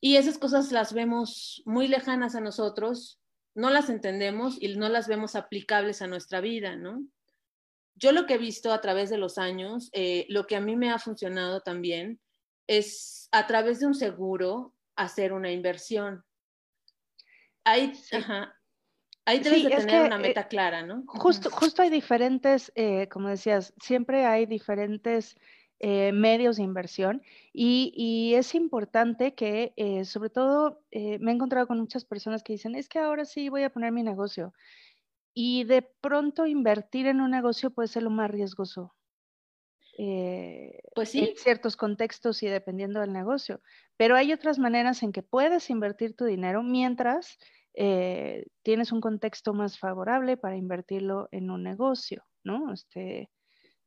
Y 0.00 0.16
esas 0.16 0.36
cosas 0.36 0.70
las 0.70 0.92
vemos 0.92 1.62
muy 1.64 1.88
lejanas 1.88 2.34
a 2.34 2.40
nosotros, 2.40 3.20
no 3.54 3.70
las 3.70 3.88
entendemos 3.88 4.60
y 4.60 4.76
no 4.76 4.90
las 4.90 5.08
vemos 5.08 5.36
aplicables 5.36 6.02
a 6.02 6.06
nuestra 6.06 6.42
vida, 6.42 6.76
¿no? 6.76 7.02
Yo 7.94 8.12
lo 8.12 8.26
que 8.26 8.34
he 8.34 8.38
visto 8.38 8.72
a 8.72 8.80
través 8.82 9.08
de 9.08 9.16
los 9.16 9.38
años, 9.38 9.88
eh, 9.92 10.26
lo 10.28 10.46
que 10.46 10.56
a 10.56 10.60
mí 10.60 10.76
me 10.76 10.90
ha 10.90 10.98
funcionado 10.98 11.60
también 11.60 12.20
es 12.66 13.28
a 13.32 13.46
través 13.46 13.80
de 13.80 13.86
un 13.86 13.94
seguro 13.94 14.72
hacer 14.96 15.32
una 15.32 15.50
inversión. 15.50 16.24
Ahí, 17.64 17.92
ahí 19.24 19.40
debes 19.40 19.64
de 19.64 19.70
tener 19.70 20.06
una 20.06 20.16
eh, 20.16 20.20
meta 20.20 20.48
clara, 20.48 20.82
¿no? 20.82 21.04
Justo, 21.06 21.50
justo 21.50 21.82
hay 21.82 21.90
diferentes, 21.90 22.72
eh, 22.74 23.08
como 23.08 23.28
decías, 23.28 23.72
siempre 23.80 24.26
hay 24.26 24.46
diferentes 24.46 25.36
eh, 25.80 26.12
medios 26.12 26.56
de 26.56 26.62
inversión 26.62 27.22
y, 27.52 27.92
y 27.96 28.34
es 28.34 28.54
importante 28.54 29.34
que, 29.34 29.72
sobre 30.04 30.30
todo, 30.30 30.82
me 30.92 31.30
he 31.30 31.34
encontrado 31.34 31.66
con 31.66 31.80
muchas 31.80 32.04
personas 32.04 32.42
que 32.42 32.54
dicen, 32.54 32.74
es 32.74 32.88
que 32.88 32.98
ahora 32.98 33.24
sí 33.24 33.48
voy 33.48 33.62
a 33.62 33.70
poner 33.70 33.92
mi 33.92 34.02
negocio. 34.02 34.54
Y 35.36 35.64
de 35.64 35.82
pronto 35.82 36.46
invertir 36.46 37.06
en 37.06 37.20
un 37.20 37.32
negocio 37.32 37.70
puede 37.70 37.88
ser 37.88 38.04
lo 38.04 38.10
más 38.10 38.30
riesgoso 38.30 38.94
eh, 39.98 40.80
pues 40.94 41.10
sí. 41.10 41.20
en 41.20 41.36
ciertos 41.36 41.76
contextos 41.76 42.42
y 42.42 42.48
dependiendo 42.48 43.00
del 43.00 43.12
negocio. 43.12 43.60
Pero 43.96 44.16
hay 44.16 44.32
otras 44.32 44.58
maneras 44.58 45.02
en 45.02 45.12
que 45.12 45.22
puedes 45.22 45.70
invertir 45.70 46.16
tu 46.16 46.24
dinero 46.24 46.62
mientras 46.62 47.38
eh, 47.74 48.46
tienes 48.62 48.92
un 48.92 49.00
contexto 49.00 49.52
más 49.52 49.78
favorable 49.78 50.36
para 50.36 50.56
invertirlo 50.56 51.28
en 51.32 51.50
un 51.50 51.64
negocio, 51.64 52.24
¿no? 52.44 52.72
Este, 52.72 53.30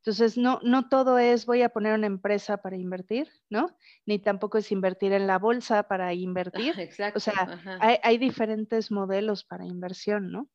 Entonces, 0.01 0.37
no, 0.37 0.59
no 0.63 0.89
todo 0.89 1.17
es 1.17 1.45
voy 1.45 1.61
a 1.61 1.69
poner 1.69 1.93
una 1.93 2.07
empresa 2.07 2.57
para 2.57 2.75
invertir, 2.75 3.29
¿no? 3.49 3.77
Ni 4.05 4.19
tampoco 4.19 4.57
es 4.57 4.71
invertir 4.73 5.13
en 5.13 5.25
la 5.25 5.39
bolsa 5.39 5.83
para 5.83 6.13
invertir. 6.13 6.77
Exacto. 6.79 7.17
O 7.17 7.19
sea, 7.21 7.61
hay, 7.79 8.17
diferentes 8.17 8.91
modelos 8.91 9.45
para 9.45 9.65
inversión, 9.65 10.31
¿no? 10.31 10.49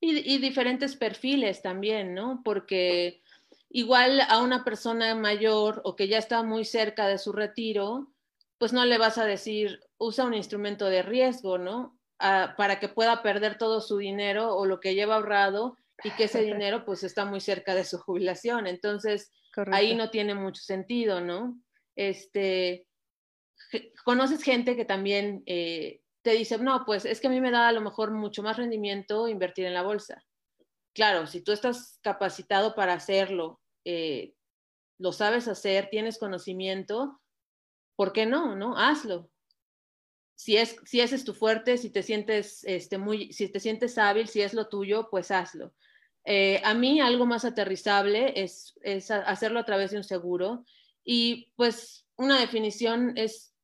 Y, 0.00 0.38
diferentes 0.38 0.96
perfiles 0.96 1.62
también, 1.62 2.14
¿no? 2.14 2.42
Porque 2.44 3.22
igual 3.70 4.20
a 4.20 4.42
una 4.42 4.64
persona 4.64 5.14
mayor 5.14 5.80
o 5.84 5.96
que 5.96 6.08
ya 6.08 6.18
está 6.18 6.42
muy 6.42 6.64
cerca 6.64 7.06
de 7.06 7.18
su 7.18 7.32
retiro, 7.32 8.12
pues 8.58 8.72
no 8.72 8.84
le 8.84 8.98
vas 8.98 9.18
a 9.18 9.24
decir, 9.24 9.80
usa 9.98 10.24
un 10.24 10.34
instrumento 10.34 10.86
de 10.86 11.02
riesgo, 11.02 11.58
¿no? 11.58 11.98
Ah, 12.18 12.54
para 12.56 12.80
que 12.80 12.88
pueda 12.88 13.22
perder 13.22 13.58
todo 13.58 13.80
su 13.80 13.98
dinero 13.98 14.56
o 14.56 14.66
lo 14.66 14.80
que 14.80 14.94
lleva 14.94 15.16
ahorrado 15.16 15.76
y 16.02 16.10
que 16.10 16.24
ese 16.24 16.42
dinero 16.42 16.84
pues 16.84 17.04
está 17.04 17.24
muy 17.24 17.40
cerca 17.40 17.74
de 17.74 17.84
su 17.84 17.98
jubilación. 17.98 18.66
Entonces, 18.66 19.30
ahí 19.72 19.94
no 19.94 20.10
tiene 20.10 20.34
mucho 20.34 20.62
sentido, 20.62 21.20
¿no? 21.20 21.60
Este, 21.94 22.86
conoces 24.04 24.42
gente 24.42 24.76
que 24.76 24.84
también 24.84 25.42
eh, 25.46 26.00
te 26.22 26.32
dice, 26.32 26.58
no, 26.58 26.84
pues 26.84 27.04
es 27.04 27.20
que 27.20 27.28
a 27.28 27.30
mí 27.30 27.40
me 27.40 27.50
da 27.50 27.68
a 27.68 27.72
lo 27.72 27.80
mejor 27.80 28.12
mucho 28.12 28.42
más 28.42 28.56
rendimiento 28.56 29.28
invertir 29.28 29.66
en 29.66 29.74
la 29.74 29.82
bolsa. 29.82 30.24
Claro, 30.94 31.26
si 31.26 31.40
tú 31.42 31.52
estás 31.52 31.98
capacitado 32.02 32.74
para 32.74 32.94
hacerlo, 32.94 33.60
eh, 33.84 34.34
lo 34.98 35.12
sabes 35.12 35.48
hacer, 35.48 35.88
tienes 35.90 36.18
conocimiento, 36.18 37.20
¿por 37.96 38.12
qué 38.12 38.26
no? 38.26 38.56
¿No? 38.56 38.76
Hazlo. 38.76 39.30
Si, 40.34 40.56
es, 40.56 40.76
si 40.84 41.00
ese 41.00 41.16
es 41.16 41.24
tu 41.24 41.34
fuerte, 41.34 41.78
si 41.78 41.90
te 41.90 42.02
sientes 42.02 42.62
este, 42.64 42.98
muy, 42.98 43.32
si 43.32 43.48
te 43.48 43.60
sientes 43.60 43.98
hábil, 43.98 44.28
si 44.28 44.40
es 44.40 44.54
lo 44.54 44.68
tuyo, 44.68 45.08
pues 45.10 45.30
hazlo. 45.30 45.74
Eh, 46.24 46.60
a 46.62 46.74
mí 46.74 47.00
algo 47.00 47.26
más 47.26 47.44
aterrizable 47.44 48.34
es, 48.36 48.74
hacerlo 49.24 49.60
a 49.60 49.64
través 49.64 49.92
de 49.92 49.96
un 49.96 50.04
seguro 50.04 50.64
y 51.02 51.52
pues 51.56 52.06
una 52.16 52.38
definición 52.38 53.16
es 53.16 53.54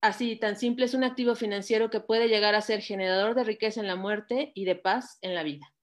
así 0.00 0.36
tan 0.36 0.56
simple, 0.56 0.86
es 0.86 0.94
un 0.94 1.04
activo 1.04 1.34
financiero 1.34 1.90
que 1.90 2.00
puede 2.00 2.28
llegar 2.28 2.54
a 2.54 2.62
ser 2.62 2.80
generador 2.80 3.34
de 3.34 3.44
riqueza 3.44 3.80
en 3.80 3.86
la 3.86 3.96
muerte 3.96 4.50
y 4.54 4.64
de 4.64 4.76
paz 4.76 5.18
en 5.20 5.34
la 5.34 5.42
vida. 5.42 5.74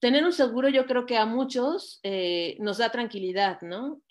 Tener 0.00 0.24
un 0.24 0.32
seguro 0.32 0.68
yo 0.68 0.86
creo 0.86 1.06
que 1.06 1.16
a 1.16 1.26
muchos 1.26 2.00
eh, 2.02 2.56
nos 2.60 2.78
da 2.78 2.90
tranquilidad, 2.90 3.60
¿no? 3.62 4.02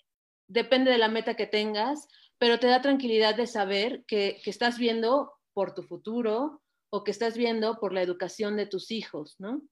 Depende 0.48 0.90
de 0.90 0.98
la 0.98 1.08
meta 1.08 1.34
que 1.34 1.46
tengas, 1.46 2.08
pero 2.38 2.58
te 2.58 2.66
da 2.66 2.82
tranquilidad 2.82 3.34
de 3.36 3.46
saber 3.46 4.04
que, 4.06 4.40
que 4.42 4.50
estás 4.50 4.78
viendo 4.78 5.32
por 5.52 5.74
tu 5.74 5.82
futuro 5.82 6.62
o 6.90 7.04
que 7.04 7.10
estás 7.10 7.36
viendo 7.36 7.78
por 7.78 7.92
la 7.92 8.02
educación 8.02 8.56
de 8.56 8.66
tus 8.66 8.90
hijos, 8.90 9.36
¿no? 9.38 9.62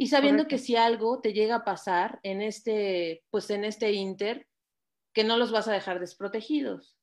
Y 0.00 0.06
sabiendo 0.06 0.46
que 0.46 0.58
si 0.58 0.76
algo 0.76 1.20
te 1.20 1.32
llega 1.32 1.56
a 1.56 1.64
pasar 1.64 2.20
en 2.22 2.40
este, 2.40 3.24
pues 3.30 3.50
en 3.50 3.64
este 3.64 3.92
inter, 3.92 4.46
que 5.12 5.24
no 5.24 5.36
los 5.36 5.50
vas 5.50 5.66
a 5.66 5.72
dejar 5.72 5.98
desprotegidos, 5.98 6.96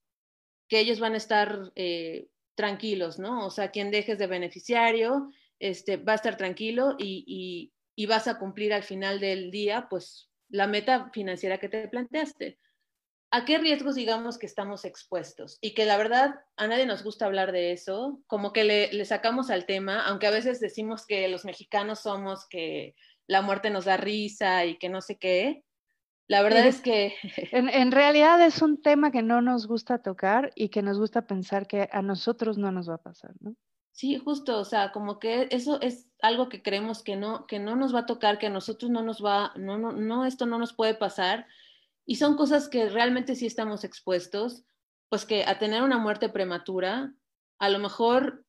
que 0.69 0.79
ellos 0.79 1.01
van 1.01 1.13
a 1.13 1.17
estar 1.17 1.73
eh, 1.75 2.29
tranquilos, 2.55 3.19
¿no? 3.19 3.45
O 3.45 3.49
sea, 3.49 3.71
quien 3.71 3.91
dejes 3.91 4.17
de 4.17 4.27
beneficiario, 4.27 5.29
este, 5.59 5.97
va 5.97 6.13
a 6.13 6.15
estar 6.15 6.37
tranquilo 6.37 6.95
y, 6.97 7.25
y 7.27 7.73
vas 8.05 8.27
a 8.27 8.37
cumplir 8.37 8.73
al 8.73 8.83
final 8.83 9.19
del 9.19 9.51
día, 9.51 9.87
pues, 9.89 10.29
la 10.49 10.67
meta 10.67 11.09
financiera 11.13 11.57
que 11.57 11.69
te 11.69 11.87
planteaste. 11.87 12.59
¿A 13.31 13.43
qué 13.43 13.57
riesgos 13.57 13.95
digamos 13.95 14.37
que 14.37 14.45
estamos 14.45 14.85
expuestos? 14.85 15.57
Y 15.59 15.73
que 15.73 15.85
la 15.85 15.97
verdad 15.97 16.35
a 16.57 16.67
nadie 16.67 16.85
nos 16.85 17.03
gusta 17.03 17.25
hablar 17.25 17.51
de 17.51 17.71
eso, 17.71 18.21
como 18.27 18.53
que 18.53 18.63
le, 18.63 19.05
sacamos 19.05 19.49
al 19.49 19.65
tema, 19.65 20.05
aunque 20.05 20.27
a 20.27 20.31
veces 20.31 20.59
decimos 20.59 21.05
que 21.05 21.27
los 21.27 21.43
mexicanos 21.43 22.01
somos 22.01 22.47
que 22.47 22.95
la 23.27 23.41
muerte 23.41 23.69
nos 23.71 23.85
da 23.85 23.97
risa 23.97 24.65
y 24.65 24.77
que 24.77 24.89
no 24.89 25.01
sé 25.01 25.17
qué. 25.17 25.63
La 26.27 26.41
verdad 26.43 26.65
es 26.65 26.81
que... 26.81 27.13
En, 27.51 27.91
realidad 27.91 28.41
es 28.41 28.61
un 28.61 28.81
tema 28.81 29.11
que 29.11 29.21
no 29.21 29.41
nos 29.41 29.67
gusta 29.67 30.01
tocar 30.01 30.51
y 30.55 30.69
que 30.69 30.81
nos 30.81 30.97
gusta 30.99 31.27
pensar 31.27 31.67
que 31.67 31.89
a 31.91 32.01
nosotros 32.01 32.57
no 32.57 32.71
nos 32.71 32.89
va 32.89 32.95
a 32.95 33.03
pasar, 33.03 33.33
¿no? 33.41 33.55
Sí, 33.95 34.17
justo, 34.17 34.59
o 34.59 34.65
sea, 34.65 34.91
como 34.91 35.19
que 35.19 35.47
eso 35.51 35.79
es 35.79 36.09
algo 36.21 36.49
que 36.49 36.61
creemos 36.61 37.01
que 37.01 37.15
no, 37.15 37.47
que 37.47 37.59
no 37.59 37.77
nos 37.77 37.95
va 37.95 37.99
a 37.99 38.05
tocar, 38.05 38.37
que 38.37 38.47
a 38.47 38.49
nosotros 38.49 38.91
no 38.91 39.01
nos 39.01 39.23
va, 39.23 39.53
no, 39.55 39.77
no, 39.77 39.93
no, 39.93 40.25
esto 40.25 40.45
no 40.45 40.59
nos 40.59 40.73
puede 40.73 40.95
pasar 40.95 41.47
y 42.05 42.17
son 42.17 42.35
cosas 42.35 42.67
que 42.67 42.89
realmente 42.89 43.35
sí 43.35 43.45
estamos 43.45 43.85
expuestos, 43.85 44.65
pues 45.07 45.23
que 45.25 45.45
a 45.45 45.59
tener 45.59 45.81
una 45.81 45.97
muerte 45.97 46.27
prematura, 46.27 47.15
a 47.57 47.69
lo 47.69 47.79
mejor 47.79 48.45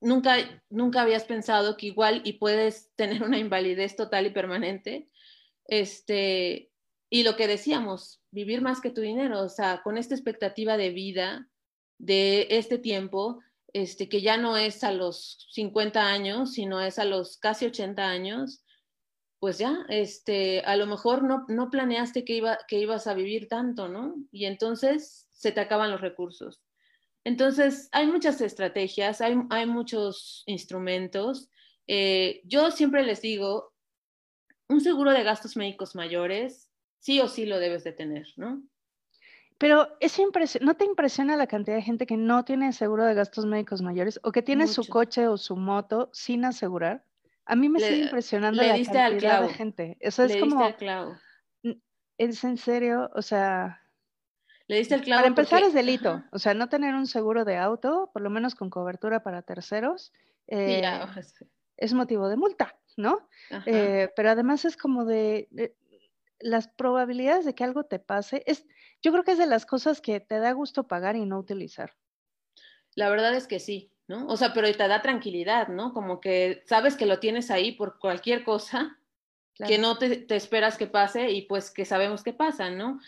nunca, 0.00 0.36
nunca 0.70 1.02
habías 1.02 1.24
pensado 1.24 1.76
que 1.76 1.88
igual 1.88 2.22
y 2.24 2.34
puedes 2.38 2.90
tener 2.96 3.22
una 3.22 3.38
invalidez 3.38 3.94
total 3.94 4.24
y 4.24 4.30
permanente. 4.30 5.10
Este, 5.66 6.70
y 7.10 7.24
lo 7.24 7.36
que 7.36 7.46
decíamos, 7.46 8.22
vivir 8.30 8.62
más 8.62 8.80
que 8.80 8.88
tu 8.88 9.02
dinero, 9.02 9.42
o 9.42 9.50
sea, 9.50 9.82
con 9.82 9.98
esta 9.98 10.14
expectativa 10.14 10.78
de 10.78 10.88
vida 10.88 11.46
de 11.98 12.46
este 12.48 12.78
tiempo, 12.78 13.40
este, 13.72 14.08
que 14.08 14.20
ya 14.20 14.36
no 14.36 14.56
es 14.56 14.84
a 14.84 14.92
los 14.92 15.46
50 15.52 16.06
años, 16.06 16.52
sino 16.52 16.80
es 16.80 16.98
a 16.98 17.04
los 17.04 17.38
casi 17.38 17.66
80 17.66 18.08
años, 18.08 18.64
pues 19.40 19.58
ya, 19.58 19.84
este, 19.88 20.60
a 20.62 20.76
lo 20.76 20.86
mejor 20.86 21.22
no, 21.22 21.44
no 21.48 21.70
planeaste 21.70 22.24
que, 22.24 22.34
iba, 22.34 22.58
que 22.66 22.78
ibas 22.78 23.06
a 23.06 23.14
vivir 23.14 23.48
tanto, 23.48 23.88
¿no? 23.88 24.16
Y 24.32 24.46
entonces 24.46 25.28
se 25.30 25.52
te 25.52 25.60
acaban 25.60 25.90
los 25.90 26.00
recursos. 26.00 26.62
Entonces, 27.24 27.88
hay 27.92 28.06
muchas 28.06 28.40
estrategias, 28.40 29.20
hay, 29.20 29.36
hay 29.50 29.66
muchos 29.66 30.42
instrumentos. 30.46 31.50
Eh, 31.86 32.40
yo 32.44 32.70
siempre 32.70 33.04
les 33.04 33.20
digo, 33.20 33.72
un 34.68 34.80
seguro 34.80 35.12
de 35.12 35.22
gastos 35.22 35.56
médicos 35.56 35.94
mayores, 35.94 36.70
sí 36.98 37.20
o 37.20 37.28
sí 37.28 37.46
lo 37.46 37.58
debes 37.58 37.84
de 37.84 37.92
tener, 37.92 38.26
¿no? 38.36 38.62
Pero 39.58 39.88
es 39.98 40.16
¿no 40.60 40.74
te 40.74 40.84
impresiona 40.84 41.36
la 41.36 41.48
cantidad 41.48 41.76
de 41.76 41.82
gente 41.82 42.06
que 42.06 42.16
no 42.16 42.44
tiene 42.44 42.72
seguro 42.72 43.04
de 43.04 43.14
gastos 43.14 43.44
médicos 43.44 43.82
mayores 43.82 44.20
o 44.22 44.30
que 44.30 44.42
tiene 44.42 44.68
su 44.68 44.86
coche 44.88 45.26
o 45.26 45.36
su 45.36 45.56
moto 45.56 46.10
sin 46.12 46.44
asegurar? 46.44 47.04
A 47.44 47.56
mí 47.56 47.68
me 47.68 47.80
sigue 47.80 48.04
impresionando 48.04 48.62
la 48.62 48.74
cantidad 48.74 49.42
de 49.42 49.48
gente. 49.48 49.96
Eso 50.00 50.22
es 50.22 50.36
como. 50.36 50.62
Al 50.62 50.76
clavo. 50.76 51.16
¿Es 52.18 52.44
en 52.44 52.56
serio? 52.56 53.10
O 53.14 53.22
sea. 53.22 53.82
Le 54.68 54.76
diste 54.78 54.94
el 54.94 55.02
clavo. 55.02 55.20
Para 55.20 55.28
empezar 55.28 55.62
es 55.62 55.72
delito. 55.72 56.22
O 56.30 56.38
sea, 56.38 56.54
no 56.54 56.68
tener 56.68 56.94
un 56.94 57.06
seguro 57.06 57.44
de 57.44 57.56
auto, 57.56 58.10
por 58.12 58.22
lo 58.22 58.30
menos 58.30 58.54
con 58.54 58.70
cobertura 58.70 59.22
para 59.22 59.42
terceros, 59.42 60.12
eh, 60.46 60.82
es 61.78 61.94
motivo 61.94 62.28
de 62.28 62.36
multa, 62.36 62.76
¿no? 62.96 63.28
Eh, 63.64 64.10
pero 64.14 64.30
además 64.30 64.66
es 64.66 64.76
como 64.76 65.04
de, 65.06 65.48
de, 65.50 65.74
las 66.40 66.68
probabilidades 66.68 67.44
de 67.44 67.54
que 67.54 67.64
algo 67.64 67.84
te 67.84 67.98
pase. 67.98 68.42
Es, 68.46 68.64
yo 69.02 69.12
creo 69.12 69.24
que 69.24 69.32
es 69.32 69.38
de 69.38 69.46
las 69.46 69.66
cosas 69.66 70.00
que 70.00 70.20
te 70.20 70.38
da 70.38 70.52
gusto 70.52 70.86
pagar 70.86 71.16
y 71.16 71.24
no 71.26 71.38
utilizar. 71.38 71.94
La 72.94 73.10
verdad 73.10 73.34
es 73.34 73.46
que 73.46 73.60
sí. 73.60 73.92
¿no? 74.08 74.26
O 74.26 74.36
sea, 74.36 74.54
pero 74.54 74.72
te 74.72 74.88
da 74.88 75.02
tranquilidad, 75.02 75.68
¿no? 75.68 75.92
Como 75.92 76.20
que 76.20 76.62
sabes 76.66 76.96
que 76.96 77.06
lo 77.06 77.20
tienes 77.20 77.50
ahí 77.50 77.72
por 77.72 77.98
cualquier 77.98 78.42
cosa, 78.42 78.98
que 79.66 79.76
no 79.76 79.98
te, 79.98 80.24
esperas 80.34 80.78
que 80.78 80.86
pase 80.86 81.30
y 81.30 81.42
pues 81.42 81.70
que 81.70 81.84
sabemos 81.84 82.22
que 82.22 82.32
pasa, 82.32 82.70
¿no? 82.70 83.00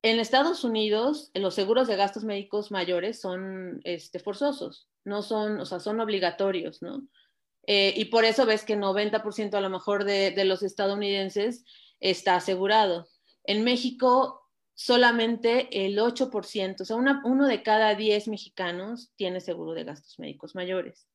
En 0.00 0.20
Estados 0.20 0.64
Unidos, 0.64 1.30
los 1.34 1.54
seguros 1.54 1.86
de 1.86 1.96
gastos 1.96 2.24
médicos 2.24 2.70
mayores 2.70 3.20
son 3.20 3.80
este, 3.84 4.20
forzosos, 4.20 4.88
no 5.04 5.22
son, 5.22 5.60
o 5.60 5.66
sea, 5.66 5.80
son 5.80 6.00
obligatorios, 6.00 6.80
¿no? 6.82 7.06
Eh, 7.66 7.92
y 7.96 8.06
por 8.06 8.24
eso 8.24 8.46
ves 8.46 8.64
que 8.64 8.78
90% 8.78 9.54
a 9.54 9.60
lo 9.60 9.68
mejor 9.68 10.04
de, 10.04 10.30
de 10.30 10.44
los 10.46 10.62
estadounidenses 10.62 11.64
está 12.00 12.36
asegurado. 12.36 13.08
En 13.44 13.64
México 13.64 14.42
solamente 14.74 15.86
el 15.86 15.98
8%, 15.98 16.80
o 16.80 16.84
sea, 16.84 16.96
uno 16.96 17.46
de 17.48 17.62
cada 17.64 17.96
10 17.96 18.28
mexicanos 18.28 19.10
tiene 19.16 19.40
seguro 19.40 19.72
de 19.72 19.82
gastos 19.84 20.18
médicos 20.20 20.54
mayores. 20.54 21.08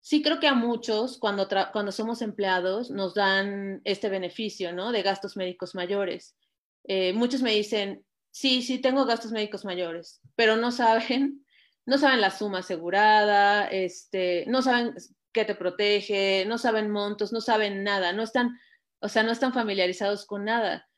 Sí 0.00 0.22
creo 0.22 0.40
que 0.40 0.46
a 0.46 0.54
muchos, 0.54 1.18
cuando, 1.18 1.46
cuando 1.72 1.92
somos 1.92 2.22
empleados, 2.22 2.90
nos 2.90 3.14
dan 3.14 3.82
este 3.84 4.08
beneficio, 4.08 4.72
¿no? 4.72 4.92
De 4.92 5.02
gastos 5.02 5.36
médicos 5.36 5.74
mayores. 5.74 6.36
Eh, 6.84 7.12
muchos 7.12 7.42
me 7.42 7.52
dicen, 7.52 8.06
sí, 8.30 8.62
sí, 8.62 8.78
tengo 8.78 9.04
gastos 9.04 9.32
médicos 9.32 9.66
mayores, 9.66 10.22
pero 10.34 10.56
no 10.56 10.72
saben, 10.72 11.44
no 11.86 11.98
saben 11.98 12.22
la 12.22 12.30
suma 12.30 12.60
asegurada, 12.60 13.66
este, 13.66 14.44
no 14.46 14.62
saben 14.62 14.94
qué 15.32 15.44
te 15.44 15.54
protege, 15.54 16.46
no 16.46 16.56
saben 16.56 16.90
montos, 16.90 17.30
no 17.30 17.42
saben 17.42 17.84
nada, 17.84 18.14
no 18.14 18.22
están, 18.22 18.58
o 19.00 19.08
sea, 19.08 19.22
no 19.22 19.32
están 19.32 19.52
familiarizados 19.52 20.26
con 20.26 20.44
nada. 20.44 20.88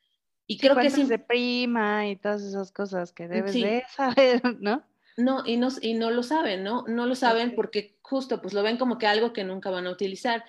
Y 0.47 0.57
creo 0.57 0.75
que 0.75 0.89
sí. 0.89 1.05
de 1.05 1.19
prima 1.19 2.07
y 2.07 2.17
todas 2.17 2.41
esas 2.43 2.71
cosas 2.71 3.13
que 3.13 3.27
debes 3.27 3.53
de 3.53 3.83
saber, 3.95 4.41
¿no? 4.59 4.83
No, 5.17 5.43
y 5.45 5.57
no, 5.57 5.69
y 5.81 5.93
no 5.93 6.11
lo 6.11 6.23
saben, 6.23 6.63
¿no? 6.63 6.83
No 6.87 7.05
lo 7.05 7.15
saben 7.15 7.55
porque 7.55 7.97
justo 8.01 8.41
pues 8.41 8.53
lo 8.53 8.63
ven 8.63 8.77
como 8.77 8.97
que 8.97 9.07
algo 9.07 9.33
que 9.33 9.43
nunca 9.43 9.69
van 9.69 9.87
a 9.87 9.91
utilizar. 9.91 10.43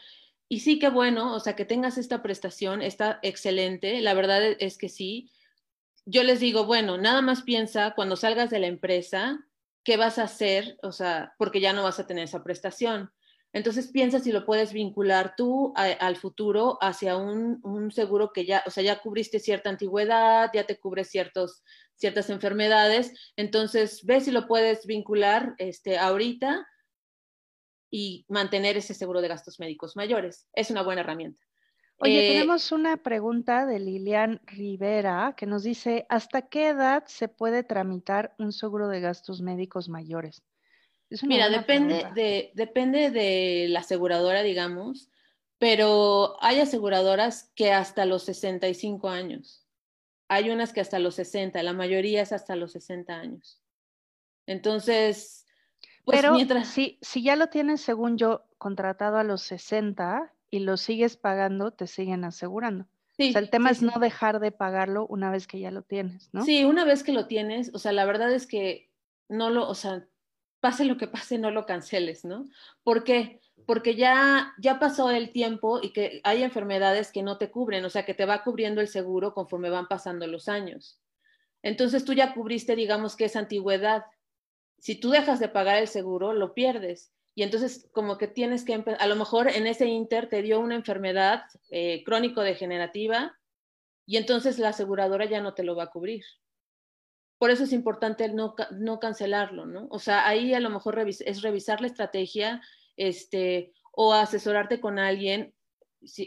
Y 0.49 0.61
sí 0.61 0.79
que 0.79 0.89
bueno, 0.89 1.35
o 1.35 1.41
sea, 1.41 1.57
que 1.57 1.65
tengas 1.65 1.99
esta 1.99 2.23
prestación, 2.23 2.83
está 2.83 3.19
excelente, 3.23 4.01
la 4.01 4.15
verdad 4.15 4.43
e, 4.43 4.57
es 4.61 4.77
que 4.77 4.89
sí. 4.89 5.31
Yo 6.05 6.25
les 6.25 6.41
digo, 6.41 6.65
bueno, 6.65 6.99
nada 6.99 7.23
más 7.23 7.43
piensa 7.43 7.93
cuando 7.95 8.17
salgas 8.17 8.51
de 8.51 8.59
la 8.59 8.67
empresa, 8.67 9.39
¿qué 9.85 9.97
vas 9.97 10.19
a 10.19 10.25
hacer? 10.25 10.79
O 10.83 10.93
sea, 10.93 11.35
porque 11.39 11.61
ya 11.61 11.73
no 11.73 11.85
vas 11.85 12.01
a 12.01 12.07
tener 12.07 12.25
esa 12.25 12.43
prestación. 12.43 13.13
Entonces 13.53 13.89
piensa 13.89 14.19
si 14.19 14.33
lo 14.33 14.47
puedes 14.47 14.73
vincular 14.73 15.35
tú 15.37 15.75
al 15.77 16.17
futuro 16.17 16.79
hacia 16.81 17.17
un, 17.17 17.61
un, 17.63 17.91
seguro 17.91 18.33
que 18.33 18.47
ya, 18.47 18.63
o 18.67 18.71
sea, 18.71 18.83
ya 18.83 19.01
cubriste 19.01 19.41
cierta 19.41 19.69
antigüedad, 19.69 20.51
ya 20.55 20.65
te 20.65 20.79
cubre 20.79 21.05
ciertos, 21.05 21.63
ciertas 21.95 22.31
enfermedades. 22.31 23.13
Entonces 23.37 24.05
ve 24.05 24.21
si 24.21 24.31
lo 24.31 24.49
puedes 24.49 24.87
vincular 24.87 25.55
este, 25.59 25.99
ahorita 25.99 26.67
y 27.91 28.25
mantener 28.29 28.79
ese 28.79 28.95
seguro 28.95 29.21
de 29.21 29.29
gastos 29.29 29.61
médicos 29.61 29.97
mayores. 29.97 30.49
Es 30.55 30.71
una 30.71 30.83
buena 30.83 31.03
herramienta. 31.03 31.45
Oye, 31.99 32.27
eh, 32.27 32.33
tenemos 32.33 32.73
una 32.73 32.97
pregunta 32.97 33.67
de 33.67 33.79
Lilian 33.79 34.41
Rivera 34.47 35.35
que 35.37 35.47
nos 35.47 35.63
dice, 35.63 36.07
¿hasta 36.09 36.49
qué 36.49 36.69
edad 36.69 37.05
se 37.07 37.29
puede 37.29 37.63
tramitar 37.63 38.35
un 38.39 38.51
seguro 38.53 38.89
de 38.89 39.01
gastos 39.01 39.43
médicos 39.43 39.91
mayores? 39.91 40.43
Mira, 41.23 41.51
depende 41.51 42.07
de, 42.15 42.53
depende 42.55 43.11
de 43.11 43.67
la 43.69 43.81
aseguradora, 43.81 44.43
digamos, 44.43 45.11
pero 45.59 46.37
hay 46.41 46.61
aseguradoras 46.61 47.53
que 47.55 47.73
hasta 47.73 48.05
los 48.05 48.25
65 48.25 49.09
años. 49.09 49.67
Hay 50.29 50.51
unas 50.51 50.73
que 50.73 50.81
hasta 50.81 50.99
los 50.99 51.15
60, 51.17 51.63
la 51.63 51.73
mayoría 51.73 52.23
es 52.23 52.33
hasta 52.33 52.57
los 52.57 52.73
60 52.73 53.15
años. 53.15 53.63
Entonces, 54.47 55.47
pues 56.05 56.21
pero 56.21 56.35
mientras... 56.35 56.69
si, 56.69 56.99
si 57.01 57.23
ya 57.23 57.37
lo 57.37 57.49
tienes, 57.49 57.81
según 57.81 58.17
yo, 58.17 58.45
contratado 58.59 59.19
a 59.19 59.25
los 59.25 59.43
60 59.43 60.33
y 60.51 60.61
lo 60.61 60.77
sigues 60.77 61.17
pagando, 61.17 61.71
te 61.71 61.87
siguen 61.87 62.25
asegurando. 62.25 62.85
o 62.85 63.31
sea, 63.31 63.41
el 63.41 63.51
tema 63.51 63.71
es 63.71 63.83
no 63.83 63.99
dejar 64.01 64.41
de 64.41 64.53
pagarlo 64.53 65.07
una 65.07 65.31
vez 65.31 65.47
que 65.47 65.61
ya 65.61 65.71
lo 65.71 65.83
tienes, 65.83 66.29
¿no? 66.33 66.45
Sí, 66.45 66.65
una 66.65 66.85
vez 66.85 67.03
que 67.03 67.13
lo 67.13 67.27
tienes, 67.27 67.71
o 67.73 67.79
sea, 67.79 67.93
la 67.93 68.05
verdad 68.05 68.33
es 68.33 68.47
que 68.47 68.91
no 69.29 69.49
lo, 69.49 69.69
o 69.69 69.75
sea, 69.75 70.07
pase 70.63 70.85
lo 70.85 70.97
que 70.97 71.09
pase, 71.09 71.39
no 71.39 71.51
lo 71.51 71.67
canceles, 71.67 72.25
¿no? 72.25 72.49
¿Por 72.85 73.03
qué? 73.03 73.41
Porque 73.67 73.97
ya, 73.97 74.55
ya 74.59 74.79
pasó 74.79 75.11
el 75.11 75.33
tiempo 75.33 75.81
y 75.83 75.93
que 75.93 76.21
hay 76.23 76.45
enfermedades 76.45 77.11
que 77.11 77.25
no 77.25 77.37
te 77.37 77.51
cubren, 77.51 77.85
o 77.85 77.91
sea, 77.91 78.05
que 78.07 78.15
te 78.15 78.27
va 78.27 78.45
cubriendo 78.45 78.81
el 78.81 78.87
seguro 78.87 79.35
conforme 79.35 79.71
van 79.71 79.89
pasando 79.89 80.25
los 80.29 80.49
años. 80.49 81.01
Entonces 81.63 82.05
tú 82.05 82.13
ya 82.13 82.33
cubriste, 82.33 82.77
digamos 82.77 83.17
que 83.17 83.25
es 83.25 83.35
antigüedad. 83.35 84.05
Si 84.79 84.95
tú 84.95 85.11
dejas 85.11 85.41
de 85.41 85.49
pagar 85.49 85.79
el 85.79 85.89
seguro, 85.89 86.33
lo 86.33 86.55
pierdes. 86.55 87.13
Y 87.35 87.43
entonces 87.43 87.89
como 87.93 88.17
que 88.17 88.29
tienes 88.29 88.65
que, 88.65 88.85
a 88.99 89.07
lo 89.09 89.17
mejor 89.17 89.49
en 89.49 89.67
ese 89.67 89.87
inter 89.87 90.29
te 90.29 90.43
dio 90.43 90.61
una 90.61 90.77
enfermedad 90.77 91.43
eh, 91.71 92.05
crónico-degenerativa 92.05 93.37
y 94.07 94.17
entonces 94.17 94.61
la 94.61 94.69
aseguradora 94.69 95.25
ya 95.25 95.41
no 95.41 95.55
te 95.55 95.65
lo 95.65 95.75
va 95.75 95.85
a 95.85 95.91
cubrir 95.91 96.25
por 97.43 97.51
eso 97.51 97.65
es 97.65 97.73
importante 97.73 98.29
no, 98.29 98.55
no 98.71 99.01
cancelarlo, 99.01 99.67
¿no? 99.67 99.89
O 99.91 99.99
sea, 99.99 100.29
ahí 100.29 100.55
a 100.55 100.61
lo 100.61 100.71
mejor 100.71 100.97
es 101.01 101.43
revisar 101.43 101.81
la 101.81 101.89
estrategia, 101.89 102.63
este, 102.97 103.73
o 103.91 104.13
asesorarte 104.13 104.81
con 104.81 105.01
alguien, 105.01 105.53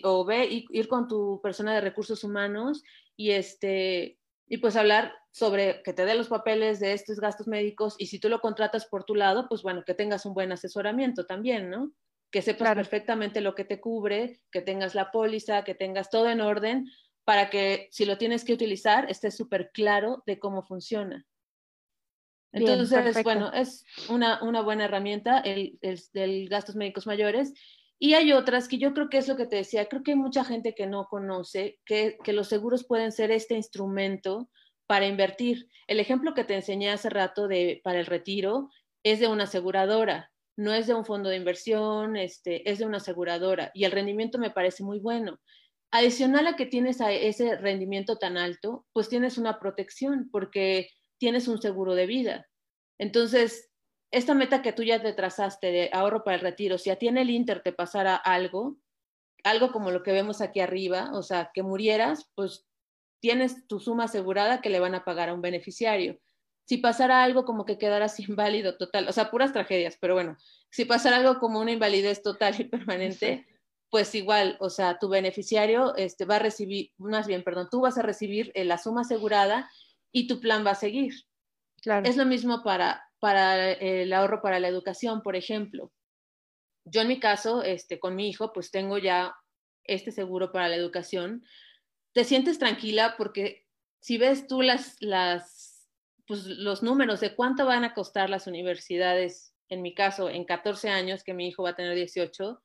o 0.04 0.26
ve, 0.26 0.66
ir 0.70 0.88
con 0.90 1.08
tu 1.08 1.40
persona 1.42 1.74
de 1.74 1.80
recursos 1.80 2.26
humanos 2.26 2.84
y 3.16 3.32
este, 3.32 4.20
y 4.50 4.58
pues 4.58 4.76
hablar 4.76 5.14
sobre 5.32 5.82
que 5.84 5.94
te 5.94 6.04
dé 6.04 6.16
los 6.16 6.28
papeles 6.28 6.82
de 6.82 6.92
estos 6.92 7.22
gastos 7.22 7.48
médicos 7.48 7.96
y 7.98 8.08
si 8.08 8.20
tú 8.20 8.28
lo 8.28 8.42
contratas 8.42 8.86
por 8.86 9.06
tu 9.06 9.16
lado, 9.16 9.48
pues 9.48 9.62
bueno, 9.64 9.86
que 9.86 9.94
tengas 9.94 10.26
un 10.26 10.34
buen 10.34 10.52
asesoramiento 10.52 11.26
también, 11.26 11.70
¿no? 11.70 11.94
Que 12.30 12.42
sepas 12.42 12.76
perfectamente 12.76 13.40
lo 13.40 13.56
que 13.56 13.64
te 13.64 13.80
cubre, 13.80 14.42
que 14.52 14.60
tengas 14.60 14.96
la 14.96 15.12
póliza, 15.12 15.64
que 15.64 15.76
tengas 15.76 16.10
todo 16.10 16.30
en 16.30 16.42
orden, 16.42 16.88
para 17.26 17.50
que 17.50 17.90
si 17.92 18.06
lo 18.06 18.18
tienes 18.18 18.46
que 18.46 18.54
utilizar 18.54 19.10
esté 19.10 19.32
súper 19.32 19.72
claro 19.74 20.24
de 20.26 20.40
cómo 20.40 20.64
funciona. 20.64 21.26
Entonces, 22.54 23.22
bueno, 23.24 23.52
es 23.52 23.84
una, 24.08 24.42
una, 24.42 24.62
buena 24.62 24.86
herramienta 24.86 25.40
el, 25.40 25.78
el, 25.82 26.48
gastos 26.48 26.78
médicos 26.78 27.06
mayores. 27.06 27.54
Y 28.00 28.14
hay 28.14 28.32
otras 28.32 28.70
que 28.70 28.78
yo 28.78 28.94
creo 28.94 29.10
que 29.10 29.18
es 29.18 29.28
lo 29.28 29.36
que 29.36 29.46
te 29.46 29.58
decía, 29.58 29.88
creo 29.88 30.04
que 30.04 30.12
hay 30.12 30.18
mucha 30.18 30.46
gente 30.46 30.74
que 30.74 30.88
no 30.88 31.08
conoce 31.08 31.80
que, 31.86 32.18
que 32.24 32.34
los 32.34 32.48
seguros 32.48 32.86
pueden 32.86 33.12
ser 33.12 33.32
este 33.32 33.56
instrumento 33.56 34.50
para 34.88 35.08
invertir. 35.08 35.70
El 35.88 36.00
ejemplo 36.00 36.34
que 36.34 36.44
te 36.44 36.56
enseñé 36.56 36.92
hace 36.92 37.10
rato 37.10 37.48
de, 37.48 37.82
para 37.84 38.00
el 38.00 38.06
retiro 38.06 38.70
es 39.04 39.20
de 39.20 39.28
una 39.28 39.46
aseguradora, 39.46 40.32
no 40.58 40.74
es 40.74 40.88
de 40.88 40.94
un 40.94 41.06
fondo 41.06 41.30
de 41.30 41.38
inversión, 41.38 42.16
este, 42.16 42.70
es 42.70 42.80
de 42.80 42.86
una 42.86 42.98
aseguradora 42.98 43.72
y 43.74 43.84
el 43.84 43.92
rendimiento 43.92 44.38
me 44.38 44.52
parece 44.52 44.84
muy 44.84 45.00
bueno. 45.00 45.40
Adicional 45.92 46.48
a 46.48 46.56
que 46.56 46.66
tienes 46.66 47.00
ese 47.02 47.56
rendimiento 47.58 48.18
tan 48.18 48.38
alto, 48.38 48.86
pues 48.94 49.10
tienes 49.10 49.38
una 49.38 49.60
protección 49.60 50.30
porque 50.32 50.90
tienes 51.18 51.48
un 51.48 51.62
seguro 51.62 51.96
de 51.96 52.06
vida. 52.06 52.48
Entonces, 52.98 53.72
esta 54.12 54.34
meta 54.34 54.62
que 54.62 54.74
tú 54.74 54.84
ya 54.84 55.02
te 55.02 55.14
trazaste 55.14 55.72
de 55.72 55.90
ahorro 55.94 56.24
para 56.24 56.36
el 56.36 56.42
retiro, 56.42 56.78
si 56.78 56.90
a 56.90 56.98
ti 56.98 57.08
en 57.08 57.18
el 57.18 57.30
Inter 57.30 57.62
te 57.62 57.74
pasara 57.74 58.16
algo, 58.16 58.78
algo 59.44 59.72
como 59.72 59.92
lo 59.92 60.04
que 60.04 60.12
vemos 60.12 60.42
aquí 60.42 60.60
arriba, 60.60 61.12
o 61.14 61.22
sea, 61.22 61.52
que 61.54 61.64
murieras, 61.64 62.32
pues 62.36 62.66
tienes 63.22 63.68
tu 63.68 63.80
suma 63.80 64.06
asegurada 64.06 64.62
que 64.62 64.70
le 64.70 64.80
van 64.80 64.96
a 64.96 65.04
pagar 65.04 65.30
a 65.30 65.34
un 65.34 65.42
beneficiario. 65.42 66.20
Si 66.68 66.78
pasara 66.78 67.24
algo 67.24 67.46
como 67.46 67.66
que 67.66 67.78
quedaras 67.78 68.20
inválido 68.28 68.78
total, 68.78 69.08
o 69.08 69.12
sea, 69.12 69.32
puras 69.32 69.54
tragedias, 69.54 69.98
pero 70.00 70.14
bueno, 70.14 70.38
si 70.70 70.86
pasara 70.86 71.18
algo 71.18 71.40
como 71.40 71.60
una 71.60 71.72
invalidez 71.72 72.22
total 72.22 72.56
y 72.60 72.66
permanente, 72.66 73.46
pues 73.90 74.14
igual, 74.16 74.58
o 74.60 74.70
sea, 74.70 75.00
tu 75.00 75.10
beneficiario 75.10 75.96
este, 75.96 76.26
va 76.26 76.38
a 76.38 76.40
recibir, 76.40 76.92
más 76.98 77.28
bien, 77.28 77.44
perdón, 77.44 77.68
tú 77.72 77.82
vas 77.82 77.98
a 77.98 78.02
recibir 78.02 78.52
eh, 78.56 78.66
la 78.66 78.78
suma 78.78 79.02
asegurada 79.02 79.70
y 80.12 80.28
tu 80.28 80.40
plan 80.42 80.66
va 80.66 80.72
a 80.72 80.76
seguir. 80.76 81.14
Claro. 81.82 82.08
Es 82.08 82.18
lo 82.18 82.26
mismo 82.26 82.64
para, 82.64 83.04
para 83.20 83.72
el 83.72 84.12
ahorro 84.14 84.42
para 84.42 84.60
la 84.60 84.68
educación, 84.68 85.22
por 85.22 85.36
ejemplo. 85.36 85.92
Yo 86.86 87.02
en 87.02 87.08
mi 87.08 87.20
caso, 87.20 87.64
este, 87.64 88.00
con 88.00 88.16
mi 88.16 88.30
hijo, 88.30 88.54
pues 88.54 88.72
tengo 88.72 88.98
ya 88.98 89.36
este 89.84 90.12
seguro 90.12 90.52
para 90.52 90.68
la 90.68 90.76
educación. 90.76 91.44
Te 92.14 92.24
sientes 92.24 92.60
tranquila 92.60 93.16
porque 93.18 93.66
si 94.00 94.18
ves 94.18 94.48
tú 94.48 94.62
las, 94.62 94.98
las, 95.00 95.90
pues, 96.28 96.46
los 96.46 96.84
números 96.84 97.20
de 97.20 97.36
cuánto 97.36 97.66
van 97.66 97.84
a 97.84 97.94
costar 97.94 98.30
las 98.30 98.48
universidades, 98.48 99.56
en 99.70 99.82
mi 99.82 99.96
caso, 99.96 100.30
en 100.30 100.46
14 100.46 100.90
años, 100.90 101.24
que 101.24 101.34
mi 101.34 101.48
hijo 101.48 101.64
va 101.64 101.72
a 101.72 101.76
tener 101.76 101.96
18, 101.96 102.62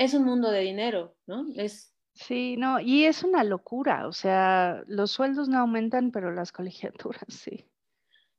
es 0.00 0.14
un 0.14 0.24
mundo 0.24 0.50
de 0.50 0.60
dinero, 0.60 1.14
¿no? 1.26 1.46
Es... 1.54 1.94
Sí, 2.14 2.56
no, 2.56 2.80
y 2.80 3.04
es 3.04 3.22
una 3.22 3.44
locura, 3.44 4.08
o 4.08 4.12
sea, 4.12 4.82
los 4.86 5.10
sueldos 5.10 5.48
no 5.48 5.58
aumentan, 5.58 6.10
pero 6.10 6.32
las 6.32 6.52
colegiaturas 6.52 7.22
sí. 7.28 7.66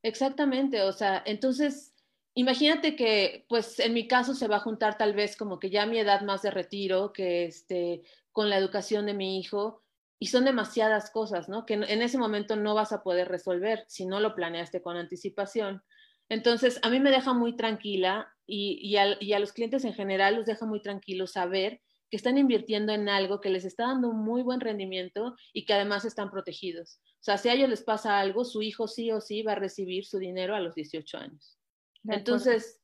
Exactamente, 0.01 0.81
o 0.81 0.91
sea, 0.91 1.21
entonces, 1.23 1.93
imagínate 2.33 2.95
que, 2.95 3.45
pues 3.47 3.79
en 3.79 3.93
mi 3.93 4.07
caso 4.07 4.33
se 4.33 4.47
va 4.47 4.55
a 4.55 4.61
juntar 4.61 4.97
tal 4.97 5.13
vez 5.13 5.37
como 5.37 5.59
que 5.59 5.69
ya 5.69 5.85
mi 5.85 5.99
edad 5.99 6.21
más 6.21 6.41
de 6.41 6.49
retiro, 6.49 7.13
que 7.13 7.45
este, 7.45 8.01
con 8.31 8.49
la 8.49 8.57
educación 8.57 9.05
de 9.05 9.13
mi 9.13 9.39
hijo, 9.39 9.83
y 10.17 10.27
son 10.27 10.45
demasiadas 10.45 11.11
cosas, 11.11 11.47
¿no? 11.47 11.67
Que 11.67 11.75
en 11.75 12.01
ese 12.01 12.17
momento 12.17 12.55
no 12.55 12.73
vas 12.73 12.91
a 12.91 13.03
poder 13.03 13.27
resolver 13.27 13.85
si 13.87 14.07
no 14.07 14.19
lo 14.19 14.33
planeaste 14.33 14.81
con 14.81 14.97
anticipación. 14.97 15.83
Entonces, 16.27 16.79
a 16.81 16.89
mí 16.89 16.99
me 16.99 17.11
deja 17.11 17.33
muy 17.33 17.55
tranquila 17.55 18.33
y, 18.53 18.97
a, 18.97 19.39
los 19.39 19.53
clientes 19.53 19.85
en 19.85 19.93
general 19.93 20.35
los 20.35 20.45
deja 20.45 20.65
muy 20.65 20.81
tranquilos 20.81 21.31
saber 21.31 21.79
que 22.09 22.17
están 22.17 22.37
invirtiendo 22.37 22.91
en 22.91 23.07
algo 23.07 23.39
que 23.39 23.49
les 23.49 23.63
está 23.63 23.87
dando 23.87 24.09
un 24.09 24.25
muy 24.25 24.41
buen 24.43 24.59
rendimiento 24.59 25.35
y 25.53 25.63
que 25.63 25.73
además 25.73 26.03
están 26.03 26.29
protegidos. 26.29 26.99
O 27.21 27.23
sea, 27.23 27.37
si 27.37 27.47
a 27.47 27.53
ellos 27.53 27.69
les 27.69 27.81
pasa 27.81 28.19
algo, 28.19 28.43
su 28.43 28.61
hijo 28.61 28.89
sí 28.89 29.09
o 29.11 29.21
sí 29.21 29.41
va 29.43 29.53
a 29.53 29.55
recibir 29.55 30.05
su 30.05 30.17
dinero 30.19 30.53
a 30.53 30.59
los 30.59 30.75
18 30.75 31.17
años. 31.17 31.57
Entonces, 32.03 32.81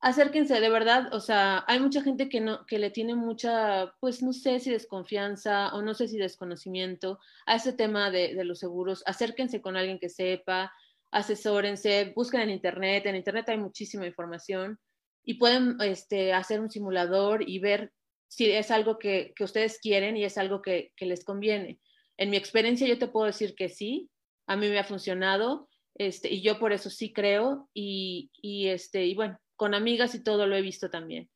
acérquense, 0.00 0.58
de 0.58 0.70
verdad, 0.70 1.12
o 1.12 1.20
sea, 1.20 1.64
hay 1.68 1.80
mucha 1.80 2.00
gente 2.00 2.30
que, 2.30 2.40
no, 2.40 2.64
que 2.64 2.78
le 2.78 2.90
tiene 2.90 3.14
mucha, 3.14 3.92
pues 4.00 4.22
no 4.22 4.32
sé 4.32 4.58
si 4.58 4.70
desconfianza 4.70 5.74
o 5.74 5.82
no 5.82 5.92
sé 5.92 6.08
si 6.08 6.16
desconocimiento 6.16 7.18
a 7.44 7.56
ese 7.56 7.74
tema 7.74 8.10
de, 8.10 8.34
de 8.34 8.44
los 8.44 8.60
seguros. 8.60 9.02
Acérquense 9.04 9.60
con 9.60 9.76
alguien 9.76 9.98
que 9.98 10.08
sepa, 10.08 10.72
asesórense, 11.10 12.14
busquen 12.16 12.40
en 12.40 12.50
Internet, 12.50 13.04
en 13.04 13.16
Internet 13.16 13.50
hay 13.50 13.58
muchísima 13.58 14.06
información 14.06 14.78
y 15.24 15.34
pueden 15.34 15.76
este, 15.80 16.32
hacer 16.32 16.60
un 16.60 16.70
simulador 16.70 17.48
y 17.48 17.58
ver 17.58 17.92
si 18.28 18.50
es 18.50 18.70
algo 18.70 18.98
que, 18.98 19.34
ustedes 19.40 19.78
quieren 19.80 20.16
y 20.16 20.24
es 20.24 20.38
algo 20.38 20.62
que, 20.62 20.92
les 20.98 21.24
conviene. 21.24 21.80
En 22.16 22.30
mi 22.30 22.36
experiencia 22.36 22.86
yo 22.86 22.98
te 22.98 23.08
puedo 23.08 23.26
decir 23.26 23.54
que 23.54 23.68
sí, 23.68 24.10
a 24.46 24.56
mí 24.56 24.68
me 24.68 24.78
ha 24.78 24.84
funcionado 24.84 25.68
este, 25.94 26.32
y 26.32 26.42
yo 26.42 26.58
por 26.58 26.72
eso 26.72 26.90
sí 26.90 27.12
creo 27.12 27.68
y, 27.74 28.30
este, 28.42 29.04
y 29.06 29.14
bueno, 29.14 29.38
con 29.56 29.74
amigas 29.74 30.14
y 30.14 30.22
todo 30.22 30.46
lo 30.46 30.56
he 30.56 30.62
visto 30.62 30.90
también. 30.90 31.28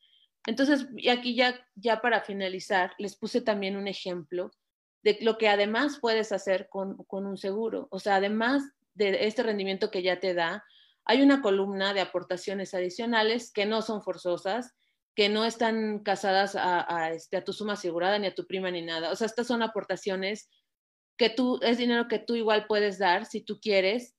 Entonces, 0.47 0.87
y 0.97 1.09
aquí 1.09 1.35
ya, 1.35 1.66
ya 1.74 2.01
para 2.01 2.20
finalizar, 2.20 2.93
les 2.99 3.16
puse 3.16 3.41
también 3.41 3.76
un 3.76 3.89
ejemplo 3.89 4.51
de 5.03 5.18
lo 5.20 5.37
que 5.37 5.49
además 5.49 5.99
puedes 6.01 6.32
hacer 6.32 6.68
con, 6.68 6.97
con 7.05 7.26
un 7.26 7.37
seguro. 7.37 7.89
O 7.91 7.99
sea, 7.99 8.16
además 8.16 8.62
de 8.95 9.26
este 9.26 9.43
rendimiento 9.43 9.91
que 9.91 10.03
ya 10.03 10.20
te 10.20 10.35
da, 10.35 10.64
hay 11.05 11.22
una 11.22 11.42
columna 11.42 11.92
de 11.94 12.00
aportaciones 12.00 12.74
adicionales 12.74 13.52
que 13.52 13.66
no 13.66 13.82
son 13.82 14.02
forzosas, 14.02 14.72
que 15.14 15.28
no 15.28 15.44
están 15.44 16.00
casadas 16.00 16.57
a, 16.57 17.12
este, 17.12 17.36
a 17.36 17.44
tu 17.44 17.52
suma 17.52 17.74
asegurada 17.74 18.18
ni 18.18 18.26
a 18.26 18.34
tu 18.34 18.46
prima 18.46 18.70
ni 18.70 18.82
nada. 18.82 19.11
O 19.12 19.16
sea, 19.16 19.26
estas 19.26 19.46
son 19.46 19.62
aportaciones 19.62 20.50
que 21.16 21.30
tú, 21.30 21.61
es 21.62 21.78
dinero 21.78 22.09
que 22.09 22.18
tú 22.18 22.34
igual 22.34 22.66
puedes 22.66 22.98
dar 22.98 23.26
si 23.26 23.40
tú 23.40 23.61
quieres 23.61 24.16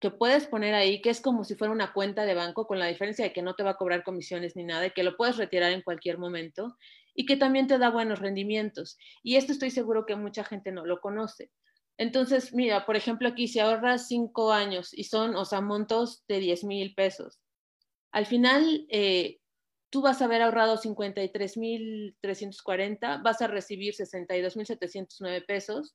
que 0.00 0.10
puedes 0.10 0.46
poner 0.46 0.74
ahí, 0.74 1.02
que 1.02 1.10
es 1.10 1.20
como 1.20 1.44
si 1.44 1.54
fuera 1.54 1.72
una 1.72 1.92
cuenta 1.92 2.24
de 2.24 2.34
banco, 2.34 2.66
con 2.66 2.78
la 2.78 2.86
diferencia 2.86 3.22
de 3.22 3.32
que 3.34 3.42
no 3.42 3.54
te 3.54 3.62
va 3.62 3.72
a 3.72 3.76
cobrar 3.76 4.02
comisiones 4.02 4.56
ni 4.56 4.64
nada, 4.64 4.86
y 4.86 4.90
que 4.92 5.02
lo 5.02 5.16
puedes 5.16 5.36
retirar 5.36 5.72
en 5.72 5.82
cualquier 5.82 6.16
momento, 6.16 6.76
y 7.14 7.26
que 7.26 7.36
también 7.36 7.66
te 7.66 7.78
da 7.78 7.90
buenos 7.90 8.18
rendimientos. 8.18 8.96
Y 9.22 9.36
esto 9.36 9.52
estoy 9.52 9.70
seguro 9.70 10.06
que 10.06 10.16
mucha 10.16 10.42
gente 10.42 10.72
no 10.72 10.86
lo 10.86 11.00
conoce. 11.00 11.50
Entonces, 12.00 12.52
mira, 12.54 12.86
por 12.86 12.96
ejemplo, 12.96 13.28
aquí 13.28 13.46
si 13.46 13.58
ahorras 13.58 14.08
cinco 14.08 14.52
años 14.52 14.94
y 14.94 15.04
son, 15.04 15.36
o 15.36 15.44
sea, 15.44 15.60
montos 15.60 16.24
de 16.28 16.40
10 16.40 16.64
mil 16.64 16.94
pesos, 16.94 17.38
al 18.10 18.24
final 18.24 18.86
eh, 18.88 19.38
tú 19.90 20.00
vas 20.00 20.22
a 20.22 20.24
haber 20.24 20.40
ahorrado 20.40 20.78
53.340, 20.78 23.22
vas 23.22 23.42
a 23.42 23.48
recibir 23.48 23.92
62.709 23.92 25.44
pesos, 25.44 25.94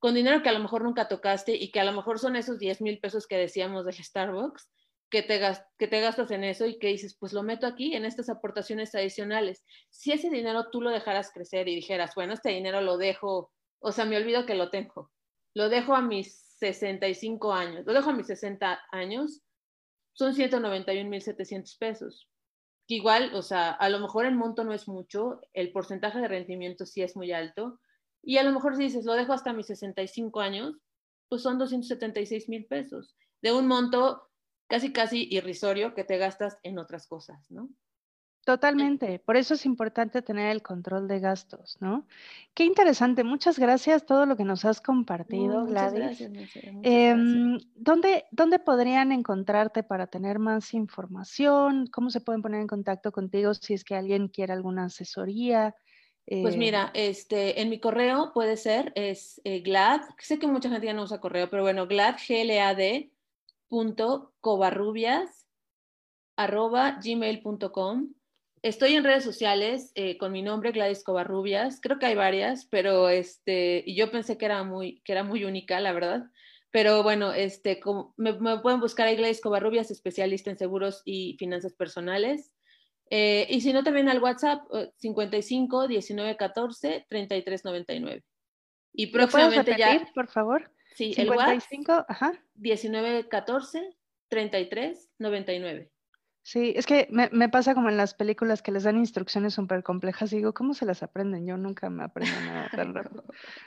con 0.00 0.16
dinero 0.16 0.42
que 0.42 0.48
a 0.48 0.52
lo 0.52 0.58
mejor 0.58 0.82
nunca 0.82 1.06
tocaste 1.06 1.54
y 1.54 1.70
que 1.70 1.78
a 1.78 1.84
lo 1.84 1.92
mejor 1.92 2.18
son 2.18 2.34
esos 2.34 2.58
10 2.58 2.80
mil 2.80 2.98
pesos 2.98 3.28
que 3.28 3.36
decíamos 3.36 3.84
del 3.84 3.94
Starbucks, 3.94 4.68
que 5.10 5.22
te, 5.22 5.40
que 5.78 5.86
te 5.86 6.00
gastas 6.00 6.32
en 6.32 6.42
eso 6.42 6.66
y 6.66 6.80
que 6.80 6.88
dices, 6.88 7.16
pues 7.20 7.32
lo 7.32 7.44
meto 7.44 7.68
aquí 7.68 7.94
en 7.94 8.04
estas 8.04 8.28
aportaciones 8.30 8.96
adicionales. 8.96 9.64
Si 9.90 10.10
ese 10.10 10.28
dinero 10.28 10.70
tú 10.72 10.82
lo 10.82 10.90
dejaras 10.90 11.30
crecer 11.30 11.68
y 11.68 11.76
dijeras, 11.76 12.16
bueno, 12.16 12.34
este 12.34 12.50
dinero 12.50 12.80
lo 12.80 12.98
dejo, 12.98 13.52
o 13.78 13.92
sea, 13.92 14.06
me 14.06 14.16
olvido 14.16 14.44
que 14.44 14.56
lo 14.56 14.70
tengo, 14.70 15.12
lo 15.56 15.70
dejo 15.70 15.94
a 15.94 16.02
mis 16.02 16.36
65 16.58 17.54
años, 17.54 17.86
lo 17.86 17.94
dejo 17.94 18.10
a 18.10 18.12
mis 18.12 18.26
60 18.26 18.78
años, 18.92 19.40
son 20.12 20.34
191.700 20.34 21.78
pesos. 21.78 22.28
igual, 22.88 23.34
o 23.34 23.40
sea, 23.40 23.70
a 23.70 23.88
lo 23.88 23.98
mejor 23.98 24.26
el 24.26 24.36
monto 24.36 24.64
no 24.64 24.74
es 24.74 24.86
mucho, 24.86 25.40
el 25.54 25.72
porcentaje 25.72 26.20
de 26.20 26.28
rendimiento 26.28 26.84
sí 26.84 27.00
es 27.00 27.16
muy 27.16 27.32
alto, 27.32 27.80
y 28.22 28.36
a 28.36 28.42
lo 28.42 28.52
mejor 28.52 28.76
si 28.76 28.82
dices, 28.82 29.06
lo 29.06 29.14
dejo 29.14 29.32
hasta 29.32 29.54
mis 29.54 29.66
65 29.68 30.40
años, 30.40 30.76
pues 31.30 31.40
son 31.40 31.56
276 31.56 32.50
mil 32.50 32.66
pesos, 32.66 33.16
de 33.40 33.54
un 33.54 33.66
monto 33.66 34.28
casi, 34.68 34.92
casi 34.92 35.26
irrisorio 35.30 35.94
que 35.94 36.04
te 36.04 36.18
gastas 36.18 36.58
en 36.64 36.78
otras 36.78 37.06
cosas, 37.06 37.50
¿no? 37.50 37.70
Totalmente, 38.46 39.18
por 39.18 39.36
eso 39.36 39.54
es 39.54 39.66
importante 39.66 40.22
tener 40.22 40.52
el 40.52 40.62
control 40.62 41.08
de 41.08 41.18
gastos, 41.18 41.78
¿no? 41.80 42.06
Qué 42.54 42.62
interesante, 42.62 43.24
muchas 43.24 43.58
gracias 43.58 44.06
todo 44.06 44.24
lo 44.24 44.36
que 44.36 44.44
nos 44.44 44.64
has 44.64 44.80
compartido, 44.80 45.66
muchas 45.66 45.92
Gracias, 45.92 46.30
em, 46.84 47.58
¿dónde, 47.74 48.26
¿Dónde 48.30 48.60
podrían 48.60 49.10
encontrarte 49.10 49.82
para 49.82 50.06
tener 50.06 50.38
más 50.38 50.74
información? 50.74 51.88
¿Cómo 51.88 52.08
se 52.08 52.20
pueden 52.20 52.40
poner 52.40 52.60
en 52.60 52.68
contacto 52.68 53.10
contigo 53.10 53.52
si 53.52 53.74
es 53.74 53.82
que 53.82 53.96
alguien 53.96 54.28
quiere 54.28 54.52
alguna 54.52 54.84
asesoría? 54.84 55.74
Pues 56.24 56.54
eh, 56.54 56.58
mira, 56.58 56.92
este, 56.94 57.60
en 57.60 57.68
mi 57.68 57.80
correo 57.80 58.30
puede 58.32 58.56
ser, 58.56 58.92
es 58.94 59.40
eh, 59.42 59.58
glad, 59.58 60.02
sé 60.20 60.38
que 60.38 60.46
mucha 60.46 60.70
gente 60.70 60.86
ya 60.86 60.94
no 60.94 61.02
usa 61.02 61.18
correo, 61.20 61.50
pero 61.50 61.64
bueno, 61.64 61.88
glad, 61.88 62.14
g 62.14 63.10
punto 63.66 64.34
covarrubias, 64.40 65.48
arroba 66.36 67.00
gmail.com 67.02 68.12
Estoy 68.66 68.94
en 68.94 69.04
redes 69.04 69.22
sociales 69.22 69.92
eh, 69.94 70.18
con 70.18 70.32
mi 70.32 70.42
nombre, 70.42 70.72
Gladys 70.72 71.04
Covarrubias. 71.04 71.80
Creo 71.80 72.00
que 72.00 72.06
hay 72.06 72.16
varias, 72.16 72.66
pero 72.66 73.08
este, 73.08 73.84
y 73.86 73.94
yo 73.94 74.10
pensé 74.10 74.36
que 74.36 74.44
era 74.44 74.64
muy, 74.64 75.00
que 75.02 75.12
era 75.12 75.22
muy 75.22 75.44
única, 75.44 75.78
la 75.78 75.92
verdad. 75.92 76.24
Pero 76.72 77.04
bueno, 77.04 77.32
este, 77.32 77.78
me, 78.16 78.34
pueden 78.34 78.80
buscar 78.80 79.06
ahí 79.06 79.14
Gladys 79.14 79.40
Covarrubias, 79.40 79.92
especialista 79.92 80.50
en 80.50 80.58
seguros 80.58 81.02
y 81.04 81.36
finanzas 81.38 81.74
personales. 81.74 82.52
Eh, 83.08 83.46
y 83.48 83.60
si 83.60 83.72
no, 83.72 83.84
también 83.84 84.08
al 84.08 84.20
WhatsApp 84.20 84.64
55 84.96 85.86
19 85.86 86.36
14 86.36 87.06
33 87.08 87.64
99. 87.64 88.24
Y 88.94 89.06
próximamente 89.12 89.74
repetir, 89.74 90.06
ya. 90.06 90.12
por 90.12 90.26
favor? 90.26 90.72
Sí, 90.96 91.14
55, 91.14 91.92
el 91.92 91.98
WhatsApp. 91.98 92.10
Ajá. 92.10 92.32
19 92.54 93.28
14 93.28 93.96
33 94.28 95.08
99. 95.20 95.92
Sí, 96.46 96.74
es 96.76 96.86
que 96.86 97.08
me, 97.10 97.48
pasa 97.48 97.74
como 97.74 97.88
en 97.88 97.96
las 97.96 98.14
películas 98.14 98.62
que 98.62 98.70
les 98.70 98.84
dan 98.84 98.98
instrucciones 98.98 99.54
súper 99.54 99.82
complejas 99.82 100.32
y 100.32 100.36
digo, 100.36 100.54
¿cómo 100.54 100.74
se 100.74 100.86
las 100.86 101.02
aprenden? 101.02 101.44
Yo 101.44 101.56
nunca 101.56 101.90
me 101.90 102.04
aprendo 102.04 102.40
nada 102.42 102.70
tan 102.70 102.94
rápido. 102.94 103.24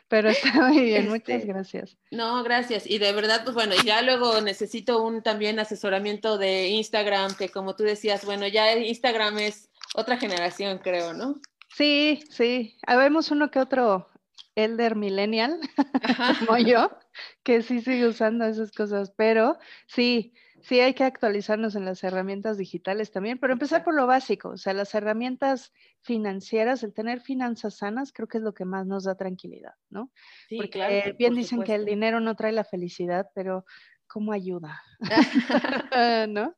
Pero 0.07 0.29
está 0.29 0.69
muy 0.69 0.85
bien, 0.85 1.09
muchas 1.09 1.41
este, 1.41 1.47
gracias. 1.47 1.97
No, 2.09 2.41
gracias. 2.41 2.87
Y 2.87 2.97
de 2.97 3.11
verdad, 3.11 3.41
pues 3.43 3.53
bueno, 3.53 3.75
ya 3.83 4.01
luego 4.01 4.39
necesito 4.39 5.03
un 5.03 5.21
también 5.21 5.59
asesoramiento 5.59 6.37
de 6.37 6.69
Instagram, 6.69 7.35
que 7.35 7.49
como 7.49 7.75
tú 7.75 7.83
decías, 7.83 8.23
bueno, 8.23 8.47
ya 8.47 8.73
Instagram 8.73 9.39
es 9.39 9.69
otra 9.93 10.15
generación, 10.15 10.77
creo, 10.77 11.13
¿no? 11.13 11.41
Sí, 11.75 12.23
sí. 12.29 12.77
Habemos 12.87 13.29
uno 13.29 13.51
que 13.51 13.59
otro 13.59 14.07
elder 14.55 14.95
millennial, 14.95 15.59
como 16.47 16.57
yo, 16.59 16.97
que 17.43 17.61
sí 17.61 17.81
sigue 17.81 18.07
usando 18.07 18.45
esas 18.45 18.71
cosas, 18.71 19.11
pero 19.17 19.57
sí 19.85 20.33
Sí, 20.61 20.79
hay 20.79 20.93
que 20.93 21.03
actualizarnos 21.03 21.75
en 21.75 21.85
las 21.85 22.03
herramientas 22.03 22.57
digitales 22.57 23.11
también, 23.11 23.37
pero 23.39 23.53
empezar 23.53 23.83
por 23.83 23.95
lo 23.95 24.07
básico, 24.07 24.49
o 24.49 24.57
sea, 24.57 24.73
las 24.73 24.93
herramientas 24.95 25.73
financieras, 26.01 26.83
el 26.83 26.93
tener 26.93 27.21
finanzas 27.21 27.77
sanas, 27.77 28.11
creo 28.11 28.27
que 28.27 28.37
es 28.37 28.43
lo 28.43 28.53
que 28.53 28.65
más 28.65 28.85
nos 28.85 29.03
da 29.03 29.15
tranquilidad, 29.15 29.73
¿no? 29.89 30.11
Sí, 30.47 30.57
Porque 30.57 30.71
claro, 30.71 31.15
bien 31.17 31.35
dicen 31.35 31.63
que 31.63 31.75
el 31.75 31.85
dinero 31.85 32.19
no 32.19 32.35
trae 32.35 32.51
la 32.51 32.63
felicidad, 32.63 33.27
pero 33.33 33.65
¿cómo 34.07 34.31
ayuda? 34.31 34.81
¿No? 36.29 36.55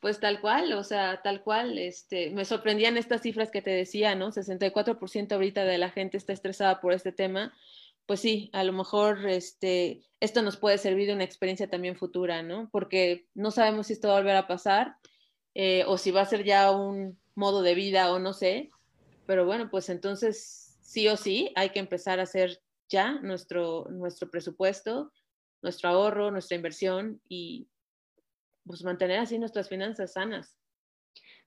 Pues 0.00 0.18
tal 0.18 0.40
cual, 0.40 0.72
o 0.72 0.82
sea, 0.82 1.20
tal 1.22 1.42
cual, 1.42 1.78
este, 1.78 2.30
me 2.30 2.44
sorprendían 2.44 2.96
estas 2.96 3.20
cifras 3.22 3.50
que 3.50 3.60
te 3.60 3.70
decía, 3.70 4.14
¿no? 4.14 4.32
64% 4.32 5.32
ahorita 5.32 5.64
de 5.64 5.78
la 5.78 5.90
gente 5.90 6.16
está 6.16 6.32
estresada 6.32 6.80
por 6.80 6.94
este 6.94 7.12
tema 7.12 7.52
pues 8.06 8.20
sí, 8.20 8.50
a 8.52 8.64
lo 8.64 8.72
mejor 8.72 9.28
este, 9.28 10.02
esto 10.20 10.42
nos 10.42 10.56
puede 10.56 10.78
servir 10.78 11.06
de 11.06 11.14
una 11.14 11.24
experiencia 11.24 11.70
también 11.70 11.96
futura, 11.96 12.42
¿no? 12.42 12.68
Porque 12.72 13.26
no 13.34 13.50
sabemos 13.50 13.86
si 13.86 13.92
esto 13.92 14.08
va 14.08 14.14
a 14.14 14.18
volver 14.18 14.36
a 14.36 14.46
pasar 14.46 14.96
eh, 15.54 15.84
o 15.86 15.98
si 15.98 16.10
va 16.10 16.22
a 16.22 16.26
ser 16.26 16.44
ya 16.44 16.70
un 16.70 17.20
modo 17.34 17.62
de 17.62 17.74
vida 17.74 18.12
o 18.12 18.18
no 18.18 18.32
sé, 18.32 18.70
pero 19.26 19.46
bueno, 19.46 19.70
pues 19.70 19.88
entonces 19.88 20.76
sí 20.80 21.08
o 21.08 21.16
sí 21.16 21.52
hay 21.54 21.70
que 21.70 21.78
empezar 21.78 22.20
a 22.20 22.24
hacer 22.24 22.60
ya 22.88 23.20
nuestro, 23.20 23.86
nuestro 23.90 24.28
presupuesto, 24.30 25.12
nuestro 25.62 25.88
ahorro, 25.88 26.30
nuestra 26.30 26.56
inversión 26.56 27.20
y 27.28 27.68
pues 28.64 28.82
mantener 28.82 29.20
así 29.20 29.38
nuestras 29.38 29.68
finanzas 29.68 30.14
sanas. 30.14 30.56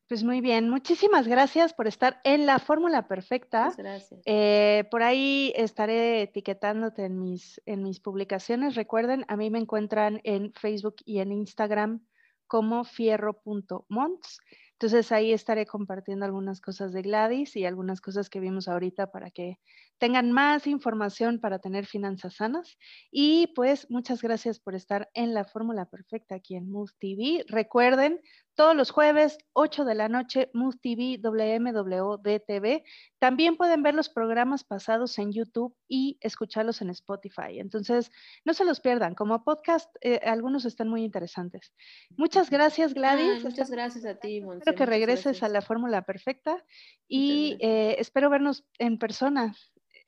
Pues 0.08 0.24
muy 0.24 0.42
bien, 0.42 0.70
muchísimas 0.70 1.28
gracias 1.28 1.74
por 1.74 1.88
estar 1.88 2.20
en 2.24 2.46
la 2.46 2.60
fórmula 2.60 3.08
perfecta. 3.08 3.74
gracias. 3.78 4.22
Eh, 4.26 4.84
por 4.92 5.02
ahí 5.02 5.54
estaré 5.56 6.24
etiquetándote 6.24 7.06
en 7.06 7.20
mis, 7.20 7.62
en 7.66 7.84
mis 7.84 8.00
publicaciones. 8.00 8.76
Recuerden, 8.76 9.26
a 9.28 9.38
mí 9.38 9.50
me 9.50 9.60
encuentran 9.60 10.20
en 10.24 10.54
Facebook 10.54 10.96
y 11.06 11.20
en 11.20 11.32
Instagram 11.32 12.06
como 12.48 12.84
fierro.monts. 12.84 14.40
Entonces 14.74 15.14
ahí 15.14 15.32
estaré 15.32 15.66
compartiendo 15.66 16.26
algunas 16.26 16.60
cosas 16.60 16.92
de 16.92 17.02
Gladys 17.04 17.56
y 17.56 17.66
algunas 17.66 18.02
cosas 18.02 18.30
que 18.30 18.42
vimos 18.42 18.68
ahorita 18.68 19.12
para 19.12 19.32
que 19.32 19.60
tengan 19.98 20.32
más 20.34 20.68
información 20.68 21.40
para 21.40 21.60
tener 21.60 21.86
finanzas 21.86 22.36
sanas. 22.36 22.78
Y 23.10 23.48
pues 23.56 23.90
muchas 23.90 24.22
gracias 24.22 24.60
por 24.60 24.76
estar 24.76 25.10
en 25.14 25.34
la 25.34 25.46
fórmula 25.46 25.86
perfecta 25.86 26.36
aquí 26.36 26.56
en 26.56 26.70
Move 26.70 26.92
TV. 27.00 27.46
Recuerden, 27.48 28.20
todos 28.56 28.76
los 28.76 28.92
jueves, 28.92 29.38
8 29.54 29.86
de 29.86 29.96
la 29.96 30.10
noche, 30.10 30.50
Move 30.54 30.78
TV, 30.82 31.20
WMWDTV. 31.22 32.84
También 33.20 33.58
pueden 33.58 33.84
ver 33.84 33.96
los 33.96 34.10
programas 34.10 34.64
pasados 34.64 35.18
en 35.18 35.32
YouTube 35.32 35.76
y 35.88 36.18
escucharlos 36.22 36.82
en 36.82 36.90
Spotify. 36.90 37.60
Entonces, 37.60 38.12
no 38.46 38.54
se 38.54 38.66
los 38.66 38.80
pierdan. 38.80 39.16
Como 39.16 39.44
podcast, 39.44 39.94
eh, 40.02 40.20
algunos 40.24 40.66
están 40.66 40.88
muy 40.88 41.04
interesantes. 41.04 41.74
Muchas 42.16 42.50
gracias, 42.50 42.94
Gladys. 42.94 43.44
muchas 43.44 43.72
gracias 43.72 44.06
a 44.06 44.16
ti, 44.16 44.42
Monse. 44.42 44.60
Espero 44.60 44.78
que 44.78 44.86
regreses 44.86 45.44
a 45.44 45.50
la 45.50 45.62
fórmula 45.62 46.04
perfecta 46.04 46.64
y 47.08 47.58
eh, 47.60 47.96
espero 48.00 48.30
vernos 48.30 48.66
en 48.78 48.98
persona. 48.98 49.56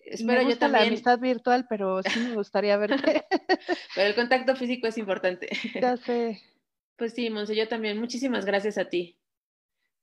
Espero 0.06 0.42
Me 0.42 0.46
gusta 0.46 0.68
yo 0.68 0.72
la 0.72 0.84
amistad 0.84 1.20
virtual, 1.20 1.66
pero 1.68 2.04
sí 2.04 2.20
me 2.20 2.36
gustaría 2.36 2.78
verte. 2.78 3.26
pero 3.96 4.08
el 4.08 4.16
contacto 4.16 4.56
físico 4.56 4.86
es 4.86 5.00
importante. 5.00 5.50
Ya 5.82 5.98
sé. 5.98 6.40
Pues 6.98 7.14
sí, 7.14 7.30
Monse, 7.30 7.56
yo 7.56 7.68
también. 7.70 7.98
Muchísimas 8.00 8.46
gracias 8.46 8.78
a 8.78 8.90
ti. 8.90 9.18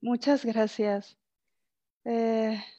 Muchas 0.02 0.44
gracias. 0.44 1.16
Eh, 2.04 2.62